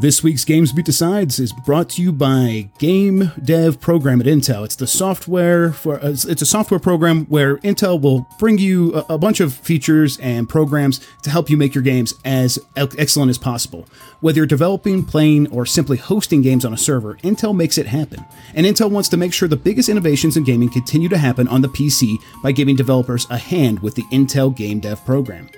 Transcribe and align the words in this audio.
This 0.00 0.22
week's 0.22 0.44
GamesBeat 0.44 0.84
Decides 0.84 1.40
is 1.40 1.52
brought 1.52 1.88
to 1.90 2.02
you 2.02 2.12
by 2.12 2.70
Game 2.78 3.32
Dev 3.42 3.80
Program 3.80 4.20
at 4.20 4.28
Intel. 4.28 4.64
It's 4.64 4.76
the 4.76 4.86
software 4.86 5.72
for 5.72 5.96
uh, 5.96 6.10
it's 6.10 6.40
a 6.40 6.46
software 6.46 6.78
program 6.78 7.24
where 7.24 7.56
Intel 7.58 8.00
will 8.00 8.24
bring 8.38 8.58
you 8.58 8.94
a, 8.94 9.14
a 9.14 9.18
bunch 9.18 9.40
of 9.40 9.52
features 9.52 10.16
and 10.18 10.48
programs 10.48 11.04
to 11.24 11.30
help 11.30 11.50
you 11.50 11.56
make 11.56 11.74
your 11.74 11.82
games 11.82 12.14
as 12.24 12.60
excellent 12.76 13.30
as 13.30 13.38
possible. 13.38 13.86
Whether 14.20 14.36
you're 14.36 14.46
developing, 14.46 15.04
playing, 15.04 15.50
or 15.50 15.66
simply 15.66 15.96
hosting 15.96 16.42
games 16.42 16.64
on 16.64 16.72
a 16.72 16.78
server, 16.78 17.16
Intel 17.24 17.56
makes 17.56 17.76
it 17.76 17.88
happen. 17.88 18.24
And 18.54 18.66
Intel 18.66 18.92
wants 18.92 19.08
to 19.08 19.16
make 19.16 19.32
sure 19.32 19.48
the 19.48 19.56
biggest 19.56 19.88
innovations 19.88 20.36
in 20.36 20.44
gaming 20.44 20.68
continue 20.68 21.08
to 21.08 21.18
happen 21.18 21.48
on 21.48 21.60
the 21.60 21.68
PC 21.68 22.18
by 22.40 22.52
giving 22.52 22.76
developers 22.76 23.26
a 23.30 23.36
hand 23.36 23.80
with 23.80 23.96
the 23.96 24.04
Intel 24.12 24.54
Game 24.54 24.78
Dev 24.78 25.04
Program. 25.04 25.50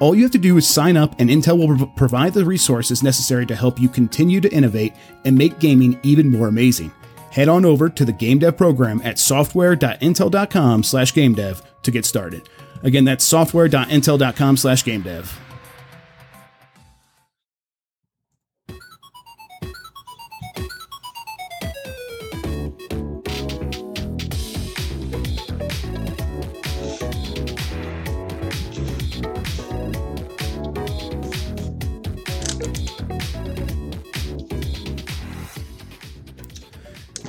All 0.00 0.14
you 0.14 0.22
have 0.22 0.30
to 0.32 0.38
do 0.38 0.56
is 0.56 0.68
sign 0.68 0.96
up, 0.96 1.16
and 1.18 1.28
Intel 1.28 1.58
will 1.58 1.88
provide 1.88 2.32
the 2.32 2.44
resources 2.44 3.02
necessary 3.02 3.44
to 3.46 3.56
help 3.56 3.80
you 3.80 3.88
continue 3.88 4.40
to 4.40 4.48
innovate 4.52 4.92
and 5.24 5.36
make 5.36 5.58
gaming 5.58 5.98
even 6.04 6.30
more 6.30 6.46
amazing. 6.46 6.92
Head 7.32 7.48
on 7.48 7.64
over 7.64 7.88
to 7.88 8.04
the 8.04 8.12
Game 8.12 8.38
Dev 8.38 8.56
program 8.56 9.02
at 9.04 9.18
software.intel.com/gamedev 9.18 11.62
to 11.82 11.90
get 11.90 12.04
started. 12.04 12.48
Again, 12.84 13.04
that's 13.04 13.24
software.intel.com/gamedev. 13.24 15.47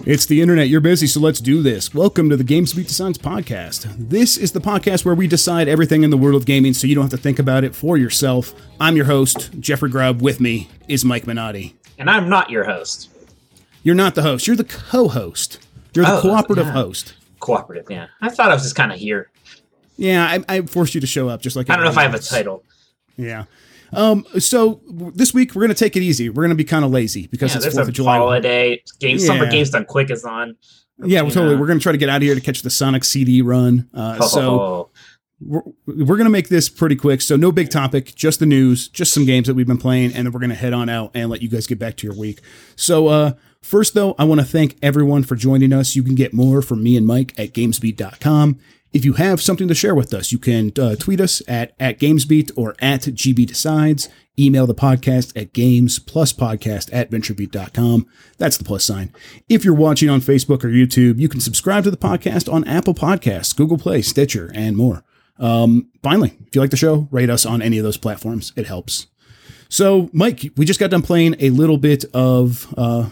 It's 0.09 0.25
the 0.25 0.41
internet. 0.41 0.69
You're 0.69 0.81
busy, 0.81 1.05
so 1.05 1.19
let's 1.19 1.39
do 1.39 1.61
this. 1.61 1.93
Welcome 1.93 2.31
to 2.31 2.35
the 2.35 2.43
GamesBeat 2.43 2.87
Decides 2.87 3.19
podcast. 3.19 4.09
This 4.09 4.37
is 4.37 4.53
the 4.53 4.59
podcast 4.59 5.05
where 5.05 5.13
we 5.13 5.27
decide 5.27 5.67
everything 5.67 6.01
in 6.01 6.09
the 6.09 6.17
world 6.17 6.33
of 6.33 6.47
gaming 6.47 6.73
so 6.73 6.87
you 6.87 6.95
don't 6.95 7.03
have 7.03 7.11
to 7.11 7.17
think 7.17 7.37
about 7.37 7.63
it 7.63 7.75
for 7.75 7.95
yourself. 7.95 8.51
I'm 8.79 8.95
your 8.95 9.05
host, 9.05 9.51
Jeffrey 9.59 9.91
Grubb. 9.91 10.19
With 10.19 10.39
me 10.39 10.67
is 10.87 11.05
Mike 11.05 11.27
Minotti. 11.27 11.75
And 11.99 12.09
I'm 12.09 12.27
not 12.27 12.49
your 12.49 12.63
host. 12.63 13.11
You're 13.83 13.93
not 13.93 14.15
the 14.15 14.23
host. 14.23 14.47
You're 14.47 14.55
the 14.55 14.63
co 14.63 15.09
host. 15.09 15.59
You're 15.93 16.05
the 16.05 16.17
oh, 16.17 16.21
cooperative 16.21 16.65
yeah. 16.65 16.73
host. 16.73 17.13
Cooperative, 17.39 17.85
yeah. 17.91 18.07
I 18.19 18.29
thought 18.29 18.49
I 18.49 18.55
was 18.55 18.63
just 18.63 18.75
kind 18.75 18.91
of 18.91 18.97
here. 18.97 19.29
Yeah, 19.95 20.25
I, 20.25 20.55
I, 20.55 20.61
forced 20.63 20.95
you 20.95 21.01
to 21.01 21.07
show 21.07 21.29
up 21.29 21.43
just 21.43 21.55
like 21.55 21.69
I 21.69 21.75
don't 21.75 21.85
know 21.85 21.91
if 21.91 21.99
I 21.99 22.01
have 22.01 22.15
a 22.15 22.19
title. 22.19 22.63
Yeah. 23.15 23.43
Um, 23.93 24.25
so 24.37 24.81
this 25.15 25.33
week 25.33 25.55
we're 25.55 25.61
gonna 25.63 25.73
take 25.73 25.95
it 25.95 26.03
easy. 26.03 26.29
We're 26.29 26.43
gonna 26.43 26.55
be 26.55 26.63
kind 26.63 26.85
of 26.85 26.91
lazy 26.91 27.27
because 27.27 27.53
yeah, 27.53 27.61
it's 27.65 27.75
Fourth 27.75 27.87
of 27.87 27.93
July 27.93 28.17
holiday. 28.17 28.83
Game 28.99 29.17
yeah. 29.17 29.25
summer 29.25 29.49
games 29.49 29.71
done 29.71 29.85
quick 29.85 30.09
is 30.09 30.23
on. 30.23 30.55
Yeah, 31.03 31.21
well, 31.21 31.31
totally. 31.31 31.55
We're 31.55 31.67
gonna 31.67 31.79
try 31.79 31.91
to 31.91 31.97
get 31.97 32.09
out 32.09 32.17
of 32.17 32.23
here 32.23 32.35
to 32.35 32.41
catch 32.41 32.61
the 32.61 32.69
Sonic 32.69 33.03
CD 33.03 33.41
run. 33.41 33.89
Uh, 33.93 34.17
oh. 34.21 34.27
So 34.27 34.89
we're, 35.41 35.61
we're 35.85 36.17
gonna 36.17 36.29
make 36.29 36.49
this 36.49 36.69
pretty 36.69 36.95
quick. 36.95 37.21
So 37.21 37.35
no 37.35 37.51
big 37.51 37.69
topic, 37.69 38.13
just 38.15 38.39
the 38.39 38.45
news, 38.45 38.87
just 38.89 39.13
some 39.13 39.25
games 39.25 39.47
that 39.47 39.53
we've 39.53 39.67
been 39.67 39.77
playing, 39.77 40.13
and 40.13 40.25
then 40.25 40.33
we're 40.33 40.41
gonna 40.41 40.55
head 40.55 40.73
on 40.73 40.89
out 40.89 41.11
and 41.13 41.29
let 41.29 41.41
you 41.41 41.49
guys 41.49 41.67
get 41.67 41.79
back 41.79 41.97
to 41.97 42.07
your 42.07 42.17
week. 42.17 42.41
So 42.75 43.07
uh, 43.07 43.33
first 43.61 43.93
though, 43.93 44.15
I 44.19 44.25
want 44.25 44.41
to 44.41 44.45
thank 44.45 44.77
everyone 44.81 45.23
for 45.23 45.35
joining 45.35 45.71
us. 45.71 45.95
You 45.95 46.03
can 46.03 46.15
get 46.15 46.33
more 46.33 46.61
from 46.61 46.83
me 46.83 46.97
and 46.97 47.07
Mike 47.07 47.33
at 47.39 47.53
GamesBeat.com. 47.53 48.59
If 48.91 49.05
you 49.05 49.13
have 49.13 49.41
something 49.41 49.67
to 49.67 49.75
share 49.75 49.93
with 49.93 50.13
us, 50.13 50.31
you 50.31 50.39
can 50.39 50.71
uh, 50.79 50.95
tweet 50.95 51.21
us 51.21 51.43
at, 51.47 51.73
at 51.79 51.99
GamesBeat 51.99 52.51
or 52.55 52.75
at 52.79 53.01
GB 53.01 53.45
Decides. 53.45 54.09
Email 54.37 54.65
the 54.65 54.73
podcast 54.73 55.39
at 55.39 55.53
games 55.53 55.99
plus 55.99 56.33
podcast 56.33 56.89
at 56.91 57.11
venturebeat.com. 57.11 58.07
That's 58.37 58.57
the 58.57 58.63
plus 58.63 58.85
sign. 58.85 59.13
If 59.47 59.63
you're 59.63 59.75
watching 59.75 60.09
on 60.09 60.21
Facebook 60.21 60.63
or 60.63 60.69
YouTube, 60.69 61.19
you 61.19 61.27
can 61.29 61.41
subscribe 61.41 61.83
to 61.83 61.91
the 61.91 61.97
podcast 61.97 62.51
on 62.51 62.67
Apple 62.67 62.93
Podcasts, 62.93 63.55
Google 63.55 63.77
Play, 63.77 64.01
Stitcher, 64.01 64.49
and 64.55 64.77
more. 64.77 65.03
Um, 65.37 65.89
finally, 66.01 66.37
if 66.47 66.55
you 66.55 66.61
like 66.61 66.71
the 66.71 66.77
show, 66.77 67.07
rate 67.11 67.29
us 67.29 67.45
on 67.45 67.61
any 67.61 67.77
of 67.77 67.83
those 67.83 67.97
platforms. 67.97 68.53
It 68.55 68.65
helps. 68.65 69.07
So, 69.71 70.09
Mike, 70.13 70.51
we 70.57 70.65
just 70.65 70.79
got 70.79 70.89
done 70.89 71.03
playing 71.03 71.35
a 71.39 71.51
little 71.51 71.77
bit 71.77 72.03
of 72.13 72.73
uh, 72.75 73.07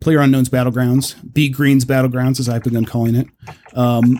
PlayerUnknown's 0.00 0.48
Battlegrounds, 0.48 1.14
B 1.32 1.48
Green's 1.48 1.84
Battlegrounds, 1.84 2.40
as 2.40 2.48
I've 2.48 2.64
begun 2.64 2.84
calling 2.84 3.14
it. 3.14 3.28
Um, 3.74 4.18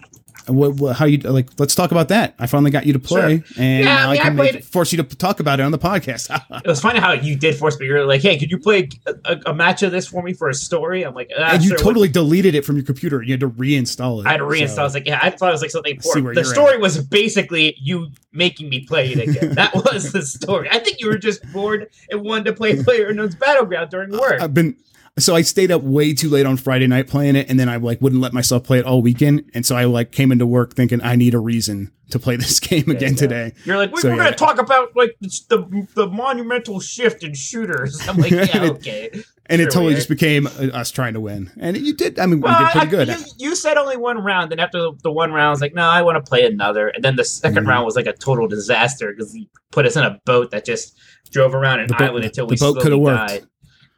what, 0.51 0.75
what, 0.75 0.97
how 0.97 1.05
you 1.05 1.19
like? 1.19 1.49
Let's 1.59 1.75
talk 1.75 1.91
about 1.91 2.09
that. 2.09 2.35
I 2.39 2.47
finally 2.47 2.71
got 2.71 2.87
you 2.87 2.93
to 2.93 2.99
play, 2.99 3.43
sure. 3.43 3.63
and 3.63 3.85
yeah, 3.85 4.09
I, 4.09 4.13
mean, 4.13 4.21
I 4.21 4.49
can 4.49 4.57
I 4.57 4.61
force 4.61 4.93
you 4.93 5.03
to 5.03 5.17
talk 5.17 5.41
about 5.41 5.61
it 5.61 5.63
on 5.63 5.73
the 5.73 5.79
podcast. 5.79 6.31
it 6.65 6.67
was 6.67 6.81
funny 6.81 7.01
how 7.01 7.13
you 7.13 7.37
did 7.37 7.57
force 7.57 7.79
me. 7.79 7.87
You're 7.87 8.07
like, 8.07 8.23
"Hey, 8.23 8.39
could 8.39 8.51
you 8.51 8.59
play 8.59 8.89
a, 9.07 9.41
a 9.47 9.55
match 9.55 9.83
of 9.83 9.93
this 9.93 10.09
for 10.09 10.23
me 10.23 10.33
for 10.33 10.49
a 10.49 10.55
story?" 10.55 11.05
I'm 11.05 11.15
like, 11.15 11.31
ah, 11.39 11.55
and 11.55 11.63
you 11.63 11.71
sure, 11.71 11.79
totally 11.79 12.09
what? 12.09 12.15
deleted 12.15 12.55
it 12.55 12.65
from 12.65 12.77
your 12.77 12.85
computer. 12.85 13.23
You 13.23 13.33
had 13.33 13.41
to 13.41 13.51
reinstall 13.51 14.21
it. 14.21 14.27
I 14.27 14.33
had 14.33 14.39
to 14.39 14.45
reinstall. 14.45 14.77
So. 14.77 14.81
I 14.83 14.85
was 14.85 14.95
like, 14.95 15.07
"Yeah, 15.07 15.21
I 15.23 15.31
thought 15.31 15.49
it 15.49 15.53
was 15.53 15.63
like 15.63 15.71
something 15.71 15.97
important." 15.97 16.35
The 16.35 16.45
story 16.45 16.75
at. 16.75 16.81
was 16.81 16.99
basically 16.99 17.77
you 17.81 18.09
making 18.33 18.69
me 18.69 18.85
play 18.87 19.13
it 19.13 19.29
again. 19.29 19.55
that 19.55 19.75
was 19.75 20.13
the 20.13 20.23
story. 20.23 20.69
I 20.71 20.79
think 20.79 21.01
you 21.01 21.09
were 21.09 21.19
just 21.19 21.51
bored 21.53 21.91
and 22.11 22.23
wanted 22.23 22.45
to 22.47 22.53
play 22.53 22.83
Player 22.83 23.09
Unknown's 23.09 23.35
Battleground 23.35 23.91
during 23.91 24.11
work. 24.13 24.41
I've 24.41 24.55
been 24.55 24.77
so 25.23 25.35
I 25.35 25.43
stayed 25.43 25.71
up 25.71 25.83
way 25.83 26.15
too 26.15 26.29
late 26.29 26.47
on 26.47 26.57
Friday 26.57 26.87
night 26.87 27.09
playing 27.09 27.37
it, 27.37 27.49
and 27.49 27.59
then 27.59 27.69
I 27.69 27.77
like 27.77 28.01
wouldn't 28.01 28.23
let 28.23 28.33
myself 28.33 28.65
play 28.65 28.79
it 28.79 28.85
all 28.85 29.03
weekend, 29.03 29.51
and 29.55 29.65
so 29.65 29.77
I 29.77 29.85
like 29.85 30.13
came 30.13 30.31
into 30.31 30.47
work 30.47 30.75
thinking 30.75 31.03
I 31.03 31.17
need 31.17 31.35
a 31.35 31.39
reason 31.39 31.93
to 32.11 32.19
play 32.19 32.37
this 32.37 32.61
game 32.61 32.85
yeah, 32.87 32.95
again 32.95 33.13
yeah. 33.13 33.19
today. 33.19 33.53
You're 33.65 33.77
like, 33.77 33.93
we, 33.93 34.01
so, 34.01 34.09
yeah. 34.09 34.17
gonna 34.17 34.37
talk 34.37 34.59
about 34.59 34.95
like 34.97 35.17
the 35.21 35.89
the 35.95 36.07
monumental 36.07 36.81
shift 36.81 37.25
in 37.25 37.35
shooters. 37.35 38.01
I'm 38.09 38.17
like, 38.17 38.31
yeah, 38.31 38.71
okay. 38.71 39.11
and 39.47 39.59
sure 39.59 39.69
it 39.69 39.73
totally 39.73 39.95
just 39.95 40.09
became 40.09 40.47
uh, 40.47 40.69
us 40.73 40.91
trying 40.91 41.15
to 41.15 41.21
win, 41.21 41.51
and 41.59 41.77
you 41.77 41.95
did. 41.95 42.19
I 42.19 42.27
mean, 42.27 42.41
well, 42.41 42.59
we 42.59 42.65
did 42.65 42.73
pretty 42.73 42.87
good. 42.89 43.09
You, 43.09 43.25
you, 43.39 43.57
said 43.57 43.77
only 43.77 43.97
one 43.97 44.19
round, 44.19 44.53
and 44.53 44.61
after 44.61 44.91
the 45.03 45.11
one 45.11 45.33
round, 45.33 45.49
I 45.49 45.51
was 45.51 45.61
like, 45.61 45.75
no, 45.75 45.83
I 45.83 46.03
want 46.03 46.25
to 46.25 46.29
play 46.29 46.45
another. 46.47 46.89
And 46.89 47.03
then 47.03 47.17
the 47.17 47.23
2nd 47.23 47.53
mm-hmm. 47.53 47.69
round 47.69 47.85
was 47.85 47.97
like 47.97 48.07
a 48.07 48.13
total 48.13 48.49
disaster 48.49 49.13
because 49.13 49.33
he 49.33 49.49
put 49.71 49.87
us 49.87 49.97
in 49.97 50.05
a 50.05 50.21
boat 50.25 50.51
that 50.51 50.65
just 50.65 50.97
drove 51.31 51.55
around 51.55 51.81
an 51.81 51.89
the 51.89 51.95
island 51.97 52.13
boat, 52.15 52.25
until 52.25 52.47
we 52.47 52.57
the 52.57 52.61
boat 52.61 52.81
could 52.81 52.93
have. 52.93 53.03
Died. 53.03 53.47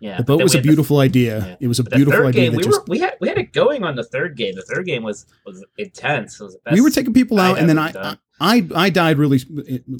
Yeah, 0.03 0.17
the 0.17 0.25
boat 0.25 0.43
was 0.43 0.57
a 0.57 0.61
beautiful 0.61 0.97
the, 0.97 1.05
idea. 1.05 1.39
Yeah. 1.39 1.57
It 1.61 1.69
was 1.69 1.79
a 1.79 1.85
beautiful 1.85 2.27
idea. 2.27 2.51
Game, 2.51 2.57
we 2.57 2.65
just, 2.65 2.81
were 2.81 2.85
we 2.89 2.99
had 2.99 3.15
we 3.21 3.29
had 3.29 3.39
it 3.39 3.53
going 3.53 3.85
on 3.85 3.95
the 3.95 4.03
third 4.03 4.37
game. 4.37 4.57
The 4.57 4.63
third 4.63 4.85
game 4.85 5.05
was 5.05 5.27
was 5.47 5.65
intense. 5.79 6.41
Was 6.41 6.57
we 6.73 6.81
were 6.81 6.91
taking 6.91 7.15
people 7.15 7.39
out, 7.39 7.57
and 7.57 7.69
then 7.69 7.79
I, 7.79 8.17
I 8.41 8.67
I 8.75 8.91
died 8.91 9.19
really 9.19 9.39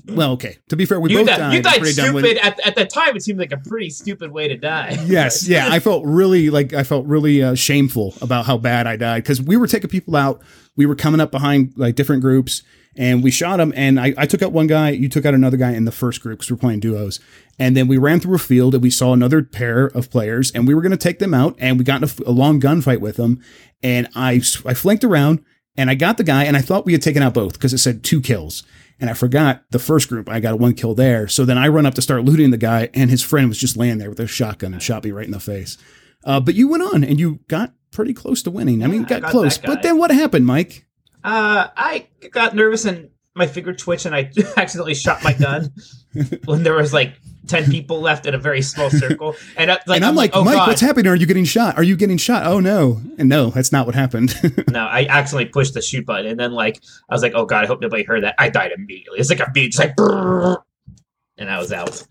well. 0.09 0.33
Okay, 0.33 0.59
to 0.71 0.77
be 0.77 0.87
fair, 0.87 0.99
we 0.99 1.13
you 1.13 1.19
both 1.19 1.29
died. 1.29 1.39
died. 1.39 1.55
You 1.55 1.63
died 1.63 1.87
stupid 1.87 2.37
at, 2.39 2.67
at 2.67 2.75
the 2.75 2.85
time. 2.85 3.15
It 3.15 3.23
seemed 3.23 3.39
like 3.39 3.53
a 3.53 3.59
pretty 3.59 3.91
stupid 3.91 4.33
way 4.33 4.49
to 4.49 4.57
die. 4.57 4.99
Yes, 5.07 5.47
yeah. 5.47 5.69
I 5.71 5.79
felt 5.79 6.05
really 6.05 6.51
like 6.51 6.73
I 6.73 6.83
felt 6.83 7.07
really 7.07 7.41
uh, 7.41 7.55
shameful 7.55 8.15
about 8.21 8.45
how 8.45 8.59
bad 8.59 8.89
I 8.89 8.97
died 8.97 9.23
because 9.23 9.41
we 9.41 9.57
were 9.57 9.69
taking 9.69 9.89
people 9.89 10.17
out. 10.17 10.43
We 10.75 10.85
were 10.85 10.97
coming 10.97 11.21
up 11.21 11.31
behind 11.31 11.75
like 11.77 11.95
different 11.95 12.23
groups 12.23 12.65
and 12.97 13.23
we 13.23 13.31
shot 13.31 13.61
him. 13.61 13.73
And 13.77 13.99
I, 13.99 14.15
I 14.17 14.27
took 14.27 14.43
out 14.43 14.53
one 14.53 14.67
guy, 14.67 14.91
you 14.91 15.09
took 15.09 15.25
out 15.25 15.35
another 15.35 15.57
guy 15.57 15.73
in 15.73 15.85
the 15.85 15.93
first 15.93 16.21
group 16.21 16.39
because 16.39 16.51
we're 16.51 16.59
playing 16.59 16.81
duos. 16.81 17.21
And 17.59 17.77
then 17.77 17.87
we 17.87 17.99
ran 17.99 18.21
through 18.21 18.35
a 18.35 18.39
field 18.39 18.75
and 18.75 18.83
we 18.83 18.91
saw 18.91 19.13
another 19.13 19.43
pair 19.43 19.87
of 19.87 20.11
players, 20.11 20.51
and 20.51 20.67
we 20.67 20.75
were 20.75 20.83
going 20.83 20.91
to 20.91 20.97
take 20.97 21.19
them 21.19 21.35
out. 21.35 21.55
And 21.59 21.79
we 21.79 21.85
got 21.85 22.03
in 22.03 22.09
a, 22.09 22.31
a 22.31 22.33
long 22.33 22.61
gunfight 22.61 23.01
with 23.01 23.17
them. 23.17 23.43
And 23.83 24.09
I 24.15 24.41
I 24.65 24.75
flanked 24.75 25.05
around 25.05 25.45
and 25.77 25.89
I 25.89 25.95
got 25.95 26.19
the 26.19 26.25
guy, 26.25 26.45
and 26.45 26.57
I 26.57 26.61
thought 26.61 26.85
we 26.85 26.93
had 26.93 27.03
taken 27.03 27.23
out 27.23 27.35
both 27.35 27.55
because 27.55 27.73
it 27.73 27.79
said 27.79 28.05
two 28.05 28.21
kills. 28.21 28.63
And 29.01 29.11
I 29.11 29.15
forgot 29.15 29.65
the 29.71 29.79
first 29.79 30.09
group. 30.09 30.29
I 30.29 30.39
got 30.39 30.59
one 30.61 30.75
kill 30.75 30.95
there. 30.95 31.27
So 31.27 31.45
then 31.45 31.59
I 31.59 31.69
run 31.69 31.87
up 31.87 31.95
to 31.95 32.03
start 32.03 32.25
looting 32.25 32.51
the 32.51 32.59
guy, 32.59 32.89
and 32.95 33.11
his 33.11 33.23
friend 33.23 33.49
was 33.49 33.59
just 33.59 33.77
laying 33.77 33.99
there 33.99 34.11
with 34.11 34.21
a 34.21 34.27
shotgun 34.27 34.75
and 34.75 34.83
shot 34.83 35.03
me 35.03 35.11
right 35.11 35.25
in 35.25 35.33
the 35.33 35.41
face. 35.41 35.79
Uh, 36.25 36.41
but 36.41 36.55
you 36.55 36.69
went 36.69 36.83
on 36.83 37.03
and 37.03 37.19
you 37.19 37.41
got 37.49 37.73
pretty 37.91 38.15
close 38.15 38.43
to 38.43 38.51
winning. 38.51 38.85
I 38.85 38.87
mean, 38.87 39.03
got, 39.03 39.23
got 39.23 39.31
close. 39.31 39.59
But 39.59 39.83
then 39.83 39.99
what 39.99 40.11
happened, 40.11 40.47
Mike? 40.47 40.87
Uh, 41.25 41.69
I 41.77 42.07
got 42.31 42.55
nervous 42.55 42.85
and 42.85 43.11
my 43.35 43.47
finger 43.47 43.73
twitched, 43.73 44.07
and 44.07 44.15
I 44.15 44.31
accidentally 44.57 44.95
shot 44.95 45.23
my 45.25 45.33
gun 45.33 45.73
when 46.45 46.63
there 46.63 46.75
was 46.75 46.93
like 46.93 47.15
ten 47.47 47.71
people 47.71 48.01
left 48.01 48.27
in 48.27 48.35
a 48.35 48.39
very 48.39 48.63
small 48.63 48.91
circle. 48.91 49.35
And, 49.57 49.71
uh, 49.71 49.79
like, 49.87 49.97
and 49.97 50.05
I'm, 50.05 50.15
like, 50.15 50.33
oh, 50.35 50.45
Mike, 50.45 50.55
God. 50.55 50.69
what's 50.69 50.81
happening? 50.81 51.11
Are 51.11 51.17
you 51.17 51.27
getting 51.27 51.45
shot? 51.45 51.77
Are 51.77 51.83
you 51.83 51.97
getting 51.97 52.19
shot? 52.19 52.47
Oh 52.47 52.61
no! 52.61 53.01
And 53.19 53.29
no, 53.29 53.51
that's 53.51 53.73
not 53.73 53.87
what 53.87 53.95
happened. 53.95 54.35
no, 54.71 54.81
I 54.81 55.07
accidentally 55.09 55.47
pushed 55.47 55.75
the 55.75 55.83
shoot 55.83 56.07
button, 56.07 56.27
and 56.27 56.39
then 56.39 56.53
like 56.53 56.83
I 57.09 57.15
was 57.15 57.23
like, 57.23 57.33
oh 57.35 57.47
God, 57.47 57.65
I 57.65 57.67
hope 57.67 57.81
nobody 57.81 58.05
heard 58.05 58.23
that. 58.25 58.35
I 58.39 58.49
died 58.49 58.73
immediately. 58.73 59.19
It's 59.19 59.31
like 59.31 59.41
a 59.41 59.51
beat, 59.51 59.79
like, 59.79 59.95
and 59.99 61.51
I 61.51 61.59
was 61.59 61.73
out. 61.73 62.07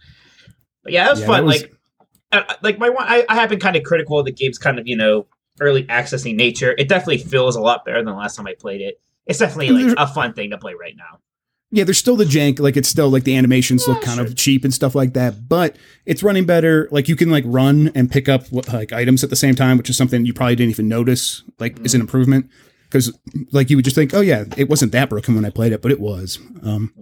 But 0.83 0.94
yeah, 0.94 1.06
that 1.06 1.12
was 1.12 1.21
yeah, 1.21 1.27
fun. 1.27 1.45
That 1.45 1.45
was... 1.45 1.62
Like, 1.62 2.63
like 2.63 2.79
my 2.79 2.89
one, 2.89 3.06
I, 3.07 3.25
I 3.29 3.35
have 3.35 3.50
been 3.50 3.59
kind 3.59 3.75
of 3.75 3.83
critical 3.83 4.17
of 4.17 4.25
the 4.25 4.31
game's 4.31 4.57
kind 4.57 4.79
of 4.79 4.88
you 4.88 4.95
know 4.95 5.27
early 5.59 5.83
accessing 5.85 6.35
nature. 6.35 6.74
It 6.77 6.88
definitely 6.89 7.19
feels 7.19 7.56
a 7.56 7.62
lot 7.62 7.85
better 7.85 7.97
than 7.97 8.06
the 8.06 8.13
last 8.13 8.35
time 8.35 8.47
I 8.47 8.56
played 8.57 8.81
it. 8.81 9.00
It's 9.27 9.39
definitely 9.39 9.69
like 9.69 9.95
a 9.97 10.07
fun 10.07 10.33
thing 10.33 10.50
to 10.50 10.57
play 10.57 10.73
right 10.73 10.95
now. 10.97 11.19
Yeah, 11.73 11.85
there's 11.85 11.97
still 11.97 12.18
the 12.18 12.25
jank, 12.25 12.59
like 12.59 12.75
it's 12.75 12.89
still 12.89 13.09
like 13.09 13.23
the 13.23 13.38
animations 13.38 13.85
yeah, 13.88 13.94
look 13.94 14.03
kind 14.03 14.18
sure. 14.18 14.25
of 14.25 14.35
cheap 14.35 14.65
and 14.65 14.73
stuff 14.73 14.94
like 14.94 15.13
that, 15.13 15.47
but 15.47 15.77
it's 16.06 16.21
running 16.21 16.45
better. 16.45 16.89
Like 16.91 17.07
you 17.07 17.15
can 17.15 17.31
like 17.31 17.45
run 17.47 17.91
and 17.95 18.12
pick 18.12 18.27
up 18.27 18.51
like 18.51 18.91
items 18.91 19.23
at 19.23 19.29
the 19.29 19.38
same 19.38 19.56
time, 19.56 19.77
which 19.77 19.89
is 19.89 19.95
something 19.95 20.25
you 20.25 20.33
probably 20.33 20.57
didn't 20.57 20.71
even 20.71 20.89
notice 20.89 21.44
like 21.59 21.75
mm-hmm. 21.75 21.85
is 21.85 21.95
an 21.95 22.01
improvement 22.01 22.50
because 22.89 23.18
like 23.53 23.69
you 23.69 23.77
would 23.77 23.85
just 23.85 23.95
think, 23.95 24.13
oh 24.13 24.19
yeah, 24.19 24.44
it 24.57 24.68
wasn't 24.68 24.91
that 24.91 25.09
broken 25.09 25.33
when 25.33 25.45
I 25.45 25.50
played 25.50 25.71
it, 25.71 25.81
but 25.81 25.91
it 25.91 26.01
was. 26.01 26.39
Um, 26.62 26.94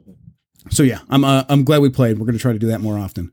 so 0.69 0.83
yeah, 0.83 0.99
I'm 1.09 1.23
uh, 1.23 1.45
I'm 1.49 1.63
glad 1.63 1.81
we 1.81 1.89
played. 1.89 2.19
We're 2.19 2.27
gonna 2.27 2.37
try 2.37 2.53
to 2.53 2.59
do 2.59 2.67
that 2.67 2.79
more 2.79 2.99
often. 2.99 3.31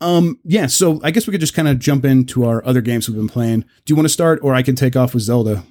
Um, 0.00 0.40
yeah, 0.42 0.66
so 0.66 1.00
I 1.04 1.12
guess 1.12 1.28
we 1.28 1.30
could 1.30 1.40
just 1.40 1.54
kind 1.54 1.68
of 1.68 1.78
jump 1.78 2.04
into 2.04 2.44
our 2.44 2.64
other 2.66 2.80
games 2.80 3.08
we've 3.08 3.16
been 3.16 3.28
playing. 3.28 3.60
Do 3.60 3.92
you 3.92 3.94
want 3.94 4.06
to 4.06 4.12
start, 4.12 4.40
or 4.42 4.52
I 4.52 4.62
can 4.62 4.74
take 4.74 4.96
off 4.96 5.14
with 5.14 5.22
Zelda? 5.22 5.62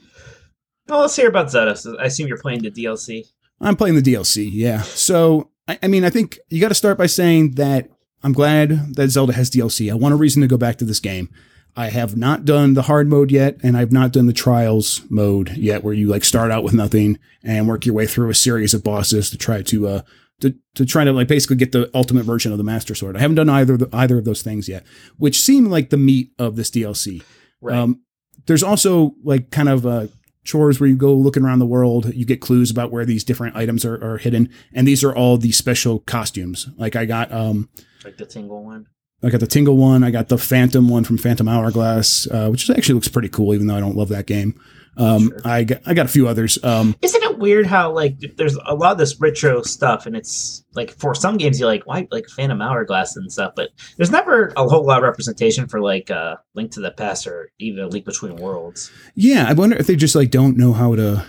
Well, 0.92 1.00
let's 1.00 1.16
hear 1.16 1.30
about 1.30 1.50
Zelda. 1.50 1.74
I 2.02 2.08
assume 2.08 2.28
you're 2.28 2.38
playing 2.38 2.64
the 2.64 2.70
DLC. 2.70 3.26
I'm 3.62 3.78
playing 3.78 3.96
the 3.96 4.02
DLC, 4.02 4.50
yeah. 4.52 4.82
So, 4.82 5.50
I, 5.66 5.80
I 5.84 5.88
mean, 5.88 6.04
I 6.04 6.10
think 6.10 6.38
you 6.50 6.60
got 6.60 6.68
to 6.68 6.76
start 6.76 6.98
by 6.98 7.06
saying 7.06 7.52
that 7.52 7.90
I'm 8.24 8.34
glad 8.34 8.96
that 8.98 9.08
Zelda 9.08 9.32
has 9.32 9.50
DLC. 9.50 9.90
I 9.90 9.96
want 9.96 10.14
a 10.14 10.18
reason 10.18 10.42
to 10.42 10.50
go 10.50 10.58
back 10.58 10.76
to 10.80 10.86
this 10.86 11.00
game. 11.00 11.30
I 11.78 11.88
have 11.92 12.18
not 12.18 12.44
done 12.44 12.74
the 12.74 12.82
hard 12.82 13.08
mode 13.08 13.32
yet, 13.32 13.56
and 13.64 13.78
I've 13.78 13.94
not 13.94 14.12
done 14.12 14.26
the 14.26 14.34
trials 14.34 15.02
mode 15.10 15.56
yet, 15.56 15.82
where 15.82 15.94
you 15.94 16.10
like 16.10 16.26
start 16.26 16.52
out 16.52 16.66
with 16.66 16.74
nothing 16.74 17.18
and 17.42 17.70
work 17.70 17.86
your 17.86 17.96
way 17.96 18.06
through 18.06 18.30
a 18.30 18.36
series 18.36 18.74
of 18.74 18.84
bosses 18.84 19.30
to 19.30 19.38
try 19.38 19.62
to 19.62 19.88
uh 19.88 20.02
to, 20.42 20.54
to 20.76 20.86
try 20.86 21.06
to 21.06 21.14
like 21.14 21.30
basically 21.30 21.56
get 21.56 21.72
the 21.72 21.90
ultimate 21.94 22.26
version 22.26 22.52
of 22.52 22.58
the 22.58 22.66
Master 22.66 22.96
Sword. 22.96 23.16
I 23.16 23.22
haven't 23.22 23.36
done 23.36 23.48
either 23.48 23.76
of 23.76 23.80
the, 23.80 23.90
either 23.94 24.18
of 24.18 24.26
those 24.26 24.42
things 24.42 24.68
yet, 24.68 24.86
which 25.18 25.40
seem 25.40 25.68
like 25.68 25.90
the 25.90 25.96
meat 25.96 26.34
of 26.38 26.58
this 26.58 26.70
DLC. 26.70 27.24
Right. 27.62 27.78
Um, 27.78 28.02
there's 28.48 28.64
also 28.64 29.16
like 29.24 29.52
kind 29.52 29.70
of 29.70 29.86
uh, 29.86 30.08
chores 30.44 30.80
where 30.80 30.90
you 30.90 30.96
go 30.96 31.14
looking 31.14 31.44
around 31.44 31.60
the 31.60 31.66
world. 31.66 32.14
You 32.14 32.26
get 32.26 32.42
clues 32.42 32.72
about 32.72 32.92
where 32.92 33.06
these 33.06 33.24
different 33.24 33.56
items 33.56 33.86
are, 33.86 34.04
are 34.04 34.18
hidden, 34.18 34.50
and 34.74 34.88
these 34.88 35.04
are 35.04 35.16
all 35.16 35.38
the 35.38 35.52
special 35.52 36.00
costumes. 36.00 36.70
Like 36.78 36.96
I 36.96 37.06
got 37.06 37.32
um, 37.32 37.70
like 38.04 38.18
the 38.18 38.26
tingle 38.26 38.64
one. 38.64 38.88
I 39.24 39.30
got 39.30 39.40
the 39.40 39.48
Tingle 39.48 39.78
one. 39.78 40.04
I 40.04 40.10
got 40.10 40.30
the 40.30 40.38
Phantom 40.38 40.90
one 40.90 41.04
from 41.04 41.18
Phantom 41.18 41.48
Hourglass, 41.48 42.28
uh, 42.32 42.50
which 42.50 42.70
actually 42.70 42.96
looks 42.96 43.08
pretty 43.08 43.30
cool, 43.30 43.54
even 43.54 43.68
though 43.68 43.76
I 43.76 43.80
don't 43.80 43.96
love 43.96 44.10
that 44.10 44.26
game. 44.26 44.60
Um, 44.98 45.30
sure. 45.30 45.42
I 45.46 45.64
got, 45.64 45.82
I 45.86 45.94
got 45.94 46.06
a 46.06 46.10
few 46.10 46.28
others. 46.28 46.62
Um, 46.64 46.96
Isn't 47.02 47.24
it 47.24 47.40
weird 47.40 47.66
how 47.66 47.92
like 47.92 48.20
there's 48.38 48.58
a 48.66 48.76
lot 48.76 48.92
of 48.92 48.98
this 48.98 49.20
retro 49.20 49.62
stuff, 49.62 50.06
and 50.06 50.16
it's 50.16 50.66
like 50.74 50.92
for 50.92 51.16
some 51.16 51.38
games 51.38 51.60
you're 51.60 51.70
like, 51.70 51.86
why 51.86 52.08
like 52.12 52.28
Phantom 52.30 52.62
Hourglass 52.62 53.16
and 53.16 53.32
stuff, 53.32 53.54
but 53.56 53.70
there's 53.98 54.12
never 54.12 54.52
a 54.58 54.68
whole 54.68 54.86
lot 54.86 54.98
of 54.98 55.04
representation 55.04 55.68
for 55.68 55.80
like 55.80 56.12
uh, 56.12 56.36
Link 56.56 56.72
to 56.72 56.82
the 56.82 56.92
Past 56.92 57.26
or 57.28 57.52
even 57.60 57.90
Link 57.90 58.06
Between 58.06 58.36
Worlds. 58.36 58.92
Yeah, 59.16 59.46
I 59.48 59.54
wonder 59.54 59.78
if 59.78 59.88
they 59.88 59.96
just 59.96 60.16
like 60.16 60.30
don't 60.30 60.58
know 60.58 60.74
how 60.74 60.96
to 60.96 61.26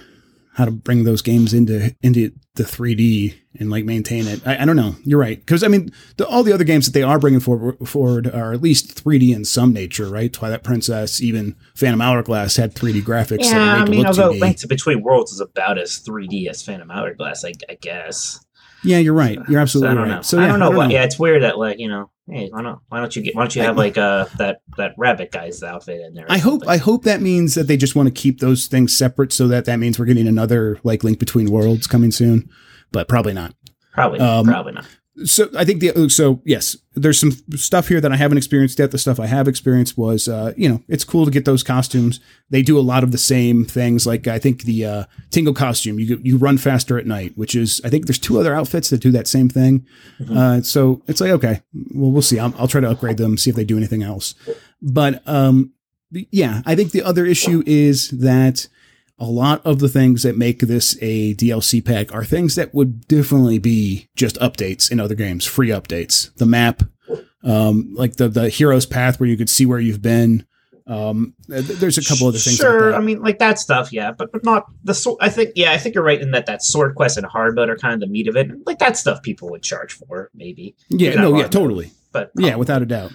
how 0.54 0.66
to 0.66 0.70
bring 0.70 1.04
those 1.04 1.22
games 1.22 1.54
into 1.54 1.94
into 2.02 2.32
the 2.54 2.62
3D 2.64 3.34
and 3.58 3.70
like 3.70 3.84
maintain 3.84 4.26
it. 4.26 4.46
I, 4.46 4.62
I 4.62 4.64
don't 4.66 4.76
know. 4.76 4.94
You're 5.04 5.18
right 5.18 5.38
because 5.38 5.64
I 5.64 5.68
mean 5.68 5.90
the, 6.18 6.26
all 6.26 6.42
the 6.42 6.52
other 6.52 6.64
games 6.64 6.86
that 6.86 6.92
they 6.92 7.02
are 7.02 7.18
bringing 7.18 7.40
forward, 7.40 7.76
forward 7.88 8.26
are 8.26 8.52
at 8.52 8.60
least 8.60 9.02
3D 9.02 9.34
in 9.34 9.44
some 9.44 9.72
nature, 9.72 10.06
right? 10.08 10.32
Twilight 10.32 10.62
Princess, 10.62 11.22
even 11.22 11.56
Phantom 11.74 12.00
Hourglass 12.00 12.56
had 12.56 12.74
3D 12.74 13.02
graphics. 13.02 13.50
Yeah, 13.50 13.76
I 13.76 13.88
mean, 13.88 14.06
although 14.06 14.32
2D. 14.32 14.40
Link 14.40 14.56
to 14.58 14.68
Between 14.68 15.02
Worlds 15.02 15.32
is 15.32 15.40
about 15.40 15.78
as 15.78 16.02
3D 16.06 16.48
as 16.48 16.62
Phantom 16.62 16.90
Hourglass, 16.90 17.44
I, 17.44 17.52
I 17.70 17.74
guess. 17.80 18.44
Yeah, 18.84 18.98
you're 18.98 19.14
right. 19.14 19.38
You're 19.48 19.60
absolutely 19.60 19.94
so 19.94 20.00
right. 20.00 20.08
Know. 20.08 20.22
So 20.22 20.38
yeah, 20.38 20.44
I 20.44 20.48
don't 20.48 20.58
know. 20.58 20.66
I 20.66 20.68
don't 20.68 20.76
what, 20.76 20.86
know. 20.88 20.94
Yeah, 20.94 21.04
it's 21.04 21.18
weird 21.18 21.42
that 21.42 21.58
like 21.58 21.78
you 21.78 21.88
know, 21.88 22.10
hey, 22.28 22.48
why 22.50 22.62
don't 22.62 22.78
why 22.88 23.00
don't 23.00 23.14
you 23.14 23.22
get 23.22 23.34
why 23.34 23.42
don't 23.42 23.56
you 23.56 23.62
have 23.62 23.76
like 23.76 23.98
uh 23.98 24.26
that 24.38 24.60
that 24.76 24.94
rabbit 24.96 25.32
guy's 25.32 25.62
outfit 25.62 26.00
in 26.00 26.14
there? 26.14 26.26
I 26.28 26.38
hope 26.38 26.62
I 26.66 26.76
hope 26.76 27.04
that 27.04 27.20
means 27.20 27.54
that 27.54 27.64
they 27.64 27.76
just 27.76 27.94
want 27.94 28.08
to 28.08 28.12
keep 28.12 28.40
those 28.40 28.66
things 28.66 28.96
separate, 28.96 29.32
so 29.32 29.48
that 29.48 29.64
that 29.66 29.78
means 29.78 29.98
we're 29.98 30.06
getting 30.06 30.28
another 30.28 30.78
like 30.84 31.04
Link 31.04 31.18
Between 31.18 31.50
Worlds 31.50 31.86
coming 31.86 32.10
soon, 32.10 32.50
but 32.90 33.08
probably 33.08 33.32
not. 33.32 33.54
Probably, 33.92 34.20
um, 34.20 34.46
probably 34.46 34.72
not 34.72 34.86
so 35.24 35.50
I 35.56 35.64
think 35.64 35.80
the 35.80 36.08
so 36.08 36.40
yes, 36.44 36.76
there's 36.94 37.18
some 37.18 37.32
stuff 37.54 37.88
here 37.88 38.00
that 38.00 38.12
I 38.12 38.16
haven't 38.16 38.38
experienced 38.38 38.78
yet. 38.78 38.92
The 38.92 38.98
stuff 38.98 39.20
I 39.20 39.26
have 39.26 39.46
experienced 39.46 39.98
was, 39.98 40.26
uh, 40.26 40.54
you 40.56 40.68
know, 40.68 40.82
it's 40.88 41.04
cool 41.04 41.26
to 41.26 41.30
get 41.30 41.44
those 41.44 41.62
costumes. 41.62 42.18
They 42.48 42.62
do 42.62 42.78
a 42.78 42.80
lot 42.80 43.04
of 43.04 43.12
the 43.12 43.18
same 43.18 43.64
things. 43.66 44.06
Like 44.06 44.26
I 44.26 44.38
think 44.38 44.62
the 44.62 44.86
uh, 44.86 45.04
Tingle 45.30 45.52
costume, 45.52 45.98
you 45.98 46.18
you 46.22 46.38
run 46.38 46.56
faster 46.56 46.98
at 46.98 47.06
night, 47.06 47.36
which 47.36 47.54
is 47.54 47.80
I 47.84 47.90
think 47.90 48.06
there's 48.06 48.18
two 48.18 48.40
other 48.40 48.54
outfits 48.54 48.88
that 48.88 49.02
do 49.02 49.10
that 49.10 49.26
same 49.26 49.50
thing. 49.50 49.86
Mm-hmm. 50.18 50.36
Uh, 50.36 50.62
so 50.62 51.02
it's 51.06 51.20
like 51.20 51.30
okay, 51.32 51.60
well 51.94 52.10
we'll 52.10 52.22
see. 52.22 52.38
I'll, 52.38 52.54
I'll, 52.58 52.68
try 52.68 52.80
to 52.80 52.90
upgrade 52.90 53.18
them, 53.18 53.36
see 53.36 53.50
if 53.50 53.56
they 53.56 53.64
do 53.64 53.76
anything 53.76 54.02
else. 54.02 54.34
But 54.80 55.22
um, 55.28 55.72
yeah, 56.10 56.62
I 56.64 56.74
think 56.74 56.92
the 56.92 57.02
other 57.02 57.26
issue 57.26 57.62
is 57.66 58.08
that 58.10 58.66
a 59.18 59.26
lot 59.26 59.64
of 59.64 59.78
the 59.78 59.88
things 59.88 60.22
that 60.22 60.36
make 60.36 60.60
this 60.60 60.96
a 61.00 61.34
DLC 61.34 61.84
pack 61.84 62.12
are 62.12 62.24
things 62.24 62.54
that 62.56 62.74
would 62.74 63.06
definitely 63.06 63.58
be 63.58 64.08
just 64.16 64.36
updates 64.36 64.90
in 64.90 65.00
other 65.00 65.14
games, 65.14 65.44
free 65.44 65.68
updates. 65.68 66.34
The 66.36 66.46
map, 66.46 66.82
um, 67.44 67.94
like 67.94 68.16
the 68.16 68.28
the 68.28 68.48
hero's 68.48 68.86
path 68.86 69.20
where 69.20 69.28
you 69.28 69.36
could 69.36 69.50
see 69.50 69.66
where 69.66 69.78
you've 69.78 70.02
been. 70.02 70.46
Um, 70.86 71.34
there's 71.46 71.98
a 71.98 72.04
couple 72.04 72.26
other 72.26 72.38
things. 72.38 72.56
Sure, 72.56 72.90
like 72.90 73.00
I 73.00 73.04
mean, 73.04 73.22
like 73.22 73.38
that 73.38 73.58
stuff, 73.58 73.92
yeah, 73.92 74.10
but 74.10 74.32
but 74.32 74.44
not 74.44 74.66
the. 74.82 74.94
sword. 74.94 75.18
I 75.20 75.28
think, 75.28 75.52
yeah, 75.54 75.70
I 75.72 75.78
think 75.78 75.94
you're 75.94 76.04
right 76.04 76.20
in 76.20 76.32
that 76.32 76.46
that 76.46 76.62
sword 76.62 76.96
quest 76.96 77.16
and 77.16 77.24
hard 77.24 77.54
mode 77.54 77.68
are 77.68 77.76
kind 77.76 77.94
of 77.94 78.00
the 78.00 78.08
meat 78.08 78.26
of 78.26 78.36
it. 78.36 78.50
Like 78.66 78.80
that 78.80 78.96
stuff, 78.96 79.22
people 79.22 79.48
would 79.50 79.62
charge 79.62 79.92
for, 79.92 80.30
maybe. 80.34 80.74
Yeah, 80.88 81.14
no, 81.14 81.36
yeah, 81.38 81.46
totally. 81.46 81.92
But 82.10 82.32
yeah, 82.36 82.56
without 82.56 82.82
a 82.82 82.86
doubt 82.86 83.12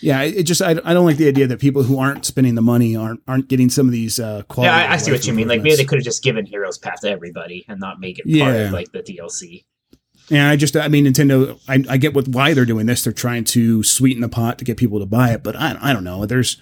yeah, 0.00 0.22
it 0.22 0.44
just 0.44 0.62
I, 0.62 0.70
I 0.84 0.94
don't 0.94 1.06
like 1.06 1.16
the 1.16 1.28
idea 1.28 1.46
that 1.46 1.60
people 1.60 1.82
who 1.82 1.98
aren't 1.98 2.24
spending 2.24 2.54
the 2.54 2.62
money 2.62 2.96
aren't 2.96 3.20
aren't 3.26 3.48
getting 3.48 3.70
some 3.70 3.86
of 3.86 3.92
these 3.92 4.20
uh 4.20 4.42
quality. 4.48 4.74
Yeah, 4.74 4.90
I, 4.90 4.94
I 4.94 4.96
see 4.96 5.12
what 5.12 5.26
you 5.26 5.32
mean. 5.32 5.48
Like 5.48 5.62
maybe 5.62 5.76
they 5.76 5.84
could 5.84 5.98
have 5.98 6.04
just 6.04 6.22
given 6.22 6.46
Heroes 6.46 6.78
Path 6.78 7.00
to 7.00 7.10
everybody 7.10 7.64
and 7.68 7.80
not 7.80 8.00
make 8.00 8.18
it 8.18 8.26
yeah. 8.26 8.44
part 8.44 8.56
of 8.56 8.72
like 8.72 8.92
the 8.92 9.02
DLC. 9.02 9.64
Yeah, 10.28 10.48
I 10.48 10.56
just, 10.56 10.74
I 10.74 10.88
mean, 10.88 11.04
Nintendo, 11.04 11.60
I, 11.68 11.84
I 11.88 11.96
get 11.98 12.14
what 12.14 12.28
why 12.28 12.54
they're 12.54 12.64
doing 12.64 12.86
this. 12.86 13.04
They're 13.04 13.12
trying 13.12 13.44
to 13.44 13.82
sweeten 13.82 14.22
the 14.22 14.28
pot 14.28 14.58
to 14.58 14.64
get 14.64 14.78
people 14.78 14.98
to 15.00 15.06
buy 15.06 15.32
it, 15.32 15.42
but 15.42 15.54
I, 15.54 15.76
I 15.80 15.92
don't 15.92 16.04
know. 16.04 16.24
There's 16.24 16.56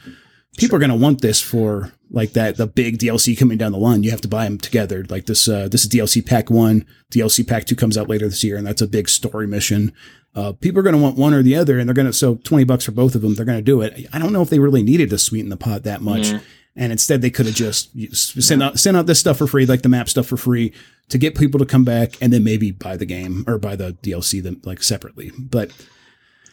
people 0.57 0.77
are 0.77 0.81
going 0.81 0.91
to 0.91 0.97
want 0.97 1.21
this 1.21 1.41
for 1.41 1.93
like 2.11 2.33
that 2.33 2.57
the 2.57 2.67
big 2.67 2.99
DLC 2.99 3.39
coming 3.39 3.59
down 3.59 3.73
the 3.73 3.79
line. 3.79 4.03
You 4.03 4.11
have 4.11 4.21
to 4.23 4.29
buy 4.29 4.45
them 4.45 4.59
together. 4.59 5.05
Like 5.09 5.27
this, 5.27 5.49
uh, 5.49 5.69
this 5.69 5.85
is 5.85 5.91
DLC 5.91 6.25
Pack 6.25 6.51
One. 6.51 6.87
DLC 7.11 7.47
Pack 7.47 7.65
Two 7.65 7.77
comes 7.77 7.97
out 7.97 8.09
later 8.09 8.29
this 8.29 8.45
year, 8.45 8.57
and 8.57 8.67
that's 8.67 8.83
a 8.83 8.87
big 8.87 9.09
story 9.09 9.47
mission. 9.47 9.93
Uh, 10.35 10.53
people 10.53 10.79
are 10.79 10.83
going 10.83 10.97
to 10.97 11.03
want 11.03 11.19
one 11.19 11.35
or 11.35 11.43
the 11.43 11.57
other, 11.57 11.79
and 11.79 11.89
they're 11.89 11.95
going 11.95 12.07
to 12.07 12.13
so 12.13 12.37
twenty 12.37 12.65
bucks 12.65 12.85
for 12.85 12.93
both 12.93 13.15
of 13.15 13.23
them. 13.23 13.35
They're 13.35 13.47
going 13.47 13.59
to 13.59 13.63
do 13.63 13.81
it. 13.81 14.07
I 14.13 14.19
don't 14.19 14.33
know 14.33 14.43
if 14.43 14.51
they 14.51 14.59
really 14.59 14.83
needed 14.83 15.11
to 15.11 15.19
sweeten 15.19 15.51
the 15.51 15.57
pot 15.57 15.85
that 15.85 16.03
much, 16.03 16.31
yeah. 16.31 16.41
and 16.77 16.93
instead 16.93 17.23
they 17.23 17.31
could 17.31 17.47
have 17.47 17.55
just 17.55 17.91
sent 18.15 18.63
out 18.63 18.79
sent 18.79 18.97
out 18.97 19.07
this 19.07 19.21
stuff 19.21 19.39
for 19.39 19.47
free, 19.47 19.67
like 19.67 19.83
the 19.83 19.89
map 19.89 20.09
stuff 20.09 20.27
for 20.27 20.37
free, 20.37 20.73
to 21.09 21.19
get 21.19 21.37
people 21.37 21.59
to 21.59 21.67
come 21.67 21.85
back, 21.85 22.15
and 22.21 22.33
then 22.33 22.45
maybe 22.45 22.71
buy 22.71 22.97
the 22.97 23.07
game 23.07 23.45
or 23.47 23.59
buy 23.59 23.77
the 23.77 23.93
DLC 24.03 24.43
them 24.43 24.61
like 24.65 24.83
separately. 24.83 25.33
But 25.39 25.71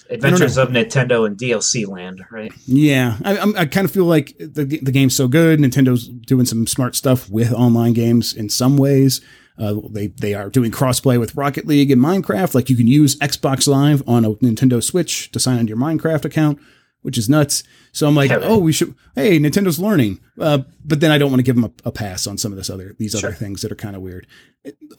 Adventures 0.09 0.57
of 0.57 0.69
Nintendo 0.69 1.25
and 1.25 1.37
DLC 1.37 1.87
Land, 1.87 2.25
right? 2.31 2.51
Yeah, 2.65 3.17
I, 3.23 3.39
I 3.57 3.65
kind 3.65 3.85
of 3.85 3.91
feel 3.91 4.05
like 4.05 4.35
the 4.39 4.65
the 4.81 4.91
game's 4.91 5.15
so 5.15 5.27
good. 5.27 5.59
Nintendo's 5.59 6.07
doing 6.07 6.45
some 6.45 6.65
smart 6.65 6.95
stuff 6.95 7.29
with 7.29 7.53
online 7.53 7.93
games 7.93 8.33
in 8.33 8.49
some 8.49 8.77
ways. 8.77 9.21
Uh, 9.59 9.75
they 9.89 10.07
they 10.07 10.33
are 10.33 10.49
doing 10.49 10.71
crossplay 10.71 11.19
with 11.19 11.35
Rocket 11.35 11.67
League 11.67 11.91
and 11.91 12.01
Minecraft. 12.01 12.55
Like 12.55 12.69
you 12.69 12.77
can 12.77 12.87
use 12.87 13.17
Xbox 13.17 13.67
Live 13.67 14.01
on 14.07 14.25
a 14.25 14.31
Nintendo 14.35 14.81
Switch 14.81 15.31
to 15.31 15.39
sign 15.39 15.59
into 15.59 15.69
your 15.69 15.77
Minecraft 15.77 16.25
account, 16.25 16.59
which 17.01 17.17
is 17.17 17.29
nuts. 17.29 17.63
So 17.91 18.07
I'm 18.07 18.15
like, 18.15 18.31
oh, 18.31 18.57
we 18.57 18.71
should. 18.71 18.95
Hey, 19.15 19.37
Nintendo's 19.37 19.79
learning, 19.79 20.21
uh, 20.39 20.59
but 20.85 21.01
then 21.01 21.11
I 21.11 21.17
don't 21.17 21.29
want 21.29 21.39
to 21.39 21.43
give 21.43 21.55
them 21.55 21.65
a, 21.65 21.89
a, 21.89 21.91
pass 21.91 22.25
on 22.25 22.37
some 22.37 22.51
of 22.51 22.57
this 22.57 22.69
other 22.69 22.95
these 22.97 23.11
sure. 23.11 23.29
other 23.29 23.35
things 23.35 23.61
that 23.61 23.71
are 23.71 23.75
kind 23.75 23.95
of 23.95 24.01
weird. 24.01 24.27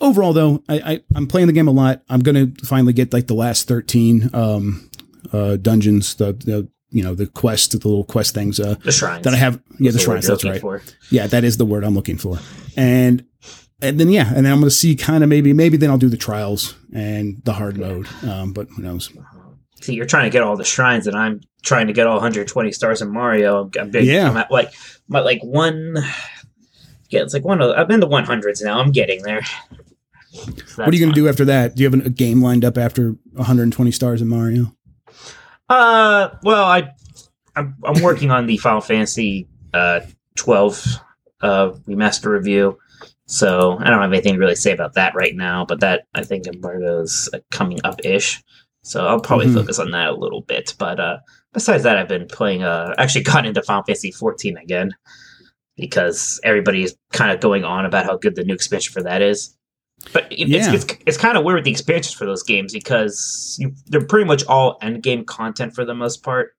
Overall, 0.01 0.33
though, 0.33 0.63
I, 0.69 1.03
I 1.15 1.17
am 1.17 1.27
playing 1.27 1.47
the 1.47 1.53
game 1.53 1.69
a 1.69 1.73
lot. 1.73 2.03
I'm 2.11 2.21
gonna 2.21 2.49
finally 2.65 2.93
get 2.93 3.15
like 3.15 3.29
the 3.29 3.35
last 3.35 3.67
13 3.67 4.31
um, 4.35 4.90
uh, 5.33 5.57
dungeons, 5.57 6.15
the, 6.15 6.33
the 6.33 6.69
you 6.91 7.03
know 7.03 7.15
the 7.15 7.27
quest, 7.27 7.73
the 7.73 7.89
little 7.89 8.05
quest 8.05 8.35
things. 8.35 8.61
Uh, 8.61 8.75
the 8.85 8.93
shrines 8.93 9.25
that 9.25 9.35
I 9.35 9.37
have. 9.37 9.61
Yeah, 9.79 9.91
the, 9.91 9.99
the 9.99 10.03
shrines. 10.03 10.27
That's 10.27 10.45
right. 10.45 10.61
For. 10.61 10.83
Yeah, 11.11 11.27
that 11.29 11.45
is 11.45 11.57
the 11.57 11.65
word 11.65 11.85
I'm 11.85 11.95
looking 11.95 12.19
for. 12.19 12.39
And 12.77 13.25
and 13.83 13.99
then 13.99 14.11
yeah, 14.11 14.29
and 14.35 14.45
then 14.45 14.53
I'm 14.53 14.61
going 14.61 14.71
to 14.71 14.75
see 14.75 14.97
kind 14.97 15.23
of 15.23 15.31
maybe 15.31 15.53
maybe 15.53 15.77
then 15.77 15.91
I'll 15.91 15.99
do 15.99 16.09
the 16.09 16.17
trials 16.17 16.75
and 16.93 17.41
the 17.45 17.53
hard 17.53 17.79
mode. 17.79 18.09
Um, 18.25 18.53
but 18.53 18.69
who 18.77 18.83
knows? 18.83 19.13
See, 19.81 19.95
you're 19.95 20.07
trying 20.07 20.25
to 20.25 20.31
get 20.31 20.43
all 20.43 20.57
the 20.57 20.65
shrines, 20.65 21.07
and 21.07 21.17
I'm 21.17 21.41
trying 21.63 21.87
to 21.87 21.93
get 21.93 22.07
all 22.07 22.15
120 22.15 22.73
stars 22.73 23.01
in 23.01 23.11
Mario. 23.11 23.71
I'm 23.79 23.91
big. 23.91 24.05
Yeah. 24.05 24.29
I'm 24.29 24.37
at 24.37 24.51
like 24.51 24.73
my 25.09 25.21
like 25.21 25.43
one. 25.43 25.97
Yeah, 27.09 27.23
it's 27.23 27.35
like 27.35 27.45
one 27.45 27.61
of. 27.61 27.77
I'm 27.77 27.91
in 27.91 28.01
the 28.01 28.09
100s 28.09 28.63
now. 28.63 28.79
I'm 28.79 28.93
getting 28.93 29.23
there. 29.23 29.43
So 30.33 30.85
what 30.85 30.89
are 30.89 30.93
you 30.93 31.01
going 31.01 31.13
to 31.13 31.21
do 31.21 31.29
after 31.29 31.45
that? 31.47 31.75
Do 31.75 31.83
you 31.83 31.91
have 31.91 32.07
a 32.07 32.11
game 32.11 32.41
lined 32.41 32.65
up 32.65 32.79
after 32.79 33.17
120 33.33 33.91
stars 33.91 34.23
in 34.23 34.29
Mario? 34.29 34.73
Uh, 35.71 36.37
well, 36.43 36.65
I, 36.65 36.93
I'm, 37.57 37.77
I'm 37.85 38.03
working 38.03 38.31
on 38.31 38.47
the 38.47 38.59
Final 38.59 38.81
Fantasy 38.81 39.49
uh 39.73 40.01
12 40.37 40.85
uh 41.43 41.71
remaster 41.89 42.27
review. 42.27 42.77
So 43.27 43.79
I 43.79 43.89
don't 43.89 44.03
have 44.03 44.13
anything 44.13 44.35
to 44.35 44.41
really 44.41 44.57
say 44.57 44.73
about 44.73 44.95
that 44.95 45.15
right 45.15 45.37
now, 45.37 45.65
but 45.65 45.79
that 45.81 46.09
I 46.15 46.25
think 46.25 46.49
embargo's 46.49 47.31
uh, 47.33 47.39
coming 47.53 47.79
up 47.85 48.05
ish. 48.05 48.43
So 48.83 49.07
I'll 49.07 49.21
probably 49.21 49.47
mm-hmm. 49.47 49.55
focus 49.55 49.79
on 49.79 49.93
that 49.93 50.09
a 50.09 50.17
little 50.17 50.41
bit. 50.41 50.75
But 50.79 50.99
uh, 50.99 51.19
besides 51.53 51.85
that, 51.85 51.97
I've 51.97 52.09
been 52.09 52.27
playing. 52.27 52.65
Uh, 52.65 52.93
actually, 52.99 53.23
got 53.33 53.47
into 53.47 53.63
Final 53.63 53.85
Fantasy 53.85 54.11
14 54.11 54.57
again 54.57 54.97
because 55.77 56.41
everybody's 56.43 56.97
kind 57.13 57.31
of 57.31 57.41
going 57.41 57.65
on 57.65 57.87
about 57.87 58.05
how 58.05 58.17
good 58.17 58.35
the 58.35 58.43
new 58.43 58.55
expansion 58.55 58.93
for 58.93 59.03
that 59.05 59.23
is. 59.23 59.57
But 60.13 60.33
it, 60.33 60.49
yeah. 60.49 60.73
it's, 60.73 60.85
it's, 60.85 61.03
it's 61.07 61.19
kind 61.19 61.37
of 61.37 61.45
weird 61.45 61.57
with 61.57 61.65
the 61.65 61.71
expansions 61.71 62.15
for 62.15 62.25
those 62.25 62.43
games 62.43 62.73
because 62.73 63.57
you, 63.61 63.75
they're 63.87 64.05
pretty 64.05 64.27
much 64.27 64.45
all 64.47 64.79
end 64.83 65.03
game 65.03 65.25
content 65.25 65.75
for 65.75 65.85
the 65.85 65.95
most 65.95 66.23
part. 66.23 66.55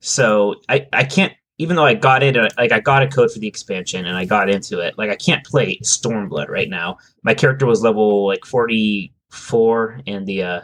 So 0.00 0.56
I, 0.68 0.86
I 0.92 1.04
can't 1.04 1.32
even 1.58 1.76
though 1.76 1.84
I 1.84 1.92
got 1.92 2.22
it, 2.22 2.38
uh, 2.38 2.48
like 2.56 2.72
I 2.72 2.80
got 2.80 3.02
a 3.02 3.08
code 3.08 3.30
for 3.30 3.38
the 3.38 3.46
expansion 3.46 4.06
and 4.06 4.16
I 4.16 4.24
got 4.24 4.48
into 4.48 4.80
it, 4.80 4.96
like 4.96 5.10
I 5.10 5.16
can't 5.16 5.44
play 5.44 5.78
Stormblood 5.84 6.48
right 6.48 6.70
now. 6.70 6.96
My 7.22 7.34
character 7.34 7.66
was 7.66 7.82
level 7.82 8.26
like 8.26 8.46
44 8.46 10.00
and 10.06 10.26
the 10.26 10.42
uh, 10.42 10.60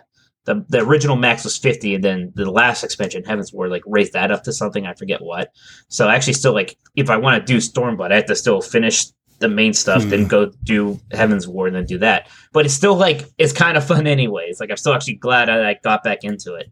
the 0.46 0.64
the 0.68 0.80
original 0.80 1.16
max 1.16 1.44
was 1.44 1.58
50 1.58 1.96
and 1.96 2.04
then 2.04 2.32
the 2.34 2.50
last 2.50 2.82
expansion 2.82 3.22
Heavensward 3.22 3.68
like 3.68 3.82
raised 3.84 4.14
that 4.14 4.30
up 4.30 4.44
to 4.44 4.52
something 4.52 4.86
i 4.86 4.94
forget 4.94 5.20
what 5.20 5.52
so 5.88 6.08
actually 6.08 6.32
still 6.32 6.54
like 6.54 6.78
if 6.94 7.10
i 7.10 7.16
want 7.16 7.44
to 7.44 7.52
do 7.52 7.58
stormblood 7.58 8.12
i 8.12 8.16
have 8.16 8.26
to 8.26 8.36
still 8.36 8.62
finish 8.62 9.06
the 9.38 9.48
main 9.48 9.72
stuff 9.74 10.02
then 10.04 10.22
Hmm. 10.22 10.28
go 10.28 10.52
do 10.64 10.98
Heavensward 11.10 11.66
and 11.68 11.76
then 11.76 11.84
do 11.86 11.98
that 11.98 12.28
but 12.52 12.64
it's 12.64 12.74
still 12.74 12.94
like 12.96 13.24
it's 13.38 13.52
kind 13.52 13.76
of 13.76 13.84
fun 13.86 14.06
anyways 14.16 14.60
like 14.60 14.70
i'm 14.70 14.76
still 14.76 14.94
actually 14.94 15.14
glad 15.16 15.48
i 15.50 15.58
like, 15.60 15.82
got 15.82 16.02
back 16.02 16.24
into 16.24 16.54
it 16.54 16.70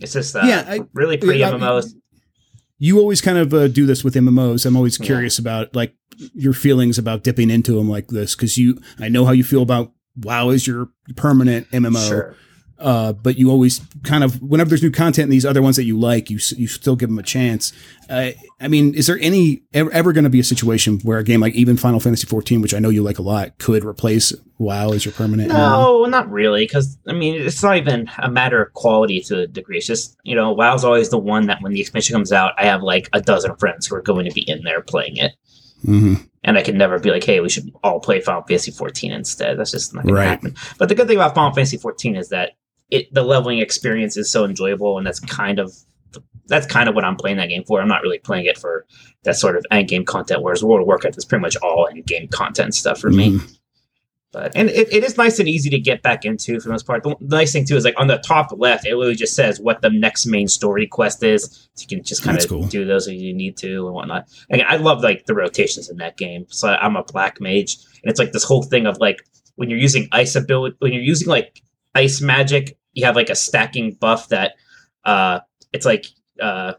it's 0.00 0.14
just 0.14 0.34
uh, 0.34 0.42
Yeah, 0.44 0.64
I- 0.66 0.80
really 0.94 1.16
pretty 1.18 1.40
yeah, 1.40 1.50
I- 1.50 1.52
mmos 1.52 1.92
You 2.78 2.98
always 2.98 3.20
kind 3.20 3.38
of 3.38 3.54
uh, 3.54 3.68
do 3.68 3.86
this 3.86 4.02
with 4.02 4.14
MMOs. 4.16 4.66
I'm 4.66 4.74
always 4.76 4.98
Yeah. 4.98 5.06
curious 5.06 5.38
about 5.38 5.76
like 5.76 5.94
your 6.34 6.52
feelings 6.52 6.98
about 6.98 7.22
dipping 7.22 7.48
into 7.50 7.74
them 7.74 7.88
like 7.88 8.08
this 8.08 8.34
because 8.34 8.58
you, 8.58 8.80
I 8.98 9.08
know 9.08 9.24
how 9.24 9.30
you 9.30 9.44
feel 9.44 9.62
about 9.62 9.92
WoW 10.16 10.50
is 10.50 10.66
your 10.66 10.88
permanent 11.14 11.70
MMO. 11.70 12.08
sure 12.08 12.34
uh, 12.82 13.12
but 13.12 13.38
you 13.38 13.50
always 13.50 13.80
kind 14.02 14.22
of 14.24 14.42
whenever 14.42 14.68
there's 14.68 14.82
new 14.82 14.90
content 14.90 15.24
in 15.24 15.30
these 15.30 15.46
other 15.46 15.62
ones 15.62 15.76
that 15.76 15.84
you 15.84 15.98
like, 15.98 16.28
you 16.30 16.38
you 16.56 16.66
still 16.66 16.96
give 16.96 17.08
them 17.08 17.18
a 17.18 17.22
chance. 17.22 17.72
Uh, 18.10 18.30
I 18.60 18.68
mean, 18.68 18.94
is 18.94 19.06
there 19.06 19.18
any 19.20 19.62
ever, 19.72 19.90
ever 19.92 20.12
going 20.12 20.24
to 20.24 20.30
be 20.30 20.40
a 20.40 20.44
situation 20.44 20.98
where 21.00 21.18
a 21.18 21.24
game 21.24 21.40
like 21.40 21.54
even 21.54 21.76
Final 21.76 22.00
Fantasy 22.00 22.26
14, 22.26 22.60
which 22.60 22.74
I 22.74 22.78
know 22.78 22.88
you 22.90 23.02
like 23.02 23.18
a 23.18 23.22
lot, 23.22 23.56
could 23.58 23.84
replace 23.84 24.32
WoW 24.58 24.92
as 24.92 25.04
your 25.04 25.12
permanent? 25.14 25.50
MMO? 25.52 25.54
No, 25.56 26.04
not 26.06 26.30
really, 26.30 26.64
because 26.64 26.98
I 27.08 27.12
mean, 27.12 27.40
it's 27.40 27.62
not 27.62 27.76
even 27.76 28.10
a 28.18 28.30
matter 28.30 28.60
of 28.62 28.72
quality 28.74 29.20
to 29.22 29.40
a 29.40 29.46
degree. 29.46 29.78
It's 29.78 29.86
just 29.86 30.16
you 30.24 30.34
know, 30.34 30.52
WoW's 30.52 30.84
always 30.84 31.08
the 31.10 31.18
one 31.18 31.46
that 31.46 31.62
when 31.62 31.72
the 31.72 31.80
expansion 31.80 32.14
comes 32.14 32.32
out, 32.32 32.52
I 32.58 32.64
have 32.66 32.82
like 32.82 33.08
a 33.12 33.20
dozen 33.20 33.54
friends 33.56 33.86
who 33.86 33.94
are 33.96 34.02
going 34.02 34.26
to 34.26 34.32
be 34.32 34.42
in 34.42 34.62
there 34.64 34.82
playing 34.82 35.16
it, 35.16 35.32
Mhm. 35.86 36.26
and 36.44 36.58
I 36.58 36.62
can 36.62 36.76
never 36.78 36.98
be 36.98 37.10
like, 37.10 37.24
hey, 37.24 37.40
we 37.40 37.48
should 37.48 37.70
all 37.82 38.00
play 38.00 38.20
Final 38.20 38.42
Fantasy 38.42 38.70
14 38.70 39.10
instead. 39.12 39.58
That's 39.58 39.70
just 39.72 39.94
not 39.94 40.04
going 40.04 40.14
Right. 40.14 40.24
to 40.24 40.30
happen. 40.30 40.54
But 40.78 40.88
the 40.88 40.94
good 40.94 41.06
thing 41.08 41.16
about 41.16 41.34
Final 41.34 41.52
Fantasy 41.54 41.76
14 41.76 42.14
is 42.16 42.28
that 42.28 42.50
it 42.92 43.12
the 43.12 43.22
leveling 43.22 43.58
experience 43.58 44.16
is 44.16 44.30
so 44.30 44.44
enjoyable, 44.44 44.98
and 44.98 45.06
that's 45.06 45.18
kind 45.18 45.58
of 45.58 45.72
that's 46.46 46.66
kind 46.66 46.88
of 46.88 46.94
what 46.94 47.04
I'm 47.04 47.16
playing 47.16 47.38
that 47.38 47.48
game 47.48 47.64
for. 47.64 47.80
I'm 47.80 47.88
not 47.88 48.02
really 48.02 48.18
playing 48.18 48.46
it 48.46 48.58
for 48.58 48.84
that 49.24 49.36
sort 49.36 49.56
of 49.56 49.64
end 49.70 49.88
game 49.88 50.04
content, 50.04 50.42
whereas 50.42 50.62
World 50.62 50.82
of 50.82 50.86
Warcraft 50.86 51.16
is 51.16 51.24
pretty 51.24 51.42
much 51.42 51.56
all 51.56 51.88
end 51.90 52.04
game 52.06 52.28
content 52.28 52.74
stuff 52.74 53.00
for 53.00 53.10
me. 53.10 53.32
Mhm. 53.32 53.58
But 54.32 54.52
and 54.56 54.70
it, 54.70 54.90
it 54.92 55.04
is 55.04 55.18
nice 55.18 55.38
and 55.38 55.48
easy 55.48 55.68
to 55.70 55.78
get 55.78 56.00
back 56.02 56.24
into 56.24 56.58
for 56.58 56.68
the 56.68 56.72
most 56.72 56.86
part. 56.86 57.02
The, 57.02 57.14
the 57.20 57.36
nice 57.36 57.52
thing 57.52 57.66
too 57.66 57.76
is 57.76 57.84
like 57.84 57.98
on 58.00 58.06
the 58.06 58.16
top 58.18 58.50
left, 58.56 58.86
it 58.86 58.96
literally 58.96 59.14
just 59.14 59.34
says 59.34 59.60
what 59.60 59.82
the 59.82 59.90
next 59.90 60.24
main 60.26 60.48
story 60.48 60.86
quest 60.86 61.22
is. 61.22 61.68
So 61.74 61.82
you 61.82 61.96
can 61.96 62.04
just 62.04 62.22
kind 62.22 62.36
That's 62.36 62.46
of 62.46 62.50
cool. 62.50 62.66
do 62.66 62.86
those 62.86 63.06
if 63.08 63.20
you 63.20 63.34
need 63.34 63.58
to 63.58 63.86
and 63.86 63.94
whatnot. 63.94 64.28
Again, 64.50 64.64
I 64.68 64.76
love 64.76 65.02
like 65.02 65.26
the 65.26 65.34
rotations 65.34 65.90
in 65.90 65.98
that 65.98 66.16
game. 66.16 66.46
So 66.48 66.68
I'm 66.68 66.96
a 66.96 67.04
black 67.04 67.40
mage, 67.40 67.76
and 68.02 68.10
it's 68.10 68.18
like 68.18 68.32
this 68.32 68.44
whole 68.44 68.62
thing 68.62 68.86
of 68.86 68.96
like 68.98 69.22
when 69.56 69.68
you're 69.68 69.78
using 69.78 70.08
ice 70.12 70.34
ability, 70.34 70.76
when 70.78 70.92
you're 70.94 71.02
using 71.02 71.28
like 71.28 71.60
ice 71.94 72.22
magic, 72.22 72.78
you 72.94 73.04
have 73.04 73.16
like 73.16 73.30
a 73.30 73.34
stacking 73.34 73.92
buff 73.94 74.28
that 74.28 74.52
uh 75.04 75.40
it's 75.72 75.86
like 75.86 76.06
uh 76.40 76.74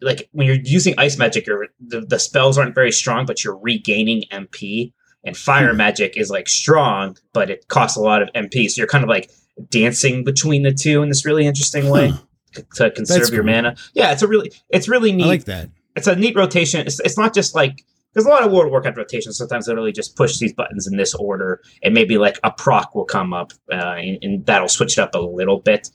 like 0.00 0.28
when 0.32 0.46
you're 0.46 0.56
using 0.62 0.94
ice 0.98 1.16
magic, 1.16 1.46
you're, 1.46 1.68
the, 1.80 2.02
the 2.02 2.18
spells 2.18 2.58
aren't 2.58 2.74
very 2.74 2.92
strong, 2.92 3.24
but 3.24 3.42
you're 3.42 3.56
regaining 3.56 4.24
MP. 4.30 4.92
And 5.24 5.34
fire 5.34 5.70
Hmm. 5.70 5.78
magic 5.78 6.18
is 6.18 6.28
like 6.28 6.46
strong, 6.48 7.16
but 7.32 7.48
it 7.48 7.68
costs 7.68 7.96
a 7.96 8.00
lot 8.00 8.20
of 8.20 8.28
MP. 8.34 8.68
So 8.68 8.80
you're 8.80 8.88
kind 8.88 9.02
of 9.02 9.08
like 9.08 9.30
dancing 9.70 10.22
between 10.24 10.62
the 10.62 10.72
two 10.72 11.02
in 11.02 11.08
this 11.08 11.24
really 11.24 11.46
interesting 11.46 11.88
way 11.88 12.10
Huh. 12.10 12.62
to 12.74 12.90
conserve 12.90 13.30
your 13.32 13.44
mana. 13.44 13.76
Yeah, 13.94 14.12
it's 14.12 14.20
a 14.22 14.28
really, 14.28 14.52
it's 14.68 14.88
really 14.88 15.12
neat. 15.12 15.24
I 15.24 15.28
like 15.28 15.44
that. 15.44 15.70
it's 15.96 16.06
a 16.06 16.16
neat 16.16 16.36
rotation. 16.36 16.86
It's, 16.86 17.00
it's 17.00 17.16
not 17.16 17.32
just 17.32 17.54
like 17.54 17.82
there's 18.14 18.26
a 18.26 18.28
lot 18.30 18.42
of 18.44 18.50
World 18.52 18.66
of 18.66 18.70
Warcraft 18.70 18.96
rotations. 18.96 19.36
Sometimes 19.36 19.66
they 19.66 19.74
really 19.74 19.92
just 19.92 20.16
push 20.16 20.38
these 20.38 20.52
buttons 20.54 20.86
in 20.86 20.96
this 20.96 21.14
order, 21.14 21.60
and 21.82 21.92
maybe 21.92 22.16
like 22.18 22.38
a 22.44 22.50
proc 22.50 22.94
will 22.94 23.04
come 23.04 23.32
up, 23.34 23.52
uh, 23.72 23.76
and, 23.76 24.18
and 24.22 24.46
that'll 24.46 24.68
switch 24.68 24.98
it 24.98 25.00
up 25.00 25.14
a 25.14 25.18
little 25.18 25.58
bit. 25.60 25.90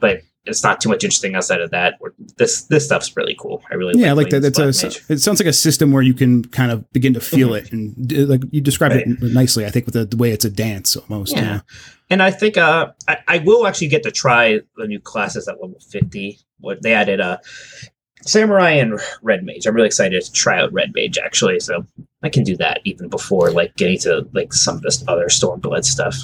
But 0.00 0.20
it's 0.46 0.62
not 0.62 0.78
too 0.78 0.90
much 0.90 1.02
interesting 1.04 1.34
outside 1.34 1.62
of 1.62 1.70
that. 1.70 1.94
This 2.36 2.64
this 2.64 2.84
stuff's 2.84 3.16
really 3.16 3.34
cool. 3.38 3.62
I 3.70 3.74
really 3.76 3.98
Yeah, 3.98 4.12
like 4.12 4.28
that. 4.28 4.40
That's 4.40 4.58
a. 4.58 4.86
It 5.12 5.18
sounds 5.20 5.40
like 5.40 5.46
a 5.46 5.52
system 5.54 5.90
where 5.90 6.02
you 6.02 6.12
can 6.12 6.44
kind 6.44 6.70
of 6.70 6.90
begin 6.92 7.14
to 7.14 7.20
feel 7.20 7.50
Mhm. 7.50 7.58
it, 7.64 7.72
and 7.72 8.28
like 8.28 8.42
you 8.50 8.60
described 8.60 8.94
Right. 8.94 9.06
it 9.06 9.22
nicely. 9.22 9.64
I 9.64 9.70
think 9.70 9.86
with 9.86 9.94
the, 9.94 10.04
the 10.04 10.16
way 10.18 10.32
it's 10.32 10.44
a 10.44 10.50
dance 10.50 10.96
almost. 10.96 11.34
Yeah. 11.34 11.42
Yeah. 11.42 11.60
And 12.10 12.22
I 12.22 12.30
think 12.30 12.58
uh, 12.58 12.88
I, 13.08 13.16
I 13.26 13.38
will 13.38 13.66
actually 13.66 13.88
get 13.88 14.02
to 14.02 14.10
try 14.10 14.60
the 14.76 14.86
new 14.86 15.00
classes 15.00 15.48
at 15.48 15.54
level 15.62 15.78
50. 15.90 16.38
What 16.60 16.82
they 16.82 16.92
added 16.92 17.20
uh, 17.20 17.38
Samurai 18.26 18.70
and 18.70 18.98
Red 19.22 19.44
Mage. 19.44 19.66
I'm 19.66 19.74
really 19.74 19.86
excited 19.86 20.22
to 20.22 20.32
try 20.32 20.60
out 20.60 20.72
Red 20.72 20.92
Mage 20.94 21.18
actually. 21.18 21.60
So 21.60 21.84
I 22.22 22.28
can 22.28 22.44
do 22.44 22.56
that 22.56 22.80
even 22.84 23.08
before 23.08 23.50
like 23.50 23.74
getting 23.76 23.98
to 24.00 24.26
like 24.32 24.52
some 24.52 24.76
of 24.76 24.82
this 24.82 25.04
other 25.08 25.26
Stormblood 25.26 25.84
stuff. 25.84 26.16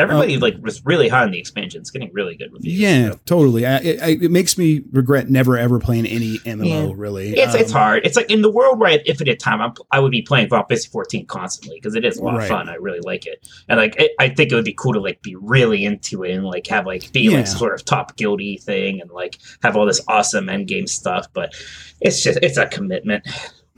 Everybody 0.00 0.38
like 0.38 0.56
was 0.60 0.84
really 0.84 1.08
high 1.08 1.22
on 1.22 1.30
the 1.30 1.38
expansion. 1.38 1.80
It's 1.80 1.90
getting 1.90 2.10
really 2.12 2.34
good 2.36 2.52
reviews. 2.52 2.78
Yeah, 2.80 3.10
so. 3.12 3.20
totally. 3.26 3.66
I, 3.66 3.76
it, 3.78 4.22
it 4.24 4.30
makes 4.30 4.58
me 4.58 4.82
regret 4.90 5.28
never 5.30 5.56
ever 5.56 5.78
playing 5.78 6.06
any 6.06 6.38
MMO. 6.38 6.88
Yeah. 6.88 6.92
Really, 6.96 7.30
It's 7.38 7.54
it's 7.54 7.72
Um, 7.72 7.78
hard. 7.80 8.06
It's 8.06 8.16
like 8.16 8.30
in 8.30 8.42
the 8.42 8.50
world 8.50 8.78
where 8.80 8.88
I 8.88 8.92
had 8.92 9.02
infinite 9.06 9.38
time, 9.38 9.60
I'm, 9.60 9.74
I 9.90 10.00
would 10.00 10.10
be 10.10 10.22
playing 10.22 10.48
Final 10.48 10.64
Fantasy 10.66 10.88
14 10.90 11.26
constantly 11.26 11.78
because 11.78 11.94
it 11.94 12.04
is 12.04 12.18
a 12.18 12.24
lot 12.24 12.34
Right. 12.36 12.42
of 12.44 12.48
fun. 12.48 12.68
I 12.68 12.74
really 12.74 13.00
like 13.00 13.26
it, 13.26 13.46
and 13.68 13.78
like 13.78 13.94
it, 14.00 14.12
I 14.18 14.28
think 14.28 14.50
it 14.50 14.54
would 14.54 14.64
be 14.64 14.74
cool 14.74 14.94
to 14.94 15.00
like 15.00 15.22
be 15.22 15.36
really 15.36 15.84
into 15.84 16.24
it 16.24 16.32
and 16.32 16.44
like 16.44 16.66
have 16.68 16.86
like 16.86 17.12
be 17.12 17.20
Yeah. 17.22 17.36
like 17.38 17.46
sort 17.46 17.74
of 17.74 17.84
top 17.84 18.16
guilty 18.16 18.56
thing 18.58 19.00
and 19.00 19.10
like 19.10 19.38
have 19.62 19.76
all 19.76 19.86
this 19.86 20.00
awesome 20.08 20.48
end 20.48 20.66
game 20.68 20.86
stuff. 20.86 21.26
But 21.32 21.54
it's 22.00 22.22
just 22.22 22.38
it's 22.42 22.56
a 22.56 22.66
commitment. 22.66 23.24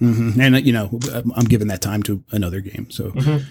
mhm. 0.01 0.39
And 0.39 0.67
you 0.67 0.73
know, 0.73 0.99
I'm 1.13 1.33
I'm 1.37 1.45
giving 1.45 1.69
that 1.69 1.81
time 1.81 2.03
to 2.05 2.23
another 2.31 2.61
game. 2.61 2.91
So 2.91 3.11
Mhm. 3.11 3.45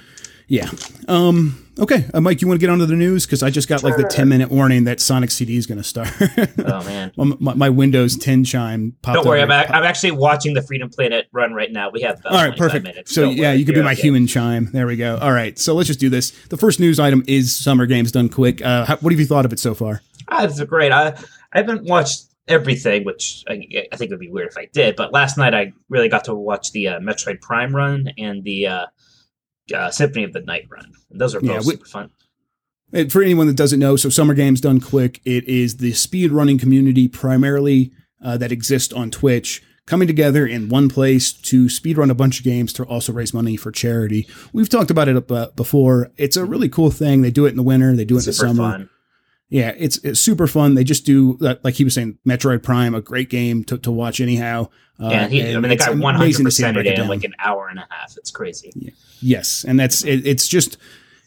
Yeah. 0.51 0.69
Um. 1.07 1.65
Okay, 1.79 2.05
uh, 2.13 2.19
Mike, 2.19 2.41
you 2.41 2.47
want 2.47 2.59
to 2.59 2.65
get 2.65 2.69
onto 2.69 2.85
the 2.85 2.95
news 2.95 3.25
because 3.25 3.41
I 3.41 3.49
just 3.49 3.69
got 3.69 3.81
like 3.81 3.95
the 3.95 4.03
10 4.03 4.27
minute 4.27 4.51
warning 4.51 4.83
that 4.83 4.99
Sonic 4.99 5.31
CD 5.31 5.55
is 5.55 5.65
going 5.65 5.77
to 5.77 5.83
start. 5.83 6.09
Oh 6.65 6.83
man. 6.83 7.11
Well, 7.15 7.37
my, 7.39 7.53
my 7.53 7.69
Windows 7.69 8.17
10 8.17 8.43
chime 8.43 8.95
popped. 9.01 9.15
Don't 9.15 9.25
worry. 9.25 9.41
I'm, 9.41 9.51
I'm 9.51 9.83
actually 9.83 10.11
watching 10.11 10.53
the 10.53 10.61
Freedom 10.61 10.89
Planet 10.89 11.27
run 11.31 11.53
right 11.53 11.71
now. 11.71 11.89
We 11.89 12.01
have 12.01 12.19
about 12.19 12.33
All 12.33 12.47
right, 12.47 12.55
perfect. 12.57 12.83
minutes. 12.83 13.15
So 13.15 13.23
Don't 13.23 13.37
yeah, 13.37 13.53
you 13.53 13.65
could 13.65 13.73
be 13.75 13.81
my 13.81 13.93
okay. 13.93 14.01
human 14.01 14.27
chime. 14.27 14.69
There 14.73 14.85
we 14.85 14.97
go. 14.97 15.17
All 15.17 15.31
right, 15.31 15.57
so 15.57 15.73
let's 15.73 15.87
just 15.87 15.99
do 15.99 16.09
this. 16.09 16.31
The 16.49 16.57
first 16.57 16.79
news 16.79 16.99
item 16.99 17.23
is 17.27 17.55
Summer 17.55 17.85
Games 17.85 18.11
Done 18.11 18.29
Quick. 18.29 18.61
Uh, 18.61 18.85
how, 18.85 18.97
what 18.97 19.11
have 19.11 19.19
you 19.19 19.25
thought 19.25 19.45
of 19.45 19.53
it 19.53 19.59
so 19.59 19.73
far? 19.73 20.01
Ah, 20.27 20.43
it's 20.43 20.61
great. 20.63 20.91
I 20.91 21.15
I 21.53 21.57
haven't 21.57 21.85
watched 21.85 22.25
everything, 22.47 23.05
which 23.05 23.43
I, 23.47 23.65
I 23.91 23.95
think 23.95 24.11
would 24.11 24.19
be 24.19 24.29
weird 24.29 24.49
if 24.49 24.57
I 24.57 24.67
did. 24.73 24.95
But 24.95 25.13
last 25.13 25.37
night 25.37 25.53
I 25.53 25.73
really 25.89 26.09
got 26.09 26.25
to 26.25 26.35
watch 26.35 26.71
the 26.71 26.89
uh, 26.89 26.99
Metroid 26.99 27.41
Prime 27.41 27.75
run 27.75 28.11
and 28.17 28.43
the 28.43 28.67
uh, 28.67 28.85
uh, 29.73 29.91
Symphony 29.91 30.23
of 30.23 30.33
the 30.33 30.41
Night 30.41 30.67
run. 30.69 30.91
Those 31.09 31.35
are 31.35 31.41
both 31.41 31.49
Yeah, 31.49 31.57
we- 31.57 31.73
super 31.73 31.85
fun. 31.85 32.09
And 32.93 33.09
for 33.09 33.21
anyone 33.23 33.47
that 33.47 33.55
doesn't 33.55 33.79
know, 33.79 33.95
so 33.95 34.09
Summer 34.09 34.33
Games 34.33 34.59
Done 34.59 34.81
Quick, 34.81 35.21
it 35.23 35.45
is 35.45 35.77
the 35.77 35.93
speed 35.93 36.31
running 36.31 36.57
community 36.57 37.07
primarily 37.07 37.93
uh, 38.21 38.35
that 38.37 38.51
exists 38.51 38.91
on 38.93 39.09
Twitch 39.11 39.63
coming 39.85 40.07
together 40.07 40.45
in 40.45 40.67
one 40.69 40.89
place 40.89 41.31
to 41.31 41.69
speed 41.69 41.97
run 41.97 42.11
a 42.11 42.15
bunch 42.15 42.39
of 42.39 42.43
games 42.43 42.73
to 42.73 42.83
also 42.83 43.13
raise 43.13 43.33
money 43.33 43.55
for 43.55 43.71
charity. 43.71 44.27
We've 44.53 44.67
talked 44.69 44.91
about 44.91 45.07
it 45.07 45.31
uh, 45.31 45.49
before. 45.55 46.11
It's 46.17 46.35
a 46.35 46.43
really 46.45 46.67
cool 46.69 46.91
thing. 46.91 47.21
They 47.21 47.31
do 47.31 47.45
it 47.45 47.49
in 47.51 47.55
the 47.57 47.63
winter, 47.63 47.95
they 47.95 48.05
do 48.05 48.15
it 48.17 48.23
in 48.23 48.25
the 48.25 48.33
summer. 48.33 48.71
fun. 48.71 48.89
Yeah, 49.49 49.73
it's, 49.77 49.97
it's 49.97 50.19
super 50.19 50.47
fun. 50.47 50.75
They 50.75 50.83
just 50.85 51.05
do 51.05 51.37
like 51.63 51.75
he 51.75 51.83
was 51.83 51.93
saying, 51.93 52.17
Metroid 52.27 52.63
Prime, 52.63 52.95
a 52.95 53.01
great 53.01 53.29
game 53.29 53.63
to, 53.65 53.77
to 53.79 53.91
watch 53.91 54.21
anyhow. 54.21 54.69
Uh, 55.01 55.09
Yeah, 55.09 55.27
he, 55.27 55.41
I 55.41 55.45
mean, 55.53 55.61
the 55.63 55.71
it's 55.71 55.85
guy 55.85 55.91
amazing 55.93 56.45
to 56.45 56.51
see 56.51 56.63
100% 56.63 56.77
it 56.77 56.85
it 56.87 56.99
in 56.99 57.07
like 57.07 57.23
an 57.23 57.33
hour 57.39 57.67
and 57.69 57.79
a 57.79 57.87
half. 57.89 58.15
It's 58.17 58.31
crazy. 58.31 58.71
Yeah. 58.75 58.91
Yes, 59.21 59.65
and 59.67 59.79
that's 59.79 60.03
it, 60.03 60.25
it's 60.27 60.47
just 60.47 60.77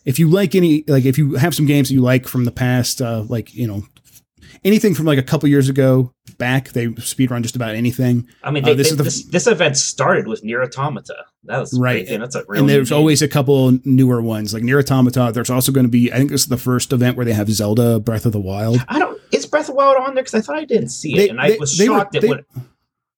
if 0.05 0.19
you 0.19 0.29
like 0.29 0.55
any 0.55 0.85
like 0.87 1.05
if 1.05 1.17
you 1.19 1.35
have 1.35 1.55
some 1.55 1.67
games 1.67 1.89
that 1.89 1.95
you 1.95 2.01
like 2.03 2.27
from 2.29 2.45
the 2.45 2.53
past, 2.53 3.01
uh, 3.03 3.23
like 3.29 3.55
you 3.55 3.67
know 3.67 3.83
anything 4.65 4.95
from 4.95 5.07
like 5.07 5.19
a 5.19 5.23
couple 5.23 5.49
years 5.49 5.69
ago 5.69 6.13
back, 6.39 6.71
they 6.71 6.89
speedrun 6.89 7.43
just 7.43 7.55
about 7.57 7.75
anything. 7.75 8.27
I 8.43 8.51
mean, 8.51 8.65
Uh, 8.65 8.69
they, 8.69 8.75
this 8.75 8.91
this, 8.91 8.93
is 8.93 8.97
the- 8.99 9.05
this, 9.05 9.25
this 9.27 9.47
event 9.47 9.77
started 9.77 10.27
with 10.27 10.43
Nier 10.45 10.63
Automata. 10.63 11.25
That 11.45 11.59
was 11.61 11.79
Right. 11.79 12.07
And 12.09 12.23
that's 12.23 12.35
a 12.35 12.43
really 12.49 12.61
and 12.61 12.69
there's 12.69 12.91
always 12.93 13.23
a 13.23 13.29
couple 13.29 13.79
newer 13.85 14.21
ones 14.23 14.53
like 14.55 14.63
Nier 14.63 14.79
Automata. 14.81 15.31
There's 15.33 15.51
also 15.51 15.71
going 15.73 15.85
to 15.87 15.91
be 15.91 16.13
I 16.13 16.17
think 16.17 16.31
this 16.31 16.43
is 16.43 16.49
the 16.49 16.57
first 16.57 16.93
event 16.93 17.17
where 17.17 17.27
they 17.27 17.33
have 17.35 17.49
Zelda 17.51 18.01
Breath 18.01 18.27
of 18.27 18.33
the 18.33 18.41
Wild. 18.41 18.85
I 18.89 18.99
don't. 18.99 19.21
Is 19.33 19.47
Breath 19.47 19.63
of 19.63 19.67
the 19.69 19.75
Wild 19.75 19.97
on 19.97 20.15
there? 20.15 20.25
Because 20.25 20.35
I 20.35 20.41
thought 20.41 20.57
I 20.57 20.65
didn't 20.65 20.89
see 20.89 21.13
it, 21.15 21.17
They- 21.17 21.29
and 21.29 21.41
I 21.41 21.51
they- 21.51 21.59
was 21.59 21.77
they 21.79 21.89
were- 21.89 21.99
shocked 21.99 22.17
at 22.17 22.45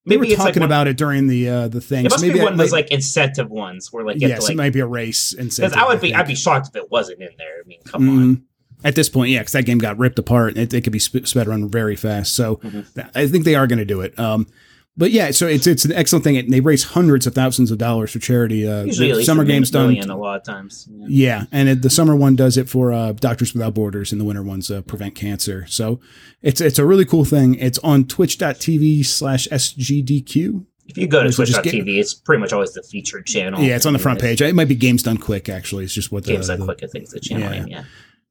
what. 0.07 0.11
They 0.11 0.17
were 0.17 0.23
Maybe 0.23 0.33
it's 0.33 0.39
like 0.41 0.49
talking 0.49 0.61
one, 0.61 0.69
about 0.69 0.87
it 0.89 0.97
during 0.97 1.27
the 1.27 1.49
uh, 1.49 1.69
the 1.69 1.81
thing. 1.81 2.07
It 2.07 2.11
must 2.11 2.21
so 2.21 2.27
maybe 2.27 2.39
be 2.39 2.45
one 2.45 2.53
of 2.53 2.59
those 2.59 2.73
like 2.73 2.91
incentive 2.91 3.51
ones 3.51 3.93
where 3.93 4.05
like 4.05 4.17
you 4.17 4.29
have 4.29 4.39
yes, 4.39 4.47
to 4.47 4.53
it 4.53 4.57
might 4.57 4.73
be 4.73 4.81
a 4.81 4.87
race. 4.87 5.33
incentive. 5.33 5.73
Because 5.73 5.85
I 5.85 5.89
would 5.89 6.01
be, 6.01 6.15
I'd 6.15 6.27
be 6.27 6.35
shocked 6.35 6.69
if 6.69 6.77
it 6.77 6.91
wasn't 6.91 7.21
in 7.21 7.31
there. 7.39 7.61
I 7.65 7.67
mean, 7.67 7.81
come 7.85 8.09
on. 8.09 8.37
Mhm. 8.37 8.43
At 8.85 8.95
this 8.95 9.09
point, 9.09 9.31
yeah, 9.31 9.41
because 9.41 9.53
that 9.53 9.65
game 9.65 9.79
got 9.79 9.99
ripped 9.99 10.19
apart. 10.19 10.57
It, 10.57 10.73
it 10.75 10.83
could 10.83 10.93
be 10.93 10.99
sp- 11.01 11.25
sped 11.27 11.49
run 11.49 11.69
very 11.69 11.97
fast. 11.97 12.35
So 12.37 12.57
Mhm. 12.57 13.11
I 13.15 13.27
think 13.27 13.45
they 13.45 13.55
are 13.55 13.67
going 13.67 13.79
to 13.79 13.85
do 13.87 14.01
it. 14.03 14.17
Um, 14.19 14.47
but 14.97 15.11
yeah, 15.11 15.31
so 15.31 15.47
it's 15.47 15.67
it's 15.67 15.85
an 15.85 15.93
excellent 15.93 16.25
thing. 16.25 16.37
And 16.37 16.53
they 16.53 16.61
raise 16.61 16.85
hundreds 16.85 17.27
of 17.27 17.35
thousands 17.35 17.71
of 17.71 17.79
dollars 17.79 18.11
for 18.13 18.19
charity. 18.19 18.67
Uh, 18.69 18.85
Usually, 18.85 19.09
the 19.09 19.13
at 19.13 19.17
least 19.19 19.27
summer 19.27 19.43
a 19.43 19.47
games 19.47 19.71
done. 19.71 19.95
a 19.97 20.17
lot 20.17 20.37
of 20.39 20.45
times. 20.45 20.89
Yeah. 20.91 21.07
Yeah, 21.09 21.45
and 21.53 21.69
it, 21.69 21.83
the 21.83 21.91
summer 21.91 22.17
one 22.17 22.37
does 22.37 22.57
it 22.57 22.69
for 22.69 22.93
uh, 22.93 23.13
Doctors 23.13 23.53
Without 23.55 23.75
Borders, 23.75 24.13
and 24.13 24.21
the 24.21 24.25
winter 24.25 24.43
ones 24.43 24.71
uh, 24.71 24.81
prevent 24.83 25.15
cancer. 25.15 25.67
So 25.69 26.01
it's 26.43 26.61
it's 26.61 26.79
a 26.79 26.85
really 26.87 27.05
cool 27.05 27.25
thing. 27.25 27.55
It's 27.57 27.79
on 27.81 28.07
Twitch.tv 28.07 29.05
slash 29.05 29.47
SGDQ. 29.49 30.65
If 30.89 30.97
you 30.97 31.09
go 31.09 31.23
to 31.25 31.33
Twitch.tv, 31.33 31.99
it's 31.99 32.15
pretty 32.15 32.41
much 32.41 32.53
always 32.53 32.73
the 32.73 32.83
featured 32.83 33.27
channel. 33.27 33.61
Yeah, 33.61 33.75
it's 33.75 33.87
on 33.87 33.93
the 33.93 33.99
front 33.99 34.21
page. 34.21 34.41
It 34.41 34.55
might 34.55 34.69
be 34.69 34.77
Games 34.77 35.03
Done 35.03 35.17
Quick, 35.19 35.49
actually. 35.49 35.83
It's 35.83 35.93
just 35.93 36.13
what 36.13 36.25
the, 36.25 36.33
Games 36.35 36.47
that 36.47 36.59
the- 36.61 36.65
quick, 36.65 36.81
I 36.85 36.87
think, 36.87 37.05
is 37.05 37.11
the 37.11 37.19
channel 37.19 37.51
Yeah. 37.53 37.59
name. 37.59 37.67
Yeah. 37.69 37.85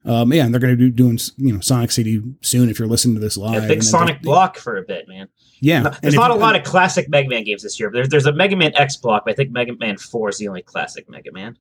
Um, 0.06 0.32
yeah, 0.32 0.46
and 0.46 0.54
they're 0.54 0.62
going 0.62 0.78
to 0.78 0.78
be 0.78 0.92
doing 0.92 1.18
you 1.38 1.54
know 1.54 1.60
Sonic 1.60 1.92
CD 1.92 2.22
soon 2.42 2.70
if 2.70 2.78
you're 2.78 2.88
listening 2.88 3.16
to 3.16 3.22
this 3.22 3.38
live. 3.38 3.64
Yeah, 3.64 3.68
big 3.68 3.84
Sonic 3.84 4.22
block 4.22 4.58
for 4.58 4.78
a 4.78 4.84
bit, 4.84 5.08
man. 5.08 5.28
Yeah, 5.60 5.96
there's 6.02 6.14
not 6.14 6.32
a 6.32 6.36
lot 6.36 6.56
of 6.56 6.64
classic 6.64 7.10
Mega 7.10 7.28
Man 7.28 7.44
games 7.44 7.64
this 7.64 7.80
year. 7.80 7.90
But 7.90 7.96
There's 7.96 8.10
there's 8.10 8.26
a 8.28 8.34
Mega 8.34 8.56
Man 8.56 8.76
X 8.76 8.98
block, 8.98 9.24
but 9.26 9.32
I 9.32 9.36
think 9.36 9.52
Mega 9.52 9.76
Man 9.76 9.98
Four 9.98 10.30
is 10.30 10.38
the 10.38 10.48
only 10.48 10.62
classic 10.62 11.10
Mega 11.10 11.32
Man. 11.32 11.58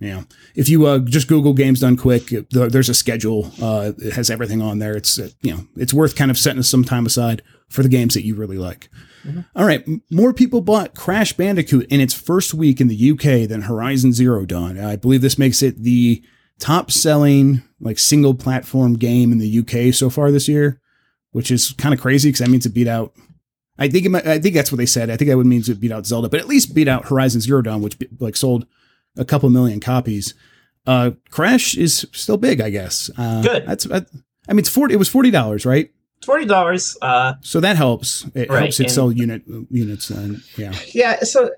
Yeah, 0.00 0.24
if 0.56 0.68
you 0.68 0.86
uh, 0.86 0.98
just 0.98 1.28
Google 1.28 1.52
games 1.52 1.80
done 1.80 1.96
quick, 1.96 2.32
there's 2.50 2.88
a 2.88 2.94
schedule. 2.94 3.52
Uh, 3.62 3.92
it 3.98 4.14
has 4.14 4.28
everything 4.28 4.60
on 4.60 4.80
there. 4.80 4.96
It's 4.96 5.18
uh, 5.18 5.30
you 5.40 5.52
know 5.52 5.66
it's 5.76 5.94
worth 5.94 6.16
kind 6.16 6.30
of 6.30 6.38
setting 6.38 6.62
some 6.62 6.84
time 6.84 7.06
aside 7.06 7.42
for 7.68 7.82
the 7.82 7.88
games 7.88 8.14
that 8.14 8.24
you 8.24 8.34
really 8.34 8.58
like. 8.58 8.88
Mm-hmm. 9.24 9.40
All 9.54 9.64
right, 9.64 9.86
more 10.10 10.32
people 10.32 10.60
bought 10.62 10.94
Crash 10.94 11.32
Bandicoot 11.32 11.86
in 11.90 12.00
its 12.00 12.12
first 12.12 12.54
week 12.54 12.80
in 12.80 12.88
the 12.88 13.10
UK 13.12 13.48
than 13.48 13.62
Horizon 13.62 14.12
Zero 14.12 14.44
Dawn. 14.44 14.80
I 14.80 14.96
believe 14.96 15.22
this 15.22 15.38
makes 15.38 15.62
it 15.62 15.82
the 15.82 16.24
top 16.58 16.90
selling 16.90 17.62
like 17.84 17.98
single 17.98 18.34
platform 18.34 18.94
game 18.94 19.30
in 19.30 19.38
the 19.38 19.58
UK 19.60 19.94
so 19.94 20.10
far 20.10 20.32
this 20.32 20.48
year, 20.48 20.80
which 21.30 21.50
is 21.50 21.72
kind 21.78 21.94
of 21.94 22.00
crazy 22.00 22.30
because 22.30 22.40
that 22.40 22.50
means 22.50 22.66
it 22.66 22.74
beat 22.74 22.88
out. 22.88 23.14
I 23.78 23.88
think 23.88 24.06
it 24.06 24.08
might, 24.08 24.26
I 24.26 24.38
think 24.40 24.54
that's 24.54 24.72
what 24.72 24.78
they 24.78 24.86
said. 24.86 25.10
I 25.10 25.16
think 25.16 25.28
that 25.28 25.36
would 25.36 25.46
mean 25.46 25.62
it 25.66 25.80
beat 25.80 25.92
out 25.92 26.06
Zelda, 26.06 26.28
but 26.28 26.40
at 26.40 26.48
least 26.48 26.74
beat 26.74 26.88
out 26.88 27.08
Horizon 27.08 27.40
Zero 27.40 27.60
Dawn, 27.60 27.82
which 27.82 27.96
like 28.18 28.36
sold 28.36 28.66
a 29.16 29.24
couple 29.24 29.48
million 29.50 29.80
copies. 29.80 30.34
Uh, 30.86 31.12
Crash 31.30 31.76
is 31.76 32.06
still 32.12 32.36
big, 32.36 32.60
I 32.60 32.70
guess. 32.70 33.10
Uh, 33.16 33.42
Good. 33.42 33.66
That's. 33.66 33.90
I, 33.90 34.04
I 34.48 34.52
mean, 34.52 34.60
it's 34.60 34.68
forty. 34.68 34.94
It 34.94 34.98
was 34.98 35.08
forty 35.08 35.30
dollars, 35.30 35.66
right? 35.66 35.90
Forty 36.24 36.44
dollars. 36.46 36.96
Uh, 37.02 37.34
so 37.40 37.60
that 37.60 37.76
helps. 37.76 38.24
It 38.34 38.48
right, 38.48 38.60
helps 38.60 38.80
it 38.80 38.90
sell 38.90 39.10
unit 39.10 39.42
units. 39.70 40.10
And 40.10 40.42
yeah. 40.56 40.74
Yeah. 40.92 41.20
So 41.20 41.50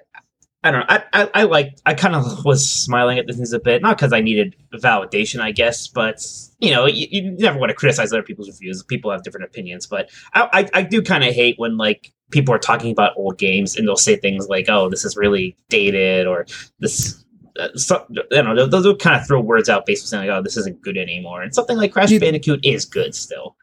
I 0.63 0.71
don't 0.71 0.81
know. 0.81 0.87
I, 0.89 1.05
I, 1.13 1.31
I 1.35 1.43
like. 1.45 1.79
I 1.87 1.95
kind 1.95 2.15
of 2.15 2.45
was 2.45 2.69
smiling 2.69 3.19
at 3.19 3.27
the 3.27 3.33
things 3.33 3.53
a 3.53 3.61
bit, 3.61 3.83
not 3.83 3.97
because 3.97 4.13
I 4.13 4.21
needed 4.21 4.57
validation, 4.75 5.41
I 5.41 5.53
guess, 5.53 5.87
but 5.87 6.25
you 6.59 6.71
know, 6.71 6.87
you, 6.87 7.07
you, 7.11 7.31
never 7.33 7.59
want 7.59 7.71
to 7.71 7.75
criticize 7.75 8.13
other 8.13 8.23
people's 8.23 8.49
reviews. 8.49 8.83
People 8.83 9.11
have 9.11 9.23
different 9.23 9.45
opinions, 9.45 9.87
but 9.87 10.11
I, 10.35 10.49
I, 10.53 10.81
I 10.81 10.83
do 10.83 11.03
kind 11.03 11.23
of 11.23 11.33
hate 11.35 11.59
when 11.59 11.77
like 11.77 12.13
people 12.31 12.53
are 12.55 12.59
talking 12.59 12.91
about 12.91 13.13
old 13.17 13.39
games 13.39 13.77
and 13.77 13.87
they'll 13.87 13.97
say 13.97 14.17
things 14.17 14.49
like, 14.49 14.67
"Oh, 14.69 14.89
this 14.89 15.05
is 15.05 15.17
really 15.17 15.57
dated," 15.69 16.27
or 16.27 16.47
"This." 16.79 17.23
Uh, 17.59 17.69
so, 17.75 18.05
you 18.11 18.43
know, 18.43 18.55
those, 18.55 18.71
those 18.71 18.87
will 18.87 18.97
kind 18.97 19.19
of 19.19 19.27
throw 19.27 19.41
words 19.41 19.71
out 19.71 19.87
based 19.87 20.05
on 20.05 20.09
saying, 20.09 20.31
"Oh, 20.31 20.43
this 20.43 20.57
isn't 20.57 20.83
good 20.83 20.97
anymore," 20.97 21.43
and 21.43 21.55
something 21.55 21.77
like 21.77 21.93
Crash 21.93 22.11
Bandicoot 22.19 22.65
is 22.65 22.85
good 22.85 23.15
still. 23.15 23.57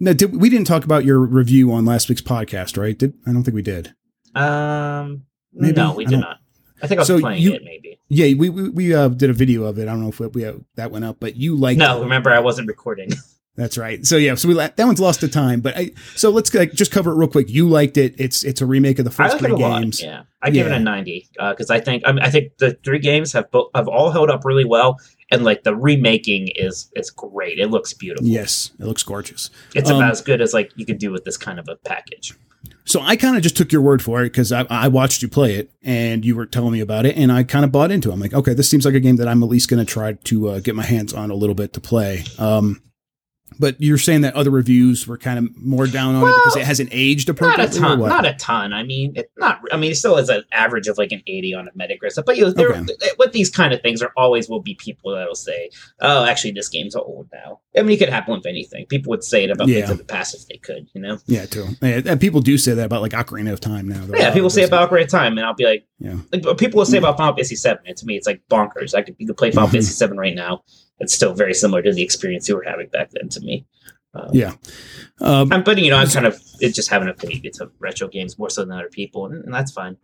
No, 0.00 0.12
did, 0.12 0.40
we 0.40 0.48
didn't 0.48 0.66
talk 0.66 0.84
about 0.84 1.04
your 1.04 1.20
review 1.20 1.72
on 1.72 1.84
last 1.84 2.08
week's 2.08 2.22
podcast, 2.22 2.76
right? 2.76 2.98
Did 2.98 3.14
I 3.26 3.32
don't 3.32 3.42
think 3.44 3.54
we 3.54 3.62
did. 3.62 3.94
Um, 4.34 5.24
Maybe? 5.52 5.76
no, 5.76 5.94
we 5.94 6.04
did 6.04 6.20
not. 6.20 6.38
I 6.82 6.86
think 6.86 6.98
I 6.98 7.02
was 7.02 7.08
so 7.08 7.20
playing 7.20 7.42
you, 7.42 7.54
it 7.54 7.62
maybe. 7.64 7.98
Yeah, 8.08 8.34
we 8.38 8.50
we, 8.50 8.68
we 8.68 8.94
uh, 8.94 9.08
did 9.08 9.30
a 9.30 9.32
video 9.32 9.64
of 9.64 9.78
it. 9.78 9.82
I 9.82 9.86
don't 9.86 10.00
know 10.00 10.08
if 10.08 10.20
we, 10.20 10.26
we 10.28 10.44
uh, 10.44 10.54
that 10.76 10.90
went 10.90 11.04
up, 11.04 11.16
but 11.18 11.36
you 11.36 11.56
like. 11.56 11.76
No, 11.76 12.00
remember 12.00 12.30
I 12.30 12.40
wasn't 12.40 12.68
recording. 12.68 13.10
That's 13.58 13.76
right. 13.76 14.06
So 14.06 14.16
yeah, 14.16 14.36
so 14.36 14.46
we 14.46 14.54
that 14.54 14.78
one's 14.78 15.00
lost 15.00 15.18
to 15.20 15.28
time. 15.28 15.60
But 15.60 15.76
I 15.76 15.90
so 16.14 16.30
let's 16.30 16.54
like, 16.54 16.72
just 16.74 16.92
cover 16.92 17.10
it 17.10 17.16
real 17.16 17.26
quick. 17.26 17.50
You 17.50 17.68
liked 17.68 17.96
it. 17.96 18.14
It's 18.16 18.44
it's 18.44 18.60
a 18.60 18.66
remake 18.66 19.00
of 19.00 19.04
the 19.04 19.10
first 19.10 19.38
three 19.38 19.56
games. 19.56 20.00
Lot, 20.00 20.08
yeah, 20.08 20.22
I 20.40 20.50
give 20.50 20.68
it 20.68 20.72
a 20.72 20.78
ninety 20.78 21.28
because 21.32 21.68
uh, 21.68 21.74
I 21.74 21.80
think 21.80 22.04
I, 22.06 22.12
mean, 22.12 22.22
I 22.22 22.30
think 22.30 22.56
the 22.58 22.78
three 22.84 23.00
games 23.00 23.32
have 23.32 23.50
both 23.50 23.70
have 23.74 23.88
all 23.88 24.12
held 24.12 24.30
up 24.30 24.44
really 24.44 24.64
well, 24.64 25.00
and 25.30 25.44
like 25.44 25.62
the 25.62 25.76
remaking 25.76 26.48
is 26.54 26.90
is 26.96 27.10
great. 27.10 27.58
It 27.58 27.70
looks 27.70 27.92
beautiful. 27.92 28.26
Yes, 28.26 28.72
it 28.78 28.86
looks 28.86 29.02
gorgeous. 29.02 29.50
It's 29.74 29.90
um, 29.90 29.96
about 29.96 30.12
as 30.12 30.20
good 30.20 30.40
as 30.40 30.54
like 30.54 30.72
you 30.76 30.86
could 30.86 30.98
do 30.98 31.10
with 31.10 31.24
this 31.24 31.36
kind 31.36 31.58
of 31.58 31.68
a 31.68 31.76
package. 31.76 32.34
So 32.84 33.00
I 33.02 33.16
kind 33.16 33.36
of 33.36 33.42
just 33.42 33.56
took 33.56 33.70
your 33.70 33.82
word 33.82 34.00
for 34.00 34.22
it 34.22 34.30
because 34.30 34.50
I, 34.50 34.64
I, 34.70 34.88
watched 34.88 35.20
you 35.20 35.28
play 35.28 35.56
it 35.56 35.70
and 35.82 36.24
you 36.24 36.34
were 36.34 36.46
telling 36.46 36.72
me 36.72 36.80
about 36.80 37.04
it, 37.04 37.16
and 37.18 37.30
I 37.30 37.42
kind 37.42 37.64
of 37.64 37.70
bought 37.70 37.90
into 37.90 38.08
it. 38.08 38.14
I'm 38.14 38.20
like, 38.20 38.32
okay, 38.32 38.54
this 38.54 38.70
seems 38.70 38.86
like 38.86 38.94
a 38.94 39.00
game 39.00 39.16
that 39.16 39.28
I'm 39.28 39.42
at 39.42 39.48
least 39.50 39.68
going 39.68 39.84
to 39.84 39.90
try 39.90 40.14
to 40.14 40.48
uh, 40.48 40.60
get 40.60 40.74
my 40.74 40.84
hands 40.84 41.12
on 41.12 41.30
a 41.30 41.34
little 41.34 41.54
bit 41.54 41.74
to 41.74 41.80
play. 41.80 42.24
Um, 42.38 42.82
but 43.58 43.80
you're 43.80 43.98
saying 43.98 44.20
that 44.22 44.34
other 44.34 44.50
reviews 44.50 45.06
were 45.06 45.18
kind 45.18 45.38
of 45.38 45.56
more 45.56 45.86
down 45.86 46.14
on 46.14 46.22
well, 46.22 46.32
it 46.32 46.40
because 46.44 46.56
it 46.56 46.64
hasn't 46.64 46.90
aged 46.92 47.28
appropriately. 47.28 47.80
Not 47.80 47.92
a 47.92 47.96
ton. 47.96 48.08
Not 48.08 48.26
a 48.26 48.34
ton. 48.34 48.72
I 48.72 48.82
mean, 48.82 49.12
it 49.16 49.30
not. 49.36 49.60
I 49.72 49.76
mean, 49.76 49.92
it 49.92 49.96
still 49.96 50.16
has 50.16 50.28
an 50.28 50.44
average 50.52 50.86
of 50.86 50.98
like 50.98 51.12
an 51.12 51.22
80 51.26 51.54
on 51.54 51.68
a 51.68 51.72
Metacritic. 51.72 52.24
But 52.24 52.36
you 52.36 52.44
know, 52.44 52.50
there, 52.50 52.70
okay. 52.70 52.94
with 53.18 53.32
these 53.32 53.50
kind 53.50 53.72
of 53.72 53.80
things, 53.80 54.00
there 54.00 54.12
always 54.16 54.48
will 54.48 54.60
be 54.60 54.74
people 54.74 55.12
that'll 55.14 55.34
say, 55.34 55.70
"Oh, 56.00 56.24
actually, 56.24 56.52
this 56.52 56.68
game's 56.68 56.94
old 56.94 57.28
now." 57.32 57.60
I 57.76 57.82
mean, 57.82 57.96
it 57.96 57.98
could 57.98 58.08
happen 58.08 58.34
with 58.34 58.46
anything. 58.46 58.86
People 58.86 59.10
would 59.10 59.24
say 59.24 59.44
it 59.44 59.50
about 59.50 59.68
yeah. 59.68 59.80
things 59.80 59.90
in 59.90 59.96
the 59.98 60.04
past 60.04 60.34
if 60.34 60.46
they 60.46 60.56
could. 60.56 60.88
You 60.94 61.00
know? 61.00 61.18
Yeah, 61.26 61.46
too. 61.46 61.66
And 61.80 62.20
people 62.20 62.40
do 62.40 62.58
say 62.58 62.74
that 62.74 62.86
about 62.86 63.02
like 63.02 63.12
Ocarina 63.12 63.52
of 63.52 63.60
Time 63.60 63.88
now. 63.88 64.04
Yeah, 64.14 64.32
people 64.32 64.50
say 64.50 64.64
about 64.64 64.90
Ocarina 64.90 65.04
of 65.04 65.10
Time, 65.10 65.38
and 65.38 65.46
I'll 65.46 65.54
be 65.54 65.64
like, 65.64 65.86
yeah. 65.98 66.16
Like, 66.32 66.58
people 66.58 66.78
will 66.78 66.86
say 66.86 66.98
hmm. 66.98 67.04
about 67.04 67.16
Final 67.16 67.34
Fantasy 67.34 67.56
Seven, 67.56 67.82
and 67.86 67.96
to 67.96 68.06
me, 68.06 68.16
it's 68.16 68.26
like 68.26 68.40
bonkers. 68.50 68.94
I 68.94 69.02
could 69.02 69.16
you 69.18 69.26
could 69.26 69.36
play 69.36 69.50
Final 69.50 69.66
mm-hmm. 69.66 69.72
Fantasy 69.72 69.92
Seven 69.92 70.16
right 70.16 70.34
now. 70.34 70.62
It's 71.00 71.14
still 71.14 71.34
very 71.34 71.54
similar 71.54 71.82
to 71.82 71.92
the 71.92 72.02
experience 72.02 72.48
you 72.48 72.56
were 72.56 72.64
having 72.64 72.88
back 72.88 73.10
then. 73.10 73.28
To 73.28 73.40
me. 73.40 73.66
Um, 74.14 74.30
yeah. 74.32 74.54
Um, 75.20 75.52
I'm, 75.52 75.62
but 75.62 75.78
you 75.78 75.90
know, 75.90 75.96
I'm 75.96 76.08
kind 76.08 76.26
of 76.26 76.40
it's 76.60 76.74
just 76.74 76.90
having 76.90 77.08
a 77.08 77.14
fade 77.14 77.52
to 77.54 77.70
retro 77.78 78.08
games 78.08 78.38
more 78.38 78.50
so 78.50 78.64
than 78.64 78.72
other 78.72 78.88
people, 78.88 79.26
and, 79.26 79.44
and 79.44 79.54
that's 79.54 79.72
fine. 79.72 79.96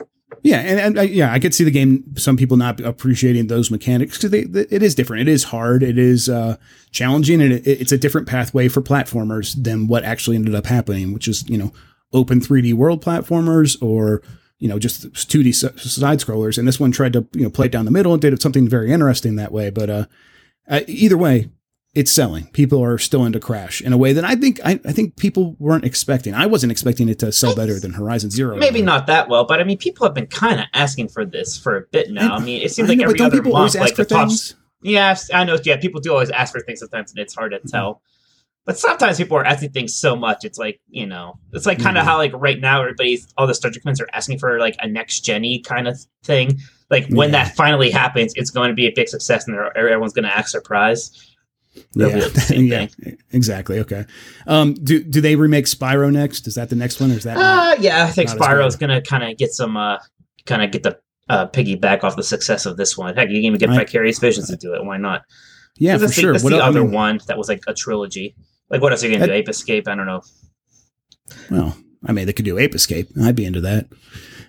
Yeah, 0.42 0.59
and, 0.59 0.80
and 0.80 0.98
uh, 0.98 1.02
yeah, 1.02 1.33
I 1.33 1.38
could 1.38 1.54
see 1.54 1.64
the 1.64 1.70
game. 1.70 2.04
Some 2.16 2.37
people 2.37 2.57
not 2.57 2.80
appreciating 2.80 3.46
those 3.46 3.70
mechanics 3.70 4.18
because 4.18 4.35
it 4.35 4.83
is 4.83 4.94
different. 4.94 5.22
It 5.22 5.33
is 5.33 5.44
hard. 5.44 5.83
It 5.83 5.98
is 5.98 6.28
uh, 6.28 6.57
challenging, 6.90 7.40
and 7.40 7.52
it, 7.52 7.66
it's 7.66 7.92
a 7.92 7.98
different 7.98 8.26
pathway 8.26 8.68
for 8.68 8.83
platformers 8.83 9.54
than 9.62 9.87
what 9.87 10.04
actually 10.04 10.37
ended 10.37 10.54
up 10.54 10.66
happening, 10.66 11.12
which 11.12 11.28
is 11.28 11.48
you 11.48 11.59
know 11.59 11.72
open 12.12 12.40
3D 12.40 12.74
world 12.74 13.02
platformers 13.02 13.80
or 13.83 14.22
you 14.59 14.68
know 14.68 14.78
just 14.78 15.12
2D 15.12 15.54
side 15.54 16.18
scrollers. 16.18 16.59
And 16.59 16.66
this 16.66 16.80
one 16.80 16.90
tried 16.90 17.12
to 17.12 17.26
you 17.33 17.44
know 17.44 17.50
play 17.50 17.66
it 17.66 17.72
down 17.72 17.85
the 17.85 17.90
middle 17.90 18.12
and 18.12 18.20
did 18.20 18.40
something 18.42 18.68
very 18.68 18.90
interesting 18.92 19.37
that 19.37 19.52
way. 19.52 19.70
But 19.70 19.90
uh, 19.90 20.07
uh, 20.68 20.81
either 20.87 21.18
way, 21.18 21.50
it's 21.94 22.11
selling. 22.11 22.46
People 22.48 22.83
are 22.83 22.98
still 22.98 23.24
into 23.24 23.38
Crash 23.38 23.81
in 23.81 23.92
a 23.92 23.96
way 23.96 24.12
that 24.12 24.24
I 24.24 24.35
think 24.35 24.61
I, 24.64 24.81
I, 24.85 24.92
think 24.92 25.16
people 25.16 25.55
weren't 25.61 25.85
expecting. 25.85 26.35
I 26.35 26.46
wasn't 26.46 26.72
expecting 26.72 27.09
it 27.09 27.20
to 27.20 27.31
sell 27.31 27.55
better 27.55 27.79
than 27.79 27.92
Horizon 27.92 28.31
Zero. 28.31 28.57
Maybe 28.57 28.83
not 28.83 29.07
that 29.07 29.29
well, 29.29 29.44
but 29.44 29.61
I 29.61 29.64
mean, 29.64 29.79
people 29.79 30.05
have 30.07 30.14
been 30.14 30.27
kind 30.27 30.59
of 30.61 30.66
asking 30.74 31.09
for 31.09 31.24
this 31.24 31.57
for 31.57 31.77
a 31.77 31.83
bit 31.92 32.11
now. 32.11 32.35
I, 32.35 32.37
I 32.38 32.40
mean, 32.40 32.62
it 32.62 32.72
seems 32.72 32.88
I 32.88 32.92
like 32.92 32.98
know, 32.98 33.05
every 33.05 33.20
other 33.20 33.42
month, 33.42 33.77
like 33.77 33.94
the 33.94 34.05
things? 34.05 34.50
tops. 34.50 34.55
Yes, 34.83 35.31
I 35.33 35.44
know. 35.44 35.57
Yeah, 35.62 35.77
people 35.77 36.00
do 36.00 36.12
always 36.12 36.31
ask 36.31 36.53
for 36.53 36.61
things 36.61 36.81
sometimes, 36.81 37.12
and 37.12 37.20
it's 37.20 37.35
hard 37.35 37.53
to 37.53 37.61
tell. 37.61 38.03
But 38.66 38.79
sometimes 38.79 39.18
people 39.18 39.37
are 39.37 39.44
asking 39.44 39.70
things 39.70 39.94
so 39.94 40.16
much, 40.16 40.44
it's 40.44 40.59
like 40.59 40.81
you 40.88 41.07
know, 41.07 41.38
it's 41.53 41.66
like 41.66 41.79
kind 41.79 41.96
of 41.96 42.03
mm. 42.03 42.07
how 42.07 42.16
like 42.16 42.33
right 42.35 42.59
now 42.59 42.81
everybody's 42.81 43.33
all 43.37 43.46
the 43.46 43.55
Star 43.55 43.70
Trek 43.70 43.85
fans 43.85 44.00
are 44.00 44.09
asking 44.12 44.38
for 44.40 44.59
like 44.59 44.77
a 44.81 44.88
next 44.88 45.24
genny 45.24 45.62
kind 45.62 45.87
of 45.87 45.98
thing. 46.24 46.59
Like 46.90 47.09
when 47.09 47.33
yeah. 47.33 47.44
that 47.44 47.57
finally 47.57 47.90
happens, 47.90 48.33
it's 48.37 48.51
going 48.51 48.68
to 48.68 48.75
be 48.75 48.87
a 48.87 48.92
big 48.94 49.09
success, 49.09 49.49
and 49.49 49.59
everyone's 49.77 50.12
going 50.12 50.25
to 50.25 50.37
act 50.37 50.51
surprised 50.51 51.35
yeah, 51.94 52.29
yeah, 52.51 52.87
exactly. 53.33 53.81
Okay. 53.81 54.05
Um, 54.47 54.75
do 54.75 55.03
do 55.03 55.20
they 55.20 55.37
remake 55.37 55.66
Spyro 55.66 56.12
next? 56.12 56.47
Is 56.47 56.55
that 56.55 56.70
the 56.70 56.77
next 56.77 57.01
one, 57.01 57.11
or 57.11 57.14
is 57.14 57.25
that? 57.25 57.37
Uh, 57.37 57.77
yeah, 57.81 58.05
I 58.05 58.11
think 58.11 58.31
Spyro's 58.31 58.77
gonna 58.77 59.01
kind 59.01 59.25
of 59.25 59.37
get 59.37 59.53
some, 59.53 59.77
uh, 59.77 59.99
kind 60.47 60.62
of 60.62 60.70
get 60.70 60.83
the 60.83 60.99
uh, 61.29 61.47
piggyback 61.49 62.05
off 62.05 62.16
the 62.16 62.23
success 62.23 62.66
of 62.66 62.77
this 62.77 62.97
one. 62.97 63.14
Heck, 63.14 63.29
you 63.29 63.37
can 63.37 63.44
even 63.44 63.59
get 63.59 63.68
right. 63.70 63.87
Vicarious 63.87 64.18
Visions 64.18 64.49
to 64.51 64.57
do 64.57 64.75
it. 64.75 64.85
Why 64.85 64.99
not? 64.99 65.23
Yeah, 65.77 65.94
for 65.94 66.03
that's 66.03 66.14
sure. 66.14 66.29
The, 66.29 66.33
that's 66.35 66.44
what 66.44 66.51
the 66.51 66.64
other 66.64 66.81
I 66.81 66.85
mean, 66.85 66.92
one 66.92 67.20
that 67.27 67.38
was 67.38 67.49
like 67.49 67.62
a 67.66 67.75
trilogy. 67.75 68.37
Like, 68.70 68.81
what 68.81 68.92
else 68.92 69.03
are 69.03 69.09
you 69.09 69.14
gonna 69.14 69.27
do? 69.27 69.33
Ape 69.33 69.49
Escape? 69.49 69.88
I 69.88 69.94
don't 69.94 70.07
know. 70.07 70.23
Well, 71.51 71.77
I 72.07 72.12
mean, 72.12 72.27
they 72.27 72.33
could 72.33 72.44
do 72.44 72.59
Ape 72.59 72.75
Escape. 72.75 73.09
I'd 73.20 73.37
be 73.37 73.44
into 73.44 73.61
that. 73.62 73.87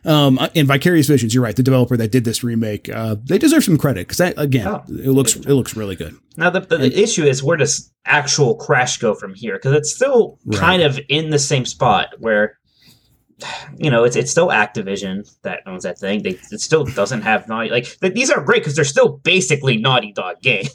Um, 0.06 0.40
in 0.54 0.68
Vicarious 0.68 1.08
Visions, 1.08 1.34
you're 1.34 1.44
right. 1.44 1.56
The 1.56 1.64
developer 1.64 1.98
that 1.98 2.12
did 2.12 2.26
this 2.26 2.44
remake, 2.44 2.90
uh, 2.90 3.16
they 3.24 3.38
deserve 3.38 3.64
some 3.64 3.78
credit 3.78 4.08
because 4.08 4.20
again, 4.38 4.68
oh, 4.68 4.84
it 4.88 5.10
looks 5.10 5.36
it 5.36 5.50
looks 5.50 5.76
really 5.76 5.96
good. 5.96 6.16
Now 6.38 6.50
the, 6.50 6.60
the, 6.60 6.78
the, 6.78 7.02
issue 7.02 7.24
is 7.24 7.44
where 7.44 7.58
does 7.58 7.92
actual 8.06 8.56
Crash 8.56 8.98
go 8.98 9.16
from 9.16 9.34
here? 9.34 9.56
Because 9.56 9.74
it's 9.74 9.94
still 9.94 10.38
right. 10.46 10.60
kind 10.60 10.82
of 10.84 11.00
in 11.10 11.32
the 11.32 11.40
same 11.40 11.66
spot 11.66 12.10
where 12.20 12.60
you 13.78 13.90
know, 13.90 14.04
it's 14.04 14.16
it's 14.16 14.32
still 14.32 14.48
Activision 14.48 15.30
that 15.42 15.62
owns 15.66 15.84
that 15.84 16.00
thing. 16.00 16.24
They 16.24 16.40
it 16.52 16.62
still 16.62 16.86
doesn't 16.86 17.22
have 17.24 17.48
Naughty 17.48 17.70
like 17.70 17.98
these 18.00 18.32
are 18.32 18.42
great 18.42 18.62
because 18.62 18.76
they're 18.76 18.86
still 18.86 19.18
basically 19.24 19.78
Naughty 19.78 20.14
Dog 20.14 20.42
games. 20.42 20.70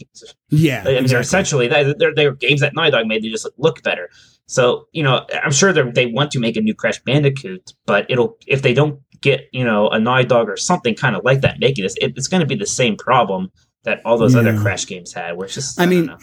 Yeah, 0.51 0.81
I 0.85 0.85
mean, 0.85 0.97
exactly. 0.97 1.07
they're 1.09 1.21
essentially 1.21 1.69
they're 1.69 2.14
they're 2.14 2.33
games 2.33 2.61
that 2.61 2.75
Naughty 2.75 2.90
Dog 2.90 3.07
made. 3.07 3.23
They 3.23 3.29
just 3.29 3.49
look 3.57 3.83
better. 3.83 4.11
So 4.47 4.88
you 4.93 5.03
know, 5.03 5.27
I'm 5.43 5.53
sure 5.53 5.73
they 5.73 6.07
want 6.07 6.33
to 6.33 6.40
make 6.40 6.57
a 6.57 6.61
new 6.61 6.75
Crash 6.75 7.01
Bandicoot, 7.01 7.73
but 7.87 8.07
it'll 8.11 8.37
if 8.47 8.61
they 8.61 8.75
don't 8.75 9.01
get 9.20 9.48
you 9.52 9.64
know 9.64 9.88
a 9.88 9.98
Naughty 9.98 10.24
Dog 10.24 10.48
or 10.48 10.56
something 10.56 10.94
kind 10.94 11.16
of 11.16 11.24
like 11.24 11.40
that 11.42 11.59
making 11.61 11.85
this, 11.85 11.96
it, 12.00 12.14
it's 12.16 12.28
going 12.28 12.40
to 12.40 12.46
be 12.46 12.54
the 12.54 12.66
same 12.66 12.96
problem 12.96 13.50
that 13.85 14.00
all 14.04 14.18
those 14.18 14.35
yeah. 14.35 14.40
other 14.40 14.59
Crash 14.59 14.87
games 14.87 15.12
had. 15.12 15.37
Where 15.37 15.46
it's 15.46 15.54
just 15.54 15.80
I, 15.80 15.85
I 15.85 15.87
mean, 15.87 16.14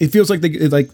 it 0.00 0.08
feels 0.08 0.30
like 0.30 0.40
they 0.40 0.68
like 0.68 0.90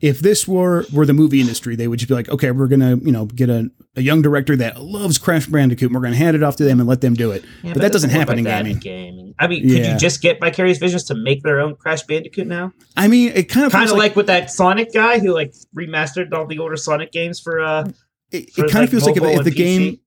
if 0.00 0.20
this 0.20 0.48
were 0.48 0.86
were 0.92 1.04
the 1.04 1.12
movie 1.12 1.40
industry, 1.40 1.76
they 1.76 1.86
would 1.86 1.98
just 1.98 2.08
be 2.08 2.14
like, 2.14 2.28
okay, 2.28 2.50
we're 2.50 2.68
gonna 2.68 2.96
you 2.96 3.12
know 3.12 3.26
get 3.26 3.50
a, 3.50 3.70
a 3.96 4.02
young 4.02 4.22
director 4.22 4.56
that 4.56 4.80
loves 4.80 5.18
Crash 5.18 5.46
Bandicoot, 5.46 5.88
and 5.88 5.94
we're 5.94 6.02
gonna 6.02 6.16
hand 6.16 6.36
it 6.36 6.42
off 6.42 6.56
to 6.56 6.64
them 6.64 6.80
and 6.80 6.88
let 6.88 7.00
them 7.00 7.14
do 7.14 7.30
it. 7.30 7.42
Yeah, 7.42 7.48
but, 7.70 7.74
but, 7.74 7.82
that 7.82 7.92
doesn't 7.92 8.10
happen 8.10 8.38
in 8.38 8.44
gaming. 8.44 8.78
gaming. 8.78 9.34
I 9.38 9.46
mean, 9.46 9.62
could 9.62 9.78
yeah. 9.78 9.92
you 9.92 9.98
just 9.98 10.22
get 10.22 10.40
Vicarious 10.40 10.78
Visions 10.78 11.04
to 11.04 11.14
make 11.14 11.42
their 11.42 11.60
own 11.60 11.76
Crash 11.76 12.02
Bandicoot 12.02 12.46
now? 12.46 12.72
I 12.96 13.08
mean, 13.08 13.32
it 13.34 13.44
kind 13.48 13.66
of 13.66 13.72
kind 13.72 13.84
of 13.84 13.92
like, 13.92 14.10
like, 14.10 14.16
with 14.16 14.26
that 14.26 14.50
Sonic 14.50 14.92
guy 14.92 15.18
who 15.18 15.32
like 15.32 15.54
remastered 15.76 16.32
all 16.32 16.46
the 16.46 16.58
older 16.58 16.76
Sonic 16.76 17.12
games 17.12 17.40
for. 17.40 17.60
uh 17.60 17.90
It, 18.30 18.48
it 18.48 18.54
kind 18.56 18.74
like 18.74 18.84
of 18.84 18.90
feels 18.90 19.06
like 19.06 19.16
if, 19.16 19.22
if 19.22 19.44
the 19.44 19.50
PC. 19.50 19.56
game 19.56 20.00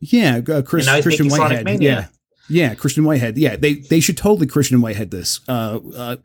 yeah, 0.00 0.40
uh, 0.48 0.62
Chris, 0.62 0.88
Christian 1.02 1.28
Whitehead. 1.28 1.82
Yeah, 1.82 2.06
yeah, 2.48 2.74
Christian 2.74 3.04
Whitehead. 3.04 3.38
Yeah, 3.38 3.56
they 3.56 3.74
they 3.74 4.00
should 4.00 4.16
totally 4.16 4.46
Christian 4.46 4.80
Whitehead 4.80 5.10
this. 5.10 5.40
Uh, 5.46 5.78
uh, 5.96 6.16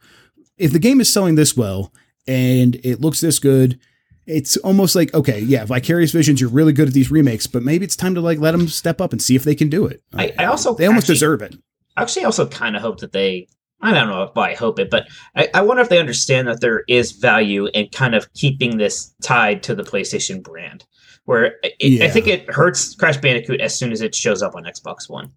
if 0.57 0.71
the 0.71 0.79
game 0.79 1.01
is 1.01 1.11
selling 1.11 1.35
this 1.35 1.55
well 1.55 1.93
and 2.27 2.75
it 2.83 3.01
looks 3.01 3.21
this 3.21 3.38
good, 3.38 3.79
it's 4.25 4.57
almost 4.57 4.95
like 4.95 5.13
okay, 5.13 5.39
yeah, 5.39 5.65
Vicarious 5.65 6.11
Visions, 6.11 6.41
you're 6.41 6.49
really 6.49 6.73
good 6.73 6.88
at 6.88 6.93
these 6.93 7.11
remakes, 7.11 7.47
but 7.47 7.63
maybe 7.63 7.85
it's 7.85 7.95
time 7.95 8.15
to 8.15 8.21
like 8.21 8.39
let 8.39 8.51
them 8.51 8.67
step 8.67 9.01
up 9.01 9.11
and 9.11 9.21
see 9.21 9.35
if 9.35 9.43
they 9.43 9.55
can 9.55 9.69
do 9.69 9.85
it. 9.85 10.01
I, 10.13 10.33
I 10.39 10.45
also 10.45 10.73
they 10.73 10.88
almost 10.88 11.03
actually, 11.03 11.15
deserve 11.15 11.41
it. 11.41 11.55
I 11.97 12.01
actually, 12.01 12.25
also 12.25 12.47
kind 12.47 12.75
of 12.75 12.81
hope 12.81 12.99
that 13.01 13.11
they. 13.11 13.47
I 13.81 13.93
don't 13.93 14.07
know 14.07 14.23
if 14.23 14.35
I 14.38 14.55
hope 14.55 14.79
it, 14.79 14.89
but 14.89 15.07
I, 15.35 15.49
I 15.53 15.61
wonder 15.61 15.83
if 15.83 15.89
they 15.89 15.99
understand 15.99 16.47
that 16.47 16.61
there 16.61 16.83
is 16.88 17.11
value 17.11 17.67
in 17.67 17.89
kind 17.89 18.15
of 18.15 18.31
keeping 18.33 18.77
this 18.77 19.13
tied 19.21 19.61
to 19.63 19.75
the 19.75 19.83
PlayStation 19.83 20.41
brand. 20.41 20.85
Where 21.25 21.55
it, 21.63 21.75
yeah. 21.79 22.05
I 22.05 22.09
think 22.09 22.27
it 22.27 22.49
hurts 22.51 22.95
Crash 22.95 23.17
Bandicoot 23.17 23.59
as 23.59 23.77
soon 23.77 23.91
as 23.91 24.01
it 24.01 24.13
shows 24.13 24.41
up 24.41 24.55
on 24.55 24.63
Xbox 24.63 25.09
One. 25.09 25.31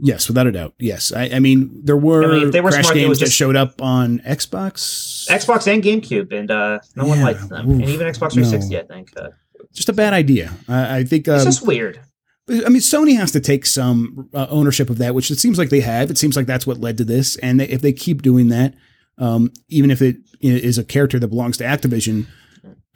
Yes, 0.00 0.28
without 0.28 0.46
a 0.46 0.52
doubt. 0.52 0.74
Yes, 0.78 1.12
I, 1.12 1.24
I 1.24 1.38
mean 1.40 1.70
there 1.84 1.96
were, 1.96 2.24
I 2.24 2.38
mean, 2.38 2.50
they 2.52 2.60
were 2.60 2.70
Crash 2.70 2.84
smart, 2.84 2.94
games 2.94 3.18
that 3.18 3.30
showed 3.32 3.56
up 3.56 3.82
on 3.82 4.20
Xbox, 4.20 5.28
Xbox 5.28 5.66
and 5.72 5.82
GameCube, 5.82 6.32
and 6.32 6.50
uh, 6.50 6.78
no 6.94 7.04
yeah, 7.04 7.10
one 7.10 7.22
liked 7.22 7.48
them, 7.48 7.68
oof, 7.68 7.80
and 7.80 7.90
even 7.90 8.06
Xbox 8.06 8.32
360. 8.32 8.74
No. 8.74 8.80
I 8.80 8.82
think. 8.84 9.10
Uh, 9.16 9.30
just 9.72 9.88
a 9.88 9.92
bad 9.92 10.12
idea. 10.12 10.52
I, 10.68 10.98
I 10.98 11.04
think 11.04 11.26
um, 11.28 11.34
it's 11.34 11.44
just 11.44 11.66
weird. 11.66 12.00
I 12.48 12.70
mean, 12.70 12.80
Sony 12.80 13.16
has 13.16 13.32
to 13.32 13.40
take 13.40 13.66
some 13.66 14.30
uh, 14.32 14.46
ownership 14.48 14.88
of 14.88 14.98
that, 14.98 15.14
which 15.14 15.30
it 15.30 15.38
seems 15.38 15.58
like 15.58 15.68
they 15.68 15.80
have. 15.80 16.10
It 16.10 16.16
seems 16.16 16.36
like 16.36 16.46
that's 16.46 16.66
what 16.66 16.78
led 16.78 16.96
to 16.98 17.04
this, 17.04 17.36
and 17.38 17.60
if 17.60 17.82
they 17.82 17.92
keep 17.92 18.22
doing 18.22 18.48
that, 18.48 18.74
um, 19.18 19.52
even 19.68 19.90
if 19.90 20.00
it 20.00 20.16
is 20.40 20.78
a 20.78 20.84
character 20.84 21.18
that 21.18 21.28
belongs 21.28 21.56
to 21.58 21.64
Activision, 21.64 22.26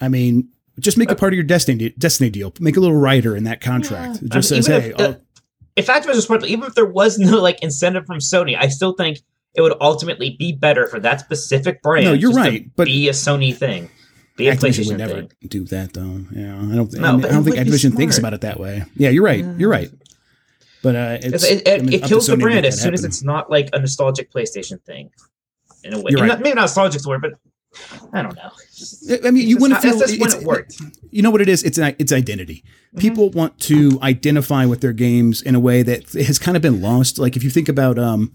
I 0.01 0.09
mean, 0.09 0.49
just 0.79 0.97
make 0.97 1.11
it 1.11 1.19
part 1.19 1.33
of 1.33 1.37
your 1.37 1.45
Destiny 1.45 1.91
Destiny 1.91 2.31
deal. 2.31 2.53
Make 2.61 2.77
a 2.77 2.81
little 2.81 2.97
rider 2.97 3.37
in 3.37 3.45
that 3.45 3.61
contract. 3.61 4.21
Yeah. 4.21 4.27
It 4.27 4.33
just 4.33 4.53
I 4.53 4.57
mean, 4.57 4.63
says, 4.63 4.83
"Hey." 4.85 4.95
If, 4.99 5.17
if 5.75 5.87
Activision 5.87 6.15
was 6.17 6.25
smart, 6.25 6.45
even 6.45 6.65
if 6.65 6.75
there 6.75 6.87
was 6.87 7.19
no 7.19 7.41
like 7.41 7.63
incentive 7.63 8.07
from 8.07 8.19
Sony, 8.19 8.57
I 8.59 8.69
still 8.69 8.93
think 8.93 9.21
it 9.55 9.63
would 9.63 9.75
ultimately 9.81 10.37
be 10.39 10.53
better 10.53 10.87
for 10.87 11.01
that 11.01 11.21
specific 11.21 11.83
brand. 11.83 12.07
No, 12.07 12.13
you're 12.13 12.33
right, 12.33 12.71
but 12.77 12.87
be 12.87 13.09
a 13.09 13.13
Sony 13.13 13.55
thing. 13.55 13.91
Be 14.37 14.49
a 14.49 14.57
Activision 14.57 14.89
would 14.89 14.99
never 14.99 15.15
thing. 15.15 15.31
do 15.49 15.65
that, 15.65 15.93
though. 15.93 16.25
Yeah, 16.33 16.57
I 16.57 16.75
don't. 16.75 16.93
No, 16.95 17.09
I, 17.09 17.17
mean, 17.17 17.25
I 17.27 17.29
don't 17.29 17.45
think 17.45 17.57
Activision 17.57 17.95
thinks 17.95 18.19
about 18.19 18.33
it 18.33 18.41
that 18.43 18.59
way. 18.59 18.85
Yeah, 18.97 19.11
you're 19.11 19.25
right. 19.25 19.45
You're 19.59 19.71
right. 19.71 19.91
But 20.83 20.97
uh, 20.97 21.19
it's, 21.21 21.45
it, 21.45 21.67
it, 21.67 21.81
I 21.81 21.83
mean, 21.85 21.93
it 21.93 22.05
kills 22.05 22.27
the 22.27 22.37
brand 22.37 22.67
as 22.67 22.77
soon 22.77 22.93
happen. 22.93 22.95
as 22.95 23.05
it's 23.05 23.23
not 23.23 23.51
like 23.51 23.69
a 23.73 23.79
nostalgic 23.79 24.33
PlayStation 24.33 24.83
thing. 24.83 25.11
In 25.85 25.95
a 25.95 26.01
way, 26.01 26.13
right. 26.15 26.27
not, 26.27 26.41
maybe 26.41 26.55
not 26.55 26.63
nostalgic 26.63 27.05
word, 27.05 27.21
but 27.21 27.33
I 28.13 28.23
don't 28.23 28.37
know. 28.37 28.51
I 29.25 29.31
mean, 29.31 29.49
you 29.49 29.57
wouldn't 29.59 29.81
feel 29.81 29.99
that's 29.99 30.13
it's, 30.13 30.35
it 30.35 30.45
worked. 30.45 30.81
You 31.11 31.23
know 31.23 31.31
what 31.31 31.41
it 31.41 31.49
is? 31.49 31.63
It's 31.63 31.79
it's 31.79 32.13
identity. 32.13 32.65
Mm-hmm. 32.89 32.99
People 32.99 33.31
want 33.31 33.59
to 33.61 33.99
identify 34.03 34.67
with 34.67 34.81
their 34.81 34.93
games 34.93 35.41
in 35.41 35.55
a 35.55 35.61
way 35.61 35.83
that 35.83 36.13
has 36.13 36.39
kind 36.39 36.57
of 36.57 36.63
been 36.63 36.83
lost. 36.83 37.19
Like 37.19 37.37
if 37.37 37.43
you 37.43 37.51
think 37.51 37.69
about 37.69 37.99
um, 37.99 38.33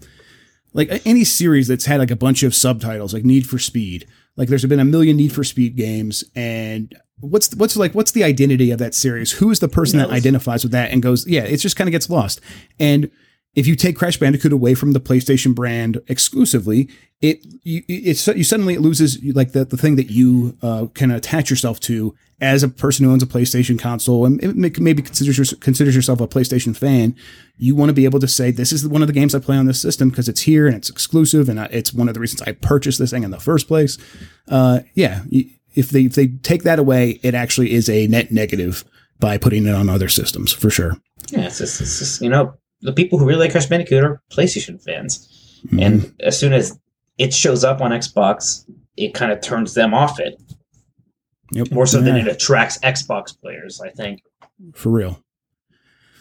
like 0.72 1.02
any 1.04 1.24
series 1.24 1.68
that's 1.68 1.86
had 1.86 2.00
like 2.00 2.10
a 2.10 2.16
bunch 2.16 2.42
of 2.42 2.54
subtitles, 2.54 3.14
like 3.14 3.24
Need 3.24 3.48
for 3.48 3.58
Speed. 3.58 4.06
Like 4.36 4.48
there's 4.48 4.64
been 4.64 4.80
a 4.80 4.84
million 4.84 5.16
Need 5.16 5.32
for 5.32 5.44
Speed 5.44 5.76
games, 5.76 6.24
and 6.34 6.94
what's 7.20 7.54
what's 7.54 7.76
like 7.76 7.94
what's 7.94 8.12
the 8.12 8.24
identity 8.24 8.70
of 8.70 8.78
that 8.78 8.94
series? 8.94 9.32
Who 9.32 9.50
is 9.50 9.60
the 9.60 9.68
person 9.68 9.98
that 9.98 10.10
identifies 10.10 10.62
with 10.62 10.72
that 10.72 10.90
and 10.90 11.02
goes, 11.02 11.26
yeah, 11.26 11.42
it 11.42 11.56
just 11.58 11.76
kind 11.76 11.88
of 11.88 11.92
gets 11.92 12.08
lost. 12.08 12.40
And 12.78 13.10
if 13.54 13.66
you 13.66 13.74
take 13.74 13.96
Crash 13.96 14.18
Bandicoot 14.18 14.52
away 14.52 14.74
from 14.74 14.92
the 14.92 15.00
PlayStation 15.00 15.54
brand 15.54 16.00
exclusively, 16.06 16.88
it 17.20 17.44
you 17.64 17.82
it's 17.88 18.26
you 18.28 18.44
suddenly 18.44 18.74
it 18.74 18.80
loses 18.80 19.22
like 19.34 19.52
the, 19.52 19.64
the 19.64 19.76
thing 19.76 19.96
that 19.96 20.10
you 20.10 20.56
uh, 20.62 20.86
can 20.94 21.10
attach 21.10 21.50
yourself 21.50 21.80
to 21.80 22.14
as 22.40 22.62
a 22.62 22.68
person 22.68 23.04
who 23.04 23.10
owns 23.10 23.22
a 23.22 23.26
PlayStation 23.26 23.78
console 23.78 24.24
and 24.24 24.40
maybe 24.54 25.02
considers 25.02 25.52
considers 25.54 25.96
yourself 25.96 26.20
a 26.20 26.28
PlayStation 26.28 26.76
fan. 26.76 27.16
You 27.56 27.74
want 27.74 27.88
to 27.88 27.94
be 27.94 28.04
able 28.04 28.20
to 28.20 28.28
say 28.28 28.50
this 28.50 28.72
is 28.72 28.86
one 28.86 29.02
of 29.02 29.08
the 29.08 29.14
games 29.14 29.34
I 29.34 29.40
play 29.40 29.56
on 29.56 29.66
this 29.66 29.80
system 29.80 30.10
because 30.10 30.28
it's 30.28 30.42
here 30.42 30.66
and 30.66 30.76
it's 30.76 30.90
exclusive 30.90 31.48
and 31.48 31.58
it's 31.58 31.92
one 31.92 32.06
of 32.06 32.14
the 32.14 32.20
reasons 32.20 32.42
I 32.42 32.52
purchased 32.52 33.00
this 33.00 33.10
thing 33.10 33.24
in 33.24 33.32
the 33.32 33.40
first 33.40 33.66
place. 33.66 33.98
Uh, 34.46 34.80
yeah, 34.94 35.22
if 35.74 35.90
they 35.90 36.02
if 36.02 36.14
they 36.14 36.28
take 36.28 36.62
that 36.62 36.78
away, 36.78 37.18
it 37.22 37.34
actually 37.34 37.72
is 37.72 37.88
a 37.88 38.06
net 38.06 38.30
negative 38.30 38.84
by 39.18 39.36
putting 39.36 39.66
it 39.66 39.74
on 39.74 39.88
other 39.88 40.08
systems 40.08 40.52
for 40.52 40.70
sure. 40.70 40.96
Yeah, 41.30 41.46
it's 41.46 41.58
just, 41.58 41.80
it's 41.80 41.98
just 41.98 42.22
you 42.22 42.28
know 42.28 42.54
the 42.80 42.92
people 42.92 43.18
who 43.18 43.26
really 43.26 43.40
like 43.40 43.52
Crash 43.52 43.66
Bandicoot 43.66 44.04
are 44.04 44.22
PlayStation 44.30 44.82
fans, 44.82 45.60
mm-hmm. 45.66 45.80
and 45.80 46.14
as 46.20 46.38
soon 46.38 46.52
as 46.52 46.78
it 47.18 47.34
shows 47.34 47.64
up 47.64 47.80
on 47.80 47.90
Xbox, 47.90 48.64
it 48.96 49.14
kind 49.14 49.32
of 49.32 49.40
turns 49.40 49.74
them 49.74 49.94
off 49.94 50.20
it. 50.20 50.40
Yep. 51.52 51.72
More 51.72 51.86
so 51.86 51.98
yeah. 51.98 52.04
than 52.04 52.16
it 52.16 52.28
attracts 52.28 52.78
Xbox 52.78 53.38
players, 53.38 53.80
I 53.80 53.90
think. 53.90 54.22
For 54.74 54.90
real. 54.90 55.22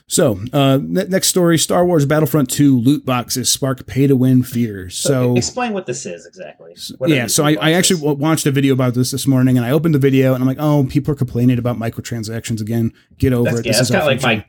So, 0.10 0.40
uh, 0.54 0.80
next 0.82 1.28
story 1.28 1.58
Star 1.58 1.86
Wars 1.86 2.06
Battlefront 2.06 2.50
2 2.50 2.80
loot 2.80 3.06
boxes 3.06 3.50
spark 3.50 3.86
pay 3.86 4.08
to 4.08 4.16
win 4.16 4.42
fears. 4.42 4.98
So, 4.98 5.36
explain 5.36 5.74
what 5.74 5.86
this 5.86 6.06
is 6.06 6.26
exactly. 6.26 6.78
What 6.98 7.10
yeah, 7.10 7.28
so 7.28 7.44
I, 7.44 7.58
I, 7.60 7.72
actually 7.74 8.14
watched 8.14 8.46
a 8.46 8.52
video 8.52 8.74
about 8.74 8.94
this 8.94 9.12
this 9.12 9.28
morning 9.28 9.58
and 9.58 9.66
I 9.66 9.72
opened 9.72 9.94
the 9.94 10.00
video 10.00 10.34
and 10.34 10.42
I'm 10.42 10.48
like, 10.48 10.62
oh, 10.62 10.86
people 10.90 11.12
are 11.12 11.18
complaining 11.18 11.60
about 11.60 11.76
microtransactions 11.76 12.62
again. 12.62 12.94
Get 13.18 13.34
over 13.34 13.50
that's, 13.50 13.60
it. 13.60 13.66
Yeah, 13.66 13.72
this 13.74 13.90
that's 13.90 13.92
kind 13.92 14.02
of 14.02 14.08
like 14.08 14.24
my 14.24 14.46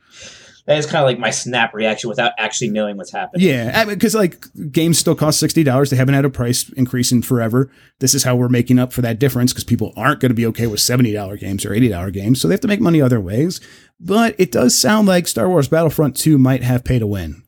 that 0.69 0.77
is 0.77 0.85
kind 0.85 0.97
of 0.97 1.07
like 1.07 1.19
my 1.19 1.31
snap 1.31 1.73
reaction 1.73 2.11
without 2.11 2.33
actually 2.37 2.69
knowing 2.69 2.99
what's 2.99 3.11
happening. 3.11 3.47
Yeah, 3.47 3.87
because 3.87 4.15
like 4.15 4.45
games 4.71 4.99
still 4.99 5.15
cost 5.15 5.41
sixty 5.41 5.65
dollars. 5.65 5.89
They 5.89 5.97
haven't 5.97 6.15
had 6.15 6.27
a 6.27 6.31
price 6.31 6.69
increase 6.77 7.11
in 7.11 7.23
forever. 7.23 7.71
This 8.01 8.15
is 8.15 8.23
how 8.23 8.37
we're 8.37 8.51
making 8.51 8.79
up 8.79 8.93
for 8.93 9.01
that 9.01 9.19
difference 9.19 9.55
because 9.55 9.65
people 9.65 9.95
aren't 9.97 10.21
going 10.21 10.29
to 10.29 10.35
be 10.35 10.45
okay 10.47 10.67
with 10.67 10.81
seventy 10.81 11.11
dollar 11.15 11.39
games 11.39 11.65
or 11.65 11.73
eighty 11.73 11.89
dollar 11.89 12.11
games, 12.11 12.39
so 12.39 12.49
they 12.49 12.53
have 12.53 12.61
to 12.61 12.69
make 12.69 12.83
money 12.83 13.01
other 13.01 13.19
ways. 13.19 13.63
But 13.99 14.35
it 14.39 14.53
does 14.53 14.79
sound 14.79 15.09
like 15.09 15.27
Star 15.27 15.49
Wars 15.49 15.69
Battlefront 15.69 16.17
Two 16.17 16.37
might 16.37 16.63
have 16.63 16.85
pay 16.85 16.99
to 16.99 17.07
win, 17.07 17.45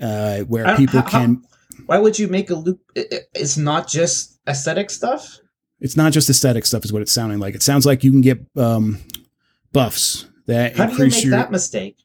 uh, 0.00 0.40
where 0.40 0.76
people 0.76 1.02
how, 1.02 1.08
can. 1.08 1.44
Why 1.86 1.98
would 1.98 2.18
you 2.18 2.26
make 2.26 2.50
a 2.50 2.56
loop? 2.56 2.80
It's 2.96 3.56
not 3.56 3.86
just 3.86 4.40
aesthetic 4.48 4.90
stuff. 4.90 5.38
It's 5.78 5.96
not 5.96 6.12
just 6.12 6.28
aesthetic 6.28 6.66
stuff, 6.66 6.84
is 6.84 6.92
what 6.92 7.02
it's 7.02 7.12
sounding 7.12 7.38
like. 7.38 7.54
It 7.54 7.62
sounds 7.62 7.86
like 7.86 8.02
you 8.02 8.10
can 8.10 8.22
get 8.22 8.40
um, 8.56 8.98
buffs 9.72 10.26
that 10.46 10.74
how 10.76 10.88
increase 10.88 10.96
do 10.98 11.04
you 11.04 11.10
make 11.10 11.24
your, 11.26 11.38
that 11.38 11.52
mistake? 11.52 11.96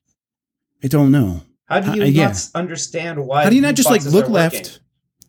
I 0.83 0.87
don't 0.87 1.11
know. 1.11 1.41
How 1.65 1.79
do 1.79 1.87
you 1.97 2.03
uh, 2.03 2.05
not 2.05 2.13
yeah. 2.13 2.33
understand 2.53 3.25
why? 3.25 3.43
How 3.43 3.49
do 3.49 3.55
you 3.55 3.61
not 3.61 3.75
just 3.75 3.89
like 3.89 4.03
look 4.03 4.27
left, 4.27 4.81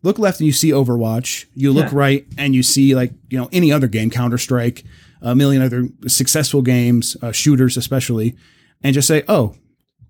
look 0.03 0.19
left, 0.19 0.41
and 0.41 0.47
you 0.47 0.53
see 0.53 0.71
Overwatch? 0.71 1.47
You 1.55 1.73
look 1.73 1.93
yeah. 1.93 1.99
right, 1.99 2.27
and 2.37 2.55
you 2.55 2.63
see 2.63 2.95
like 2.95 3.13
you 3.31 3.39
know 3.39 3.49
any 3.53 3.71
other 3.71 3.87
game, 3.87 4.11
Counter 4.11 4.39
Strike, 4.39 4.83
a 5.21 5.37
million 5.37 5.63
other 5.63 5.89
successful 6.09 6.63
games, 6.63 7.17
uh, 7.23 7.31
shooters 7.31 7.77
especially, 7.77 8.37
and 8.83 8.93
just 8.93 9.07
say, 9.07 9.23
oh, 9.29 9.55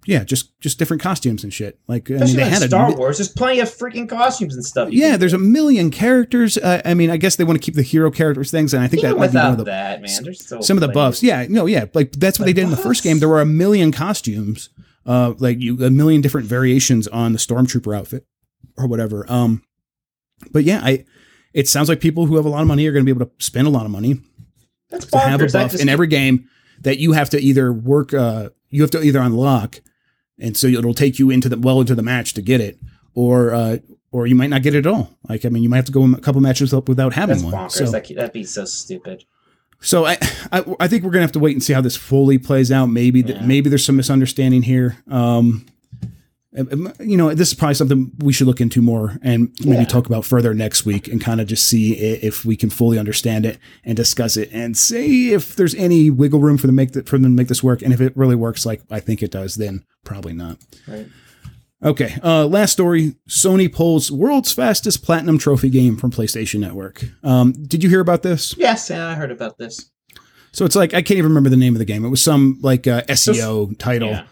yeah, 0.07 0.24
just 0.24 0.59
just 0.59 0.78
different 0.78 1.02
costumes 1.02 1.44
and 1.44 1.52
shit. 1.52 1.78
Like 1.87 2.11
I 2.11 2.14
mean, 2.14 2.37
they 2.37 2.48
had 2.48 2.62
Star 2.62 2.90
a, 2.90 2.94
Wars. 2.94 3.18
There's 3.18 3.31
plenty 3.31 3.61
of 3.61 3.68
freaking 3.68 4.09
costumes 4.09 4.55
and 4.55 4.64
stuff. 4.64 4.90
Yeah, 4.90 5.16
there's 5.16 5.35
a 5.35 5.38
million 5.38 5.90
characters. 5.90 6.57
Uh, 6.57 6.83
I 6.85 6.94
mean, 6.94 7.11
I 7.11 7.18
guess 7.18 7.37
they 7.37 7.44
want 7.44 7.61
to 7.61 7.64
keep 7.64 7.74
the 7.74 7.83
hero 7.83 8.11
characters 8.11 8.50
things, 8.50 8.74
and 8.74 8.83
I 8.83 8.88
think 8.88 9.05
Even 9.05 9.12
that 9.12 9.18
might 9.18 9.33
be 9.33 9.37
one 9.37 9.52
of 9.52 9.59
the 9.59 9.64
that 9.64 10.00
man. 10.00 10.35
So 10.35 10.61
some 10.61 10.76
of 10.76 10.81
the 10.81 10.88
buffs. 10.88 11.22
Yeah, 11.22 11.46
no, 11.48 11.66
yeah, 11.66 11.85
like 11.94 12.12
that's 12.12 12.38
what 12.38 12.46
they 12.46 12.52
did 12.52 12.62
buffs? 12.62 12.72
in 12.72 12.76
the 12.78 12.83
first 12.83 13.05
game. 13.05 13.18
There 13.18 13.28
were 13.28 13.40
a 13.40 13.46
million 13.46 13.92
costumes 13.92 14.70
uh, 15.06 15.34
like 15.38 15.60
you 15.60 15.84
a 15.84 15.90
million 15.90 16.20
different 16.20 16.46
variations 16.46 17.08
on 17.08 17.32
the 17.32 17.38
stormtrooper 17.38 17.96
outfit 17.96 18.26
or 18.76 18.86
whatever. 18.86 19.30
Um, 19.30 19.62
but 20.50 20.64
yeah, 20.64 20.80
I 20.82 21.04
it 21.52 21.68
sounds 21.68 21.88
like 21.88 22.00
people 22.00 22.26
who 22.26 22.36
have 22.36 22.44
a 22.44 22.48
lot 22.48 22.62
of 22.62 22.68
money 22.68 22.86
are 22.86 22.92
going 22.92 23.04
to 23.04 23.14
be 23.14 23.16
able 23.16 23.26
to 23.26 23.44
spend 23.44 23.66
a 23.66 23.70
lot 23.70 23.84
of 23.84 23.90
money 23.90 24.20
That's 24.90 25.06
to 25.06 25.18
have 25.18 25.42
a 25.42 25.46
buff 25.46 25.74
in 25.74 25.88
every 25.88 26.06
game 26.06 26.48
that 26.80 26.98
you 26.98 27.12
have 27.12 27.30
to 27.30 27.40
either 27.40 27.72
work. 27.72 28.14
Uh, 28.14 28.50
you 28.70 28.82
have 28.82 28.90
to 28.92 29.02
either 29.02 29.20
unlock, 29.20 29.80
and 30.38 30.56
so 30.56 30.66
it'll 30.66 30.94
take 30.94 31.18
you 31.18 31.30
into 31.30 31.48
the 31.48 31.58
well 31.58 31.80
into 31.80 31.94
the 31.94 32.02
match 32.02 32.34
to 32.34 32.42
get 32.42 32.60
it, 32.60 32.78
or 33.14 33.52
uh, 33.52 33.78
or 34.10 34.26
you 34.26 34.34
might 34.34 34.50
not 34.50 34.62
get 34.62 34.74
it 34.74 34.86
at 34.86 34.92
all. 34.92 35.10
Like 35.28 35.44
I 35.44 35.48
mean, 35.48 35.62
you 35.62 35.68
might 35.68 35.76
have 35.76 35.84
to 35.86 35.92
go 35.92 36.04
a 36.04 36.20
couple 36.20 36.40
matches 36.40 36.72
up 36.72 36.88
without 36.88 37.12
having 37.12 37.36
That's 37.36 37.44
one. 37.44 37.54
Bonkers. 37.54 37.72
So, 37.72 37.84
that, 37.90 38.08
that'd 38.14 38.32
be 38.32 38.44
so 38.44 38.64
stupid. 38.64 39.24
So 39.83 40.07
I, 40.07 40.16
I, 40.51 40.64
I 40.81 40.88
think 40.88 41.05
we're 41.05 41.11
gonna 41.11 41.23
have 41.23 41.33
to 41.33 41.38
wait 41.38 41.53
and 41.53 41.62
see 41.62 41.73
how 41.73 41.81
this 41.81 41.97
fully 41.97 42.38
plays 42.38 42.73
out. 42.73 42.87
Maybe 42.87 43.21
yeah. 43.21 43.35
that 43.35 43.45
maybe 43.45 43.68
there's 43.68 43.85
some 43.85 43.97
misunderstanding 43.97 44.62
here. 44.62 44.97
Um, 45.11 45.66
you 46.55 47.16
know, 47.16 47.35
this 47.35 47.49
is 47.49 47.55
probably 47.55 47.75
something 47.75 48.12
we 48.18 48.33
should 48.33 48.47
look 48.47 48.61
into 48.61 48.83
more 48.83 49.18
and 49.23 49.55
maybe 49.64 49.79
yeah. 49.79 49.85
talk 49.85 50.07
about 50.07 50.27
further 50.27 50.53
next 50.53 50.85
week 50.85 51.09
and 51.09 51.18
kind 51.18 51.40
of 51.40 51.47
just 51.47 51.66
see 51.66 51.95
if 51.95 52.45
we 52.45 52.57
can 52.57 52.68
fully 52.68 52.99
understand 52.99 53.47
it 53.47 53.59
and 53.85 53.97
discuss 53.97 54.37
it 54.37 54.51
and 54.53 54.77
see 54.77 55.33
if 55.33 55.57
there's 55.57 55.75
any 55.77 56.11
wiggle 56.11 56.40
room 56.40 56.59
for 56.59 56.66
them 56.66 56.77
make 56.77 56.92
that 56.92 57.09
for 57.09 57.16
them 57.16 57.25
to 57.25 57.37
make 57.37 57.49
this 57.49 57.62
work. 57.62 57.81
And 57.81 57.92
if 57.92 58.03
it 58.03 58.14
really 58.16 58.35
works 58.37 58.66
like 58.66 58.83
I 58.90 59.01
think 59.01 59.23
it 59.23 59.31
does, 59.31 59.55
then 59.55 59.85
probably 60.05 60.35
not. 60.35 60.59
Right. 60.87 61.07
Okay. 61.85 62.16
Uh, 62.23 62.47
last 62.47 62.73
story: 62.73 63.16
Sony 63.29 63.73
pulls 63.73 64.11
world's 64.11 64.53
fastest 64.53 65.03
platinum 65.03 65.38
trophy 65.38 65.71
game 65.71 65.97
from 65.97 66.11
PlayStation 66.11 66.61
Network. 66.61 67.05
Um, 67.25 67.53
did 67.53 67.83
you 67.83 67.88
hear 67.88 68.01
about 68.01 68.23
this? 68.23 68.57
Yes, 68.57 68.90
yeah, 68.90 69.09
I 69.09 69.14
heard 69.14 69.33
about 69.33 69.59
this. 69.59 69.90
So 70.53 70.64
it's 70.64 70.77
like 70.77 70.95
I 70.95 71.03
can't 71.03 71.18
even 71.18 71.31
remember 71.31 71.51
the 71.51 71.57
name 71.57 71.75
of 71.75 71.79
the 71.79 71.85
game. 71.85 72.05
It 72.05 72.11
was 72.11 72.23
some 72.23 72.59
like 72.62 72.87
uh, 72.87 73.03
SEO 73.03 73.77
title. 73.79 74.11
Yeah. 74.11 74.25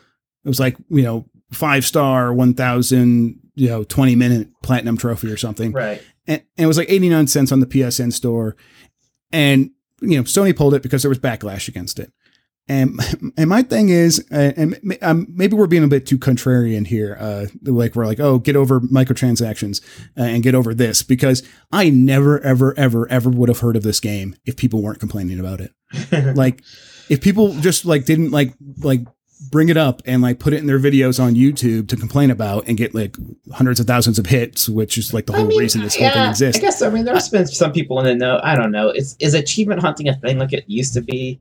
It 0.44 0.48
was 0.48 0.60
like 0.60 0.76
you 0.88 1.02
know 1.02 1.26
five 1.50 1.84
star, 1.84 2.32
one 2.32 2.54
thousand, 2.54 3.40
you 3.54 3.68
know, 3.68 3.84
twenty 3.84 4.14
minute 4.14 4.48
platinum 4.62 4.96
trophy 4.96 5.30
or 5.30 5.36
something. 5.36 5.72
Right. 5.72 6.02
And, 6.26 6.42
and 6.56 6.64
it 6.64 6.66
was 6.66 6.78
like 6.78 6.90
eighty 6.90 7.08
nine 7.08 7.26
cents 7.26 7.52
on 7.52 7.60
the 7.60 7.66
PSN 7.66 8.12
store, 8.12 8.56
and 9.32 9.70
you 10.00 10.16
know 10.16 10.22
Sony 10.22 10.54
pulled 10.54 10.74
it 10.74 10.82
because 10.82 11.02
there 11.02 11.08
was 11.08 11.18
backlash 11.18 11.68
against 11.68 11.98
it. 11.98 12.12
And 12.68 13.00
and 13.36 13.50
my 13.50 13.62
thing 13.62 13.88
is, 13.88 14.24
uh, 14.30 14.52
and 14.56 14.98
um, 15.02 15.26
maybe 15.28 15.56
we're 15.56 15.66
being 15.66 15.82
a 15.82 15.88
bit 15.88 16.06
too 16.06 16.18
contrarian 16.18 16.86
here. 16.86 17.16
Uh, 17.18 17.46
like 17.62 17.96
we're 17.96 18.06
like, 18.06 18.20
oh, 18.20 18.38
get 18.38 18.54
over 18.54 18.80
microtransactions 18.80 19.82
uh, 20.16 20.22
and 20.22 20.42
get 20.42 20.54
over 20.54 20.72
this 20.72 21.02
because 21.02 21.42
I 21.72 21.90
never, 21.90 22.40
ever, 22.40 22.78
ever, 22.78 23.08
ever 23.08 23.28
would 23.28 23.48
have 23.48 23.58
heard 23.58 23.74
of 23.74 23.82
this 23.82 23.98
game 23.98 24.36
if 24.46 24.56
people 24.56 24.82
weren't 24.82 25.00
complaining 25.00 25.40
about 25.40 25.60
it. 25.60 26.36
like, 26.36 26.62
if 27.08 27.20
people 27.20 27.54
just 27.54 27.84
like 27.84 28.04
didn't 28.04 28.30
like 28.30 28.54
like 28.78 29.00
bring 29.50 29.70
it 29.70 29.76
up 29.76 30.02
and 30.04 30.20
like 30.20 30.38
put 30.38 30.52
it 30.52 30.58
in 30.58 30.66
their 30.66 30.78
videos 30.78 31.22
on 31.22 31.34
YouTube 31.34 31.88
to 31.88 31.96
complain 31.96 32.30
about 32.30 32.68
and 32.68 32.76
get 32.76 32.94
like 32.94 33.16
hundreds 33.52 33.80
of 33.80 33.86
thousands 33.86 34.18
of 34.18 34.26
hits, 34.26 34.68
which 34.68 34.98
is 34.98 35.14
like 35.14 35.26
the 35.26 35.32
whole 35.32 35.46
I 35.46 35.48
mean, 35.48 35.58
reason 35.58 35.82
this 35.82 35.98
yeah, 35.98 36.10
whole 36.10 36.22
thing 36.22 36.30
exists. 36.30 36.58
I 36.58 36.60
guess 36.60 36.82
I 36.82 36.90
mean 36.90 37.04
there's 37.04 37.28
been 37.28 37.46
some 37.46 37.72
people 37.72 37.98
in 38.00 38.04
the 38.04 38.14
know. 38.14 38.40
I 38.42 38.54
don't 38.54 38.70
know. 38.70 38.90
Is 38.90 39.16
is 39.18 39.34
achievement 39.34 39.80
hunting 39.80 40.08
a 40.08 40.14
thing 40.14 40.38
like 40.38 40.52
it 40.52 40.64
used 40.66 40.94
to 40.94 41.00
be? 41.00 41.40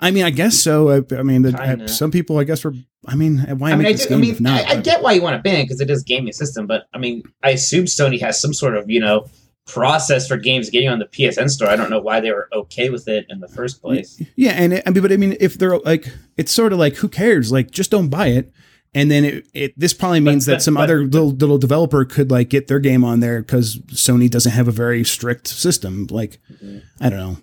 I 0.00 0.10
mean, 0.10 0.24
I 0.24 0.30
guess 0.30 0.58
so. 0.58 0.90
I, 0.90 1.14
I 1.16 1.22
mean, 1.22 1.42
the, 1.42 1.84
some 1.86 2.10
people, 2.10 2.38
I 2.38 2.44
guess, 2.44 2.64
were. 2.64 2.74
I 3.06 3.14
mean, 3.14 3.38
why 3.58 3.72
I 3.72 3.76
mean, 3.76 3.86
I, 3.86 3.92
do, 3.94 4.14
I 4.14 4.18
mean, 4.18 4.36
not, 4.40 4.66
I, 4.66 4.72
I, 4.72 4.80
get 4.80 5.02
why 5.02 5.12
you 5.12 5.22
want 5.22 5.34
to 5.34 5.42
ban 5.42 5.64
because 5.64 5.80
it 5.80 5.88
is 5.88 6.02
gaming 6.02 6.34
system, 6.34 6.66
but 6.66 6.86
I 6.92 6.98
mean, 6.98 7.22
I 7.42 7.50
assume 7.50 7.86
Sony 7.86 8.20
has 8.20 8.38
some 8.38 8.52
sort 8.52 8.76
of 8.76 8.90
you 8.90 9.00
know 9.00 9.26
process 9.66 10.26
for 10.26 10.36
games 10.36 10.68
getting 10.68 10.88
on 10.88 10.98
the 10.98 11.06
PSN 11.06 11.48
store. 11.48 11.68
I 11.68 11.76
don't 11.76 11.90
know 11.90 12.00
why 12.00 12.20
they 12.20 12.30
were 12.30 12.48
okay 12.52 12.90
with 12.90 13.08
it 13.08 13.26
in 13.28 13.40
the 13.40 13.48
first 13.48 13.80
place. 13.80 14.20
Yeah, 14.36 14.52
and 14.52 14.74
it, 14.74 14.82
I 14.86 14.90
mean, 14.90 15.02
but 15.02 15.12
I 15.12 15.16
mean, 15.16 15.36
if 15.40 15.58
they're 15.58 15.78
like, 15.78 16.08
it's 16.36 16.52
sort 16.52 16.72
of 16.72 16.78
like, 16.78 16.96
who 16.96 17.08
cares? 17.08 17.52
Like, 17.52 17.70
just 17.70 17.90
don't 17.90 18.08
buy 18.08 18.28
it. 18.28 18.52
And 18.92 19.10
then 19.10 19.24
it, 19.24 19.46
it 19.54 19.78
this 19.78 19.94
probably 19.94 20.20
means 20.20 20.46
but, 20.46 20.50
that 20.50 20.56
but, 20.56 20.62
some 20.62 20.74
but, 20.74 20.82
other 20.82 21.04
little 21.04 21.30
little 21.30 21.58
developer 21.58 22.04
could 22.04 22.30
like 22.30 22.50
get 22.50 22.66
their 22.66 22.80
game 22.80 23.04
on 23.04 23.20
there 23.20 23.40
because 23.40 23.78
Sony 23.92 24.28
doesn't 24.28 24.52
have 24.52 24.66
a 24.66 24.72
very 24.72 25.04
strict 25.04 25.46
system. 25.46 26.08
Like, 26.10 26.40
mm-hmm. 26.52 26.78
I 27.00 27.08
don't 27.08 27.18
know. 27.18 27.36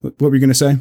What, 0.00 0.20
what 0.20 0.28
were 0.30 0.34
you 0.34 0.40
gonna 0.40 0.54
say? 0.54 0.76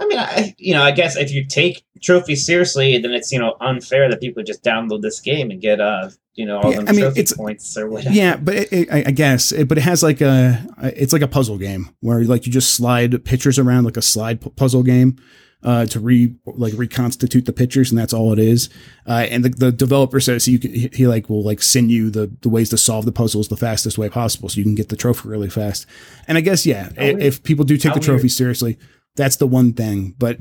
I 0.00 0.06
mean, 0.06 0.18
I, 0.18 0.54
you 0.58 0.74
know, 0.74 0.82
I 0.82 0.92
guess 0.92 1.16
if 1.16 1.32
you 1.32 1.44
take 1.44 1.84
trophies 2.00 2.46
seriously, 2.46 2.98
then 2.98 3.12
it's 3.12 3.32
you 3.32 3.38
know 3.38 3.56
unfair 3.60 4.08
that 4.08 4.20
people 4.20 4.42
just 4.42 4.62
download 4.62 5.02
this 5.02 5.20
game 5.20 5.50
and 5.50 5.60
get 5.60 5.80
uh 5.80 6.10
you 6.34 6.46
know 6.46 6.60
all 6.60 6.70
yeah, 6.70 6.76
them 6.78 6.88
I 6.88 6.92
mean, 6.92 7.00
trophy 7.00 7.20
it's, 7.20 7.32
points 7.32 7.76
or 7.76 7.88
whatever. 7.88 8.14
Yeah, 8.14 8.36
but 8.36 8.54
it, 8.54 8.72
it, 8.72 8.88
I 8.90 9.10
guess, 9.10 9.50
it, 9.50 9.66
but 9.66 9.78
it 9.78 9.82
has 9.82 10.02
like 10.02 10.20
a 10.20 10.64
it's 10.78 11.12
like 11.12 11.22
a 11.22 11.28
puzzle 11.28 11.58
game 11.58 11.90
where 12.00 12.22
like 12.24 12.46
you 12.46 12.52
just 12.52 12.74
slide 12.74 13.24
pictures 13.24 13.58
around 13.58 13.84
like 13.84 13.96
a 13.96 14.02
slide 14.02 14.40
puzzle 14.56 14.82
game. 14.82 15.16
Uh, 15.60 15.84
to 15.84 15.98
re 15.98 16.36
like 16.46 16.72
reconstitute 16.76 17.44
the 17.44 17.52
pictures, 17.52 17.90
and 17.90 17.98
that's 17.98 18.12
all 18.12 18.32
it 18.32 18.38
is. 18.38 18.68
Uh, 19.08 19.26
and 19.28 19.44
the, 19.44 19.48
the 19.48 19.72
developer 19.72 20.20
says 20.20 20.46
you 20.46 20.56
can, 20.56 20.72
he, 20.72 20.88
he 20.92 21.06
like 21.08 21.28
will 21.28 21.42
like 21.42 21.60
send 21.60 21.90
you 21.90 22.10
the 22.10 22.30
the 22.42 22.48
ways 22.48 22.70
to 22.70 22.78
solve 22.78 23.04
the 23.04 23.10
puzzles 23.10 23.48
the 23.48 23.56
fastest 23.56 23.98
way 23.98 24.08
possible, 24.08 24.48
so 24.48 24.58
you 24.58 24.62
can 24.62 24.76
get 24.76 24.88
the 24.88 24.94
trophy 24.94 25.28
really 25.28 25.50
fast. 25.50 25.84
And 26.28 26.38
I 26.38 26.42
guess 26.42 26.64
yeah, 26.64 26.90
if, 26.96 27.18
if 27.18 27.42
people 27.42 27.64
do 27.64 27.76
take 27.76 27.88
How 27.88 27.94
the 27.94 28.00
trophy 28.04 28.22
weird. 28.22 28.30
seriously, 28.30 28.78
that's 29.18 29.36
the 29.36 29.46
one 29.46 29.74
thing. 29.74 30.14
But 30.18 30.38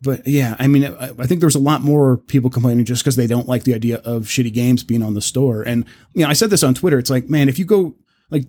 but 0.00 0.26
yeah, 0.26 0.56
I 0.58 0.66
mean, 0.66 0.84
I, 0.84 1.10
I 1.18 1.26
think 1.26 1.40
there's 1.40 1.54
a 1.54 1.60
lot 1.60 1.82
more 1.82 2.16
people 2.16 2.48
complaining 2.48 2.84
just 2.84 3.02
because 3.02 3.16
they 3.16 3.26
don't 3.26 3.48
like 3.48 3.64
the 3.64 3.74
idea 3.74 3.98
of 3.98 4.24
shitty 4.24 4.52
games 4.52 4.82
being 4.82 5.02
on 5.02 5.14
the 5.14 5.20
store. 5.20 5.62
And 5.62 5.84
you 6.14 6.22
know, 6.22 6.30
I 6.30 6.32
said 6.32 6.48
this 6.48 6.62
on 6.62 6.74
Twitter. 6.74 6.98
It's 6.98 7.10
like, 7.10 7.28
man, 7.28 7.50
if 7.50 7.58
you 7.58 7.66
go 7.66 7.96
like 8.30 8.46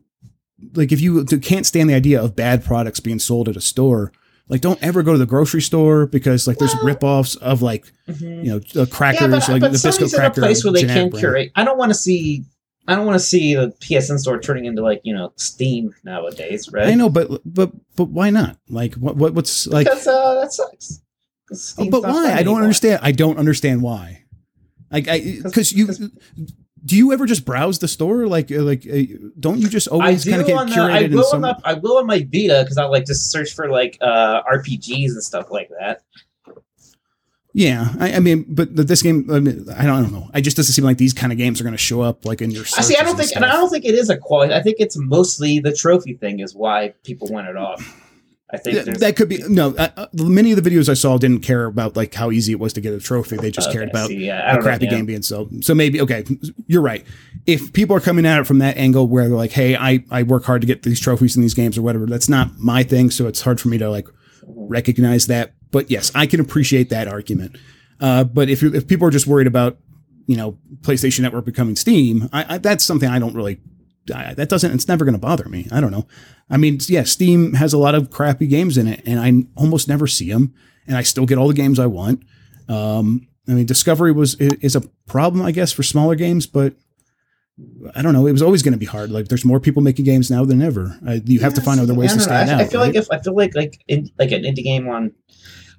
like 0.73 0.91
if 0.91 1.01
you 1.01 1.25
can't 1.25 1.65
stand 1.65 1.89
the 1.89 1.93
idea 1.93 2.21
of 2.21 2.35
bad 2.35 2.63
products 2.63 2.99
being 2.99 3.19
sold 3.19 3.49
at 3.49 3.57
a 3.57 3.61
store, 3.61 4.11
like 4.49 4.61
don't 4.61 4.81
ever 4.83 5.03
go 5.03 5.13
to 5.13 5.17
the 5.17 5.25
grocery 5.25 5.61
store 5.61 6.05
because 6.05 6.47
like 6.47 6.57
there's 6.57 6.75
well, 6.75 6.95
ripoffs 6.95 7.37
of 7.37 7.61
like 7.61 7.91
mm-hmm. 8.07 8.45
you 8.45 8.51
know 8.51 8.85
crackers 8.85 9.21
yeah, 9.21 9.27
but, 9.27 9.49
like 9.49 9.61
but 9.61 9.71
Nabisco 9.71 10.13
cracker. 10.13 10.41
a 10.41 10.43
place 10.43 10.63
where 10.63 10.73
they 10.73 10.85
can 10.85 11.11
curate. 11.11 11.51
I 11.55 11.63
don't 11.63 11.77
want 11.77 11.89
to 11.89 11.95
see 11.95 12.45
I 12.87 12.95
don't 12.95 13.05
want 13.05 13.15
to 13.15 13.25
see 13.25 13.53
the 13.53 13.67
PSN 13.81 14.17
store 14.19 14.39
turning 14.39 14.65
into 14.65 14.81
like 14.81 15.01
you 15.03 15.13
know 15.13 15.33
Steam 15.35 15.93
nowadays, 16.03 16.69
right? 16.71 16.87
I 16.87 16.93
know, 16.93 17.09
but 17.09 17.41
but 17.45 17.71
but 17.95 18.05
why 18.05 18.29
not? 18.29 18.57
Like 18.69 18.95
what 18.95 19.17
what 19.17 19.33
what's 19.33 19.67
like? 19.67 19.85
Because 19.85 20.07
uh, 20.07 20.41
that 20.41 20.53
sucks. 20.53 21.01
Oh, 21.77 21.89
but 21.89 22.03
why? 22.03 22.33
I 22.33 22.43
don't 22.43 22.61
understand. 22.61 22.99
I 23.03 23.11
don't 23.11 23.37
understand 23.37 23.81
why. 23.81 24.23
Like 24.89 25.07
I 25.07 25.39
because 25.43 25.73
you 25.73 25.89
do 26.85 26.95
you 26.95 27.11
ever 27.11 27.25
just 27.25 27.43
browse 27.43 27.79
the 27.79 27.87
store 27.87 28.27
like 28.27 28.51
uh, 28.51 28.61
like 28.61 28.87
uh, 28.87 29.01
don't 29.39 29.59
you 29.59 29.67
just 29.67 29.89
always 29.89 30.23
kind 30.23 30.41
of 30.41 30.47
get 30.47 30.55
curated? 30.55 31.09
The, 31.09 31.15
I 31.15 31.15
will 31.15 31.23
some... 31.23 31.43
on 31.43 31.55
the, 31.57 31.67
I 31.67 31.73
will 31.73 31.97
on 31.97 32.05
my 32.05 32.19
Vita 32.19 32.61
because 32.63 32.77
I 32.77 32.85
like 32.85 33.05
to 33.05 33.15
search 33.15 33.53
for 33.53 33.69
like 33.69 33.97
uh 33.99 34.43
RPGs 34.43 35.09
and 35.09 35.23
stuff 35.23 35.51
like 35.51 35.69
that. 35.79 36.03
Yeah, 37.57 37.91
I, 37.99 38.13
I, 38.13 38.19
mean, 38.19 38.45
but 38.47 38.75
this 38.75 39.01
game, 39.01 39.27
I, 39.31 39.39
mean, 39.39 39.65
I, 39.75 39.81
don't, 39.81 39.95
I, 39.95 40.01
don't, 40.01 40.11
know. 40.11 40.29
I 40.31 40.41
just 40.41 40.57
doesn't 40.57 40.73
seem 40.73 40.85
like 40.85 40.99
these 40.99 41.11
kind 41.11 41.31
of 41.31 41.39
games 41.39 41.59
are 41.59 41.63
going 41.63 41.73
to 41.73 41.77
show 41.79 42.01
up 42.01 42.23
like 42.23 42.39
in 42.39 42.51
your. 42.51 42.65
I 42.77 42.81
see. 42.81 42.95
I 42.95 43.01
don't 43.01 43.17
think, 43.17 43.31
and, 43.31 43.43
and 43.43 43.51
I 43.51 43.55
don't 43.55 43.71
think 43.71 43.83
it 43.83 43.95
is 43.95 44.11
a 44.11 44.17
quality. 44.17 44.53
I 44.53 44.61
think 44.61 44.75
it's 44.77 44.95
mostly 44.95 45.59
the 45.59 45.73
trophy 45.73 46.13
thing 46.13 46.39
is 46.39 46.53
why 46.53 46.93
people 47.03 47.29
want 47.29 47.47
it 47.47 47.57
off. 47.57 47.81
I 48.51 48.57
think 48.57 48.85
that, 48.85 48.99
that 48.99 49.15
could 49.15 49.27
be 49.27 49.39
no. 49.49 49.73
Uh, 49.75 49.89
uh, 49.97 50.05
many 50.13 50.51
of 50.51 50.63
the 50.63 50.69
videos 50.69 50.87
I 50.87 50.93
saw 50.93 51.17
didn't 51.17 51.41
care 51.41 51.65
about 51.65 51.95
like 51.95 52.13
how 52.13 52.29
easy 52.29 52.51
it 52.51 52.59
was 52.59 52.73
to 52.73 52.81
get 52.81 52.93
a 52.93 52.99
trophy. 52.99 53.37
They 53.37 53.49
just 53.49 53.69
okay, 53.69 53.79
cared 53.79 53.89
about 53.89 54.09
see, 54.09 54.27
yeah, 54.27 54.55
a 54.55 54.61
crappy 54.61 54.85
know, 54.85 54.91
yeah. 54.91 54.97
game 54.97 55.05
being 55.07 55.23
sold. 55.23 55.65
So 55.65 55.73
maybe 55.73 55.99
okay, 55.99 56.25
you're 56.67 56.83
right. 56.83 57.03
If 57.47 57.73
people 57.73 57.95
are 57.95 57.99
coming 57.99 58.27
at 58.27 58.39
it 58.39 58.43
from 58.45 58.59
that 58.59 58.77
angle 58.77 59.07
where 59.07 59.27
they're 59.27 59.35
like, 59.35 59.53
"Hey, 59.53 59.75
I 59.75 60.03
I 60.11 60.21
work 60.21 60.45
hard 60.45 60.61
to 60.61 60.67
get 60.67 60.83
these 60.83 60.99
trophies 60.99 61.35
in 61.35 61.41
these 61.41 61.55
games 61.55 61.75
or 61.75 61.81
whatever," 61.81 62.05
that's 62.05 62.29
not 62.29 62.59
my 62.59 62.83
thing. 62.83 63.09
So 63.09 63.25
it's 63.25 63.41
hard 63.41 63.59
for 63.59 63.69
me 63.69 63.79
to 63.79 63.89
like 63.89 64.07
recognize 64.45 65.25
that. 65.25 65.53
But 65.71 65.91
yes, 65.91 66.11
I 66.15 66.25
can 66.25 66.39
appreciate 66.39 66.89
that 66.89 67.07
argument. 67.07 67.57
Uh, 67.99 68.23
but 68.23 68.49
if 68.49 68.63
if 68.63 68.87
people 68.87 69.07
are 69.07 69.11
just 69.11 69.27
worried 69.27 69.47
about 69.47 69.77
you 70.27 70.37
know 70.37 70.57
PlayStation 70.81 71.21
Network 71.21 71.45
becoming 71.45 71.75
Steam, 71.75 72.29
I, 72.31 72.55
I, 72.55 72.57
that's 72.57 72.83
something 72.83 73.09
I 73.09 73.19
don't 73.19 73.35
really. 73.35 73.59
I, 74.13 74.33
that 74.35 74.47
doesn't. 74.47 74.73
It's 74.73 74.87
never 74.87 75.03
going 75.03 75.15
to 75.15 75.19
bother 75.19 75.49
me. 75.49 75.67
I 75.71 75.81
don't 75.81 75.91
know. 75.91 76.07
I 76.49 76.55
mean, 76.55 76.79
yeah, 76.87 77.03
Steam 77.03 77.53
has 77.55 77.73
a 77.73 77.77
lot 77.77 77.93
of 77.93 78.09
crappy 78.09 78.47
games 78.47 78.77
in 78.77 78.87
it, 78.87 79.01
and 79.05 79.19
I 79.19 79.59
almost 79.59 79.89
never 79.89 80.07
see 80.07 80.31
them, 80.31 80.53
and 80.87 80.95
I 80.95 81.01
still 81.01 81.25
get 81.25 81.37
all 81.37 81.49
the 81.49 81.53
games 81.53 81.77
I 81.77 81.87
want. 81.87 82.23
Um, 82.69 83.27
I 83.49 83.51
mean, 83.51 83.65
Discovery 83.65 84.13
was 84.13 84.35
is 84.35 84.75
a 84.75 84.81
problem, 85.07 85.41
I 85.41 85.51
guess, 85.51 85.73
for 85.73 85.83
smaller 85.83 86.15
games, 86.15 86.47
but 86.47 86.75
I 87.95 88.01
don't 88.01 88.13
know. 88.13 88.27
It 88.27 88.31
was 88.31 88.41
always 88.41 88.61
going 88.61 88.73
to 88.73 88.77
be 88.77 88.85
hard. 88.85 89.09
Like, 89.09 89.29
there's 89.29 89.45
more 89.45 89.59
people 89.59 89.81
making 89.81 90.05
games 90.05 90.29
now 90.29 90.45
than 90.45 90.61
ever. 90.61 90.97
Uh, 91.07 91.19
you 91.25 91.39
have 91.39 91.55
to 91.55 91.61
find 91.61 91.79
other 91.79 91.93
ways 91.93 92.13
to 92.13 92.19
stand 92.19 92.51
I, 92.51 92.53
out. 92.53 92.61
I 92.61 92.65
feel 92.65 92.81
right? 92.81 92.87
like 92.87 92.95
if 92.95 93.07
I 93.11 93.19
feel 93.19 93.35
like 93.35 93.55
like 93.55 93.83
in, 93.87 94.11
like 94.19 94.31
an 94.31 94.43
indie 94.43 94.63
game 94.63 94.87
on 94.87 95.11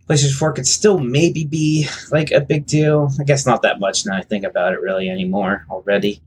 PlayStation 0.09 0.37
4 0.37 0.53
could 0.55 0.67
still 0.67 0.99
maybe 0.99 1.45
be 1.45 1.87
like 2.11 2.31
a 2.31 2.41
big 2.41 2.67
deal. 2.67 3.11
I 3.21 3.25
guess 3.25 3.47
not 3.47 3.63
that 3.63 3.79
much 3.79 4.07
now 4.07 4.17
I 4.17 4.23
think 4.23 4.45
about 4.45 4.73
it 4.73 4.81
really 4.81 5.09
anymore 5.09 5.67
already. 5.71 6.21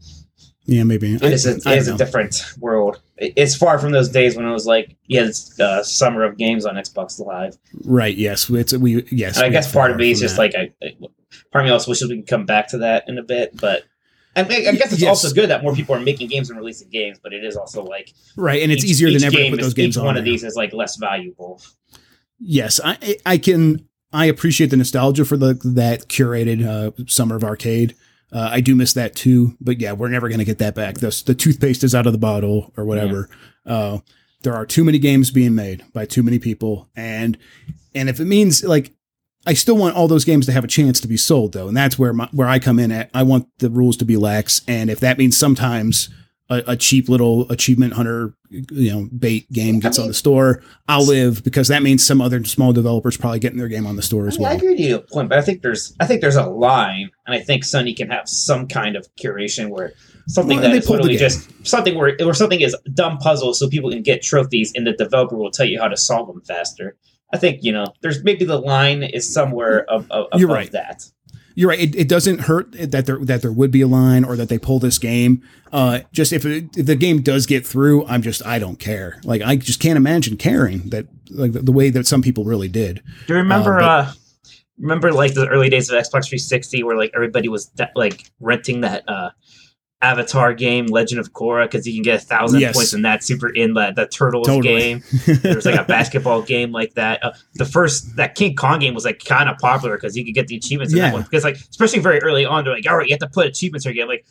Yeah, 0.66 0.84
maybe. 0.84 1.16
It 1.16 1.24
is 1.24 1.46
a, 1.48 1.56
it 1.56 1.78
is 1.78 1.88
a 1.88 1.98
different 1.98 2.54
world. 2.60 3.02
It's 3.18 3.56
far 3.56 3.80
from 3.80 3.92
those 3.92 4.10
days 4.10 4.38
when 4.38 4.46
it 4.46 4.52
was 4.52 4.68
like, 4.68 4.96
yeah, 5.08 5.24
it's 5.24 5.60
uh, 5.60 5.84
summer 5.84 6.24
of 6.24 6.38
games 6.38 6.66
on 6.66 6.76
Xbox 6.76 7.20
Live. 7.20 7.58
Right. 7.84 8.16
Yes. 8.16 8.50
It's 8.50 8.72
we. 8.74 9.04
Yes. 9.12 9.38
And 9.38 9.46
I 9.46 9.50
guess 9.50 9.72
part 9.72 9.92
of 9.92 9.98
me 9.98 10.12
is 10.12 10.20
just 10.20 10.38
that. 10.38 10.54
like, 10.54 10.56
I, 10.56 10.72
part 11.52 11.64
of 11.64 11.66
me 11.66 11.72
also 11.72 11.90
wishes 11.90 12.10
we 12.10 12.18
can 12.18 12.26
come 12.26 12.46
back 12.46 12.70
to 12.70 12.78
that 12.78 13.06
in 13.08 13.18
a 13.18 13.24
bit, 13.24 13.60
but 13.60 13.84
I, 14.36 14.44
mean, 14.44 14.68
I 14.68 14.72
guess 14.74 14.94
it's 14.94 15.02
yes. 15.02 15.10
also 15.10 15.34
good 15.34 15.50
that 15.50 15.64
more 15.64 15.76
people 15.76 15.96
are 15.96 16.00
making 16.00 16.30
games 16.30 16.50
and 16.50 16.58
releasing 16.58 16.90
games, 16.90 17.20
but 17.22 17.34
it 17.34 17.44
is 17.44 17.58
also 17.58 17.84
like 17.84 18.14
right, 18.38 18.62
and 18.64 18.72
it's 18.72 18.84
each, 18.84 18.92
easier 18.92 19.12
than 19.12 19.24
ever 19.24 19.36
to 19.36 19.50
put 19.50 19.62
those 19.62 19.74
games 19.74 19.96
each 19.96 20.00
on. 20.00 20.06
One 20.06 20.16
there. 20.16 20.22
of 20.22 20.26
these 20.26 20.44
is 20.44 20.56
like 20.56 20.74
less 20.74 20.96
valuable 20.96 21.62
yes, 22.42 22.80
I 22.84 23.18
I 23.26 23.38
can 23.38 23.88
I 24.12 24.26
appreciate 24.26 24.72
the 24.72 24.78
nostalgia 24.78 25.24
for 25.24 25.38
the 25.38 25.54
that 25.76 26.08
curated 26.08 26.66
uh, 26.66 26.92
summer 27.08 27.36
of 27.36 27.44
arcade. 27.44 27.96
Uh, 28.34 28.50
I 28.52 28.62
do 28.62 28.76
miss 28.76 28.94
that 28.94 29.16
too, 29.16 29.56
but 29.62 29.80
yeah, 29.80 29.92
we're 29.92 30.10
never 30.10 30.30
going 30.30 30.40
to 30.40 30.46
get 30.46 30.58
that 30.60 30.74
back. 30.74 30.96
The, 30.96 31.24
the 31.26 31.36
toothpaste 31.36 31.84
is 31.84 31.94
out 31.94 32.08
of 32.08 32.14
the 32.14 32.20
bottle 32.20 32.72
or 32.78 32.86
whatever. 32.86 33.30
Yeah. 33.66 33.74
Uh, 33.74 34.00
there 34.44 34.54
are 34.54 34.66
too 34.66 34.86
many 34.86 35.00
games 35.00 35.32
being 35.32 35.54
made 35.54 35.84
by 35.94 36.06
too 36.06 36.24
many 36.24 36.40
people, 36.40 36.90
and 36.96 37.38
and 37.94 38.10
if 38.10 38.20
it 38.20 38.26
means 38.26 38.64
like 38.64 38.94
I 39.46 39.54
still 39.54 39.76
want 39.76 39.96
all 39.96 40.08
those 40.08 40.26
games 40.26 40.46
to 40.46 40.52
have 40.52 40.64
a 40.64 40.68
chance 40.68 41.00
to 41.00 41.08
be 41.08 41.18
sold 41.18 41.54
though, 41.54 41.68
and 41.68 41.76
that's 41.76 41.98
where 41.98 42.14
my, 42.14 42.30
where 42.32 42.48
I 42.48 42.60
come 42.60 42.80
in 42.80 42.92
at. 42.92 43.10
I 43.14 43.24
want 43.24 43.48
the 43.58 43.70
rules 43.70 43.98
to 43.98 44.06
be 44.06 44.18
lax, 44.18 44.62
and 44.68 44.90
if 44.90 45.00
that 45.00 45.18
means 45.18 45.38
sometimes 45.38 46.10
a, 46.52 46.64
a, 46.68 46.76
cheap 46.76 47.10
little 47.10 47.50
achievement 47.50 47.94
hunter, 47.94 48.34
you 48.50 48.92
know, 48.92 49.10
bait 49.18 49.52
game 49.52 49.80
gets 49.80 49.98
I 49.98 50.02
mean, 50.02 50.06
on 50.06 50.08
the 50.10 50.14
store, 50.14 50.62
I'll 50.88 51.06
live 51.06 51.44
because 51.44 51.70
that 51.70 51.82
means 51.82 52.06
some 52.06 52.22
other 52.22 52.44
small 52.44 52.74
developers 52.74 53.16
probably 53.18 53.40
getting 53.40 53.58
their 53.58 53.70
game 53.70 53.88
on 53.88 53.96
the 53.96 54.02
store 54.02 54.28
as 54.28 54.36
I 54.36 54.38
mean, 54.38 54.44
well. 54.44 54.52
I 54.52 54.56
agree 54.56 54.70
with 54.72 54.80
you 54.80 54.96
a 54.98 55.00
point, 55.00 55.30
but 55.30 55.40
I 55.40 55.42
think 55.42 55.62
there's 55.62 55.96
I 56.00 56.06
think 56.06 56.22
there's 56.22 56.36
a 56.36 56.46
line, 56.46 57.10
and 57.26 57.36
I 57.36 57.40
think 57.40 57.64
Sony 57.64 57.96
can 57.96 58.10
have 58.12 58.28
some 58.28 58.68
kind 58.68 58.96
of 58.96 59.08
curation 59.16 59.70
where 59.70 59.94
something 60.28 60.60
well, 60.60 60.70
that 60.70 60.78
is 60.78 60.90
literally 60.90 61.18
just 61.18 61.50
something 61.66 61.98
where 61.98 62.16
or 62.22 62.34
something 62.34 62.62
is 62.62 62.76
dumb 62.94 63.18
puzzles 63.18 63.58
so 63.58 63.70
people 63.70 63.90
can 63.90 64.04
get 64.04 64.22
trophies, 64.22 64.72
and 64.76 64.86
the 64.86 64.94
developer 64.94 65.36
will 65.36 65.52
tell 65.52 65.66
you 65.66 65.80
how 65.80 65.88
to 65.88 65.98
solve 65.98 66.28
them 66.28 66.42
faster. 66.42 66.96
I 67.34 67.38
think 67.38 67.64
you 67.64 67.72
know 67.72 67.86
there's 68.02 68.24
maybe 68.24 68.46
the 68.46 68.60
line 68.60 69.04
is 69.04 69.32
somewhere 69.32 69.86
of, 69.90 70.10
of, 70.12 70.28
above 70.32 70.50
right. 70.50 70.72
that 70.72 71.10
you're 71.56 71.70
right. 71.70 71.80
It, 71.80 71.96
it, 71.96 72.08
doesn't 72.08 72.42
hurt 72.42 72.72
that 72.72 73.06
there 73.06 73.18
that 73.20 73.42
there 73.42 73.52
would 73.52 73.72
be 73.72 73.82
a 73.82 73.88
line 73.88 74.24
or 74.24 74.36
that 74.36 74.50
they 74.50 74.58
pull 74.58 74.80
this 74.80 74.98
game. 74.98 75.42
Uh, 75.72 76.00
just 76.12 76.34
if, 76.34 76.46
it, 76.46 76.76
if 76.78 76.86
the 76.86 76.96
game 76.96 77.22
does 77.22 77.46
get 77.46 77.66
through, 77.66 78.06
I'm 78.06 78.22
just 78.22 78.46
I 78.46 78.60
don't 78.60 78.78
care. 78.78 79.20
Like 79.24 79.42
I 79.42 79.58
just 79.58 79.80
can't 79.80 79.98
imagine 79.98 80.38
caring 80.38 80.90
that 80.90 81.08
like 81.30 81.52
the, 81.54 81.62
the 81.62 81.72
way 81.72 81.90
that 81.90 82.08
some 82.08 82.22
people 82.22 82.46
really 82.46 82.68
did. 82.68 83.04
Do 83.28 83.34
you 83.34 83.40
remember? 83.40 83.80
Uh, 83.80 83.82
but, 83.82 84.10
uh, 84.10 84.12
remember 84.80 85.12
like 85.12 85.34
the 85.34 85.48
early 85.48 85.70
days 85.70 85.90
of 85.90 85.96
Xbox 85.96 86.28
360 86.28 86.84
where 86.84 86.98
like 86.98 87.12
everybody 87.14 87.48
was 87.48 87.68
de- 87.68 87.92
like 87.96 88.32
renting 88.40 88.82
that 88.82 89.08
uh 89.08 89.30
Avatar 90.02 90.54
game, 90.54 90.88
Legend 90.88 91.20
of 91.20 91.32
Korra, 91.34 91.66
because 91.66 91.86
you 91.88 91.94
can 91.94 92.02
get 92.02 92.22
a 92.22 92.26
thousand 92.26 92.60
yes. 92.60 92.76
points 92.76 92.94
in 92.94 93.04
that 93.04 93.24
super 93.24 93.50
in 93.50 93.74
the, 93.74 93.92
the 93.96 94.08
Turtles 94.08 94.48
totally. 94.48 94.80
game. 94.80 95.04
There's 95.26 95.66
like 95.66 95.80
a 95.80 95.84
basketball 95.84 96.42
game 96.42 96.72
like 96.72 96.96
that. 96.96 97.24
Uh, 97.24 97.34
the 97.56 97.66
first 97.66 98.16
that 98.16 98.36
King 98.36 98.56
Kong 98.56 98.80
game 98.80 98.94
was 98.94 99.06
like 99.06 99.24
kind 99.24 99.50
of 99.50 99.58
popular 99.58 99.96
because 99.98 100.18
you 100.18 100.26
could 100.26 100.34
get 100.34 100.48
the 100.48 100.56
achievements 100.56 100.94
in 100.94 100.98
yeah. 100.98 101.08
that 101.08 101.14
one. 101.14 101.24
Because 101.24 101.44
like 101.44 101.56
especially 101.56 102.00
very 102.00 102.20
early 102.22 102.46
on, 102.46 102.64
they're 102.64 102.74
like, 102.74 102.90
all 102.90 102.98
right, 102.98 103.08
you 103.08 103.14
have 103.14 103.20
to 103.20 103.30
put 103.30 103.48
achievements 103.48 103.86
here 103.86 103.92
again. 103.92 104.08
Like, 104.08 104.26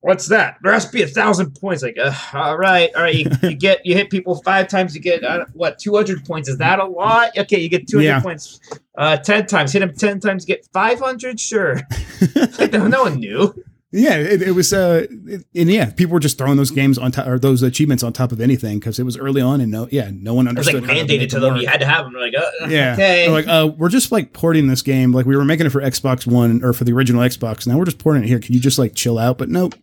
what's 0.00 0.28
that? 0.28 0.58
There 0.62 0.72
has 0.72 0.86
to 0.86 0.92
be 0.92 1.02
a 1.02 1.06
thousand 1.08 1.58
points. 1.60 1.82
Like, 1.82 1.98
uh, 1.98 2.12
all 2.32 2.56
right, 2.56 2.90
all 2.94 3.02
right, 3.02 3.14
you, 3.14 3.30
you, 3.42 3.54
get 3.58 3.84
you 3.84 3.94
hit 3.94 4.10
people 4.10 4.40
five 4.42 4.68
times, 4.68 4.94
you 4.94 5.00
get 5.00 5.24
uh, 5.24 5.46
what 5.52 5.78
two 5.78 5.94
hundred 5.94 6.24
points? 6.24 6.48
Is 6.48 6.58
that 6.58 6.78
a 6.78 6.84
lot? 6.84 7.36
Okay, 7.36 7.60
you 7.60 7.68
get 7.68 7.88
two 7.88 7.98
hundred 7.98 8.08
yeah. 8.08 8.20
points. 8.20 8.60
Uh, 8.96 9.16
ten 9.16 9.46
times, 9.46 9.72
hit 9.72 9.80
them 9.80 9.94
ten 9.94 10.20
times, 10.20 10.44
get 10.44 10.66
five 10.72 11.00
hundred. 11.00 11.40
Sure, 11.40 11.80
like 12.58 12.72
no, 12.72 12.86
no 12.86 13.02
one 13.02 13.18
knew. 13.18 13.54
Yeah, 13.90 14.16
it, 14.16 14.42
it 14.42 14.52
was, 14.52 14.74
uh, 14.74 15.06
it, 15.10 15.46
and 15.54 15.70
yeah, 15.70 15.90
people 15.90 16.12
were 16.12 16.20
just 16.20 16.36
throwing 16.36 16.58
those 16.58 16.70
games 16.70 16.98
on 16.98 17.10
top 17.10 17.26
or 17.26 17.38
those 17.38 17.62
achievements 17.62 18.02
on 18.02 18.12
top 18.12 18.32
of 18.32 18.40
anything 18.40 18.78
because 18.78 18.98
it 18.98 19.04
was 19.04 19.16
early 19.16 19.40
on, 19.40 19.62
and 19.62 19.72
no, 19.72 19.88
yeah, 19.90 20.10
no 20.12 20.34
one 20.34 20.46
understood. 20.46 20.74
It 20.74 20.80
was 20.82 20.90
like 20.90 20.98
mandated 20.98 21.20
to, 21.20 21.26
to 21.28 21.40
them; 21.40 21.56
you 21.56 21.66
had 21.66 21.80
to 21.80 21.86
have 21.86 22.04
them. 22.04 22.12
Like, 22.12 22.34
uh, 22.36 22.66
yeah, 22.68 22.92
okay, 22.92 23.30
like, 23.30 23.48
uh, 23.48 23.70
we're 23.78 23.88
just 23.88 24.12
like 24.12 24.34
porting 24.34 24.66
this 24.66 24.82
game. 24.82 25.12
Like 25.12 25.24
we 25.24 25.34
were 25.38 25.44
making 25.44 25.64
it 25.64 25.70
for 25.70 25.80
Xbox 25.80 26.26
One 26.26 26.62
or 26.62 26.74
for 26.74 26.84
the 26.84 26.92
original 26.92 27.22
Xbox. 27.22 27.66
Now 27.66 27.78
we're 27.78 27.86
just 27.86 27.98
porting 27.98 28.24
it 28.24 28.26
here. 28.26 28.38
Can 28.38 28.52
you 28.52 28.60
just 28.60 28.78
like 28.78 28.94
chill 28.94 29.18
out? 29.18 29.38
But 29.38 29.48
nope, 29.48 29.74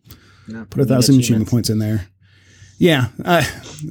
no, 0.47 0.65
put 0.65 0.81
a 0.81 0.85
thousand 0.85 1.19
achievement 1.19 1.49
points 1.49 1.71
in 1.71 1.79
there. 1.79 2.07
Yeah, 2.77 3.07
uh, 3.23 3.43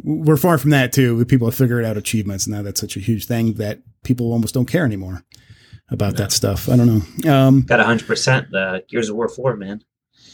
we're 0.05 0.37
far 0.37 0.59
from 0.59 0.71
that 0.71 0.93
too. 0.93 1.25
People 1.25 1.49
have 1.49 1.57
figured 1.57 1.85
out 1.85 1.97
achievements 1.97 2.47
now. 2.47 2.63
That's 2.63 2.81
such 2.81 2.97
a 2.97 3.01
huge 3.01 3.27
thing 3.27 3.55
that 3.55 3.81
people 4.05 4.31
almost 4.31 4.55
don't 4.55 4.67
care 4.67 4.85
anymore 4.85 5.25
about 5.91 6.13
no. 6.13 6.19
that 6.19 6.31
stuff. 6.31 6.69
I 6.69 6.77
don't 6.77 6.87
know. 6.87 7.33
Um, 7.33 7.63
Got 7.63 7.81
hundred 7.81 8.07
percent. 8.07 8.53
The 8.53 8.85
Gears 8.89 9.09
of 9.09 9.17
War 9.17 9.29
four, 9.29 9.57
man. 9.57 9.83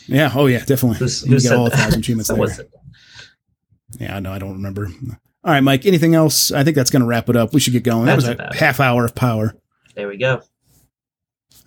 Yeah. 0.07 0.33
Oh, 0.35 0.47
yeah. 0.47 0.65
Definitely. 0.65 0.99
Who's, 0.99 1.23
who 1.23 1.39
get 1.41 1.53
all 1.53 1.67
a 1.67 1.71
thousand 1.71 2.01
achievements 2.01 2.29
there. 2.57 2.67
Yeah. 3.99 4.19
No, 4.21 4.33
I 4.33 4.39
don't 4.39 4.53
remember. 4.55 4.89
All 5.45 5.53
right, 5.53 5.61
Mike. 5.61 5.87
Anything 5.87 6.15
else? 6.15 6.53
I 6.53 6.65
think 6.65 6.77
that's 6.77 6.91
going 6.91 7.01
to 7.01 7.07
wrap 7.09 7.29
it 7.29 7.37
up. 7.37 7.53
We 7.55 7.61
should 7.61 7.73
get 7.73 7.83
going. 7.85 8.07
That's 8.07 8.25
that 8.25 8.39
was 8.39 8.57
a 8.57 8.59
half 8.59 8.81
hour 8.81 9.05
of 9.05 9.15
power. 9.15 9.55
There 9.95 10.09
we 10.09 10.17
go. 10.17 10.43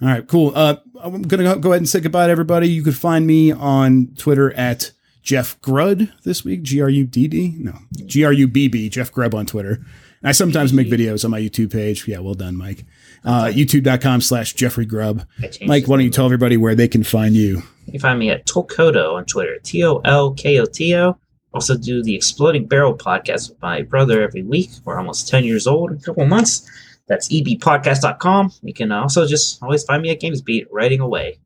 All 0.02 0.08
right, 0.10 0.28
cool. 0.28 0.52
Uh, 0.56 0.78
I'm 1.02 1.22
going 1.22 1.44
to 1.44 1.60
go 1.60 1.72
ahead 1.72 1.82
and 1.82 1.88
say 1.90 2.00
goodbye 2.00 2.28
to 2.28 2.32
everybody. 2.32 2.68
You 2.68 2.84
could 2.84 2.96
find 2.96 3.26
me 3.26 3.52
on 3.52 4.14
Twitter 4.18 4.52
at 4.54 4.92
Jeff 5.22 5.60
Grudd 5.62 6.12
this 6.24 6.44
week. 6.44 6.64
G 6.64 6.82
R 6.82 6.90
U 6.90 7.06
D 7.06 7.28
D? 7.28 7.56
No, 7.58 7.74
G 8.06 8.26
R 8.26 8.34
U 8.34 8.48
B 8.48 8.68
B. 8.68 8.90
Jeff 8.90 9.12
Grubb 9.12 9.34
on 9.34 9.46
Twitter. 9.46 9.86
And 10.24 10.30
I 10.30 10.32
sometimes 10.32 10.72
make 10.72 10.88
videos 10.88 11.26
on 11.26 11.32
my 11.32 11.40
YouTube 11.40 11.74
page. 11.74 12.08
Yeah, 12.08 12.20
well 12.20 12.34
done, 12.34 12.56
Mike. 12.56 12.86
Uh, 13.26 13.46
YouTube.com 13.46 14.22
slash 14.22 14.54
Jeffrey 14.54 14.86
Grubb. 14.86 15.28
Mike, 15.66 15.88
why 15.88 15.98
don't 15.98 16.06
you 16.06 16.10
tell 16.10 16.26
everybody 16.26 16.56
where 16.56 16.76
they 16.76 16.88
can 16.88 17.04
find 17.04 17.36
you? 17.36 17.62
You 17.88 17.92
can 17.92 18.00
find 18.00 18.20
me 18.20 18.30
at 18.30 18.46
Tolkoto 18.46 19.16
on 19.16 19.26
Twitter, 19.26 19.60
T 19.62 19.84
O 19.84 19.98
L 20.06 20.34
K 20.34 20.60
O 20.60 20.66
T 20.66 20.96
O. 20.96 21.18
Also, 21.54 21.78
do 21.78 22.02
the 22.02 22.16
Exploding 22.16 22.66
Barrel 22.66 22.98
podcast 22.98 23.50
with 23.50 23.62
my 23.62 23.82
brother 23.82 24.24
every 24.24 24.44
week. 24.44 24.72
We're 24.86 24.98
almost 24.98 25.28
10 25.28 25.44
years 25.44 25.68
old 25.68 25.92
in 25.92 25.98
a 25.98 26.02
couple 26.02 26.26
months. 26.26 26.68
That's 27.08 27.28
ebpodcast.com. 27.30 28.54
You 28.64 28.74
can 28.74 28.92
also 28.92 29.28
just 29.28 29.62
always 29.62 29.84
find 29.84 30.02
me 30.02 30.10
at 30.10 30.22
GamesBeat 30.22 30.68
writing 30.72 31.02
away. 31.02 31.38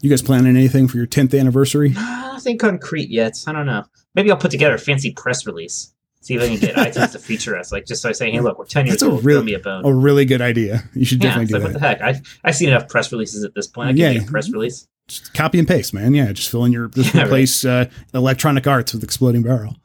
You 0.00 0.10
guys 0.10 0.22
planning 0.22 0.56
anything 0.56 0.86
for 0.88 0.98
your 0.98 1.06
10th 1.06 1.38
anniversary? 1.38 1.88
Nothing 1.96 2.58
concrete 2.58 3.08
yet. 3.08 3.42
I 3.46 3.52
don't 3.52 3.66
know. 3.66 3.84
Maybe 4.14 4.30
I'll 4.30 4.36
put 4.36 4.50
together 4.50 4.74
a 4.74 4.78
fancy 4.78 5.12
press 5.12 5.46
release. 5.46 5.92
See 6.28 6.34
if 6.34 6.42
I 6.42 6.48
can 6.48 6.58
get 6.58 6.74
iTunes 6.76 7.12
to 7.12 7.18
feature 7.18 7.56
us. 7.56 7.72
Like 7.72 7.86
just 7.86 8.02
by 8.02 8.12
saying, 8.12 8.34
"Hey, 8.34 8.40
look, 8.40 8.58
we're 8.58 8.66
ten 8.66 8.84
years 8.84 9.00
That's 9.00 9.10
old. 9.10 9.24
Real, 9.24 9.42
me 9.42 9.54
a 9.54 9.58
bone." 9.58 9.82
A 9.82 9.90
really 9.90 10.26
good 10.26 10.42
idea. 10.42 10.84
You 10.92 11.06
should 11.06 11.24
yeah, 11.24 11.30
definitely 11.30 11.46
do 11.46 11.54
like, 11.54 11.62
that. 11.62 11.80
What 11.80 11.98
the 11.98 12.04
heck? 12.04 12.16
I 12.16 12.22
I've 12.44 12.54
seen 12.54 12.68
enough 12.68 12.86
press 12.86 13.10
releases 13.10 13.44
at 13.44 13.54
this 13.54 13.66
point. 13.66 13.88
I 13.88 13.92
can 13.92 13.96
yeah. 13.96 14.22
a 14.22 14.26
press 14.26 14.50
release 14.50 14.86
just 15.08 15.32
copy 15.32 15.58
and 15.58 15.66
paste, 15.66 15.94
man. 15.94 16.12
Yeah, 16.12 16.30
just 16.32 16.50
fill 16.50 16.66
in 16.66 16.72
your 16.72 16.88
just 16.88 17.14
yeah, 17.14 17.24
replace 17.24 17.64
right. 17.64 17.88
uh, 17.88 18.18
electronic 18.18 18.66
arts 18.66 18.92
with 18.92 19.02
exploding 19.02 19.42
barrel. 19.42 19.76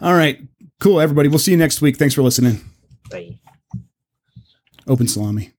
All 0.00 0.14
right, 0.14 0.40
cool, 0.80 1.00
everybody. 1.00 1.28
We'll 1.28 1.38
see 1.38 1.50
you 1.50 1.56
next 1.58 1.82
week. 1.82 1.98
Thanks 1.98 2.14
for 2.14 2.22
listening. 2.22 2.60
Bye. 3.10 3.38
Open 4.86 5.06
salami. 5.06 5.53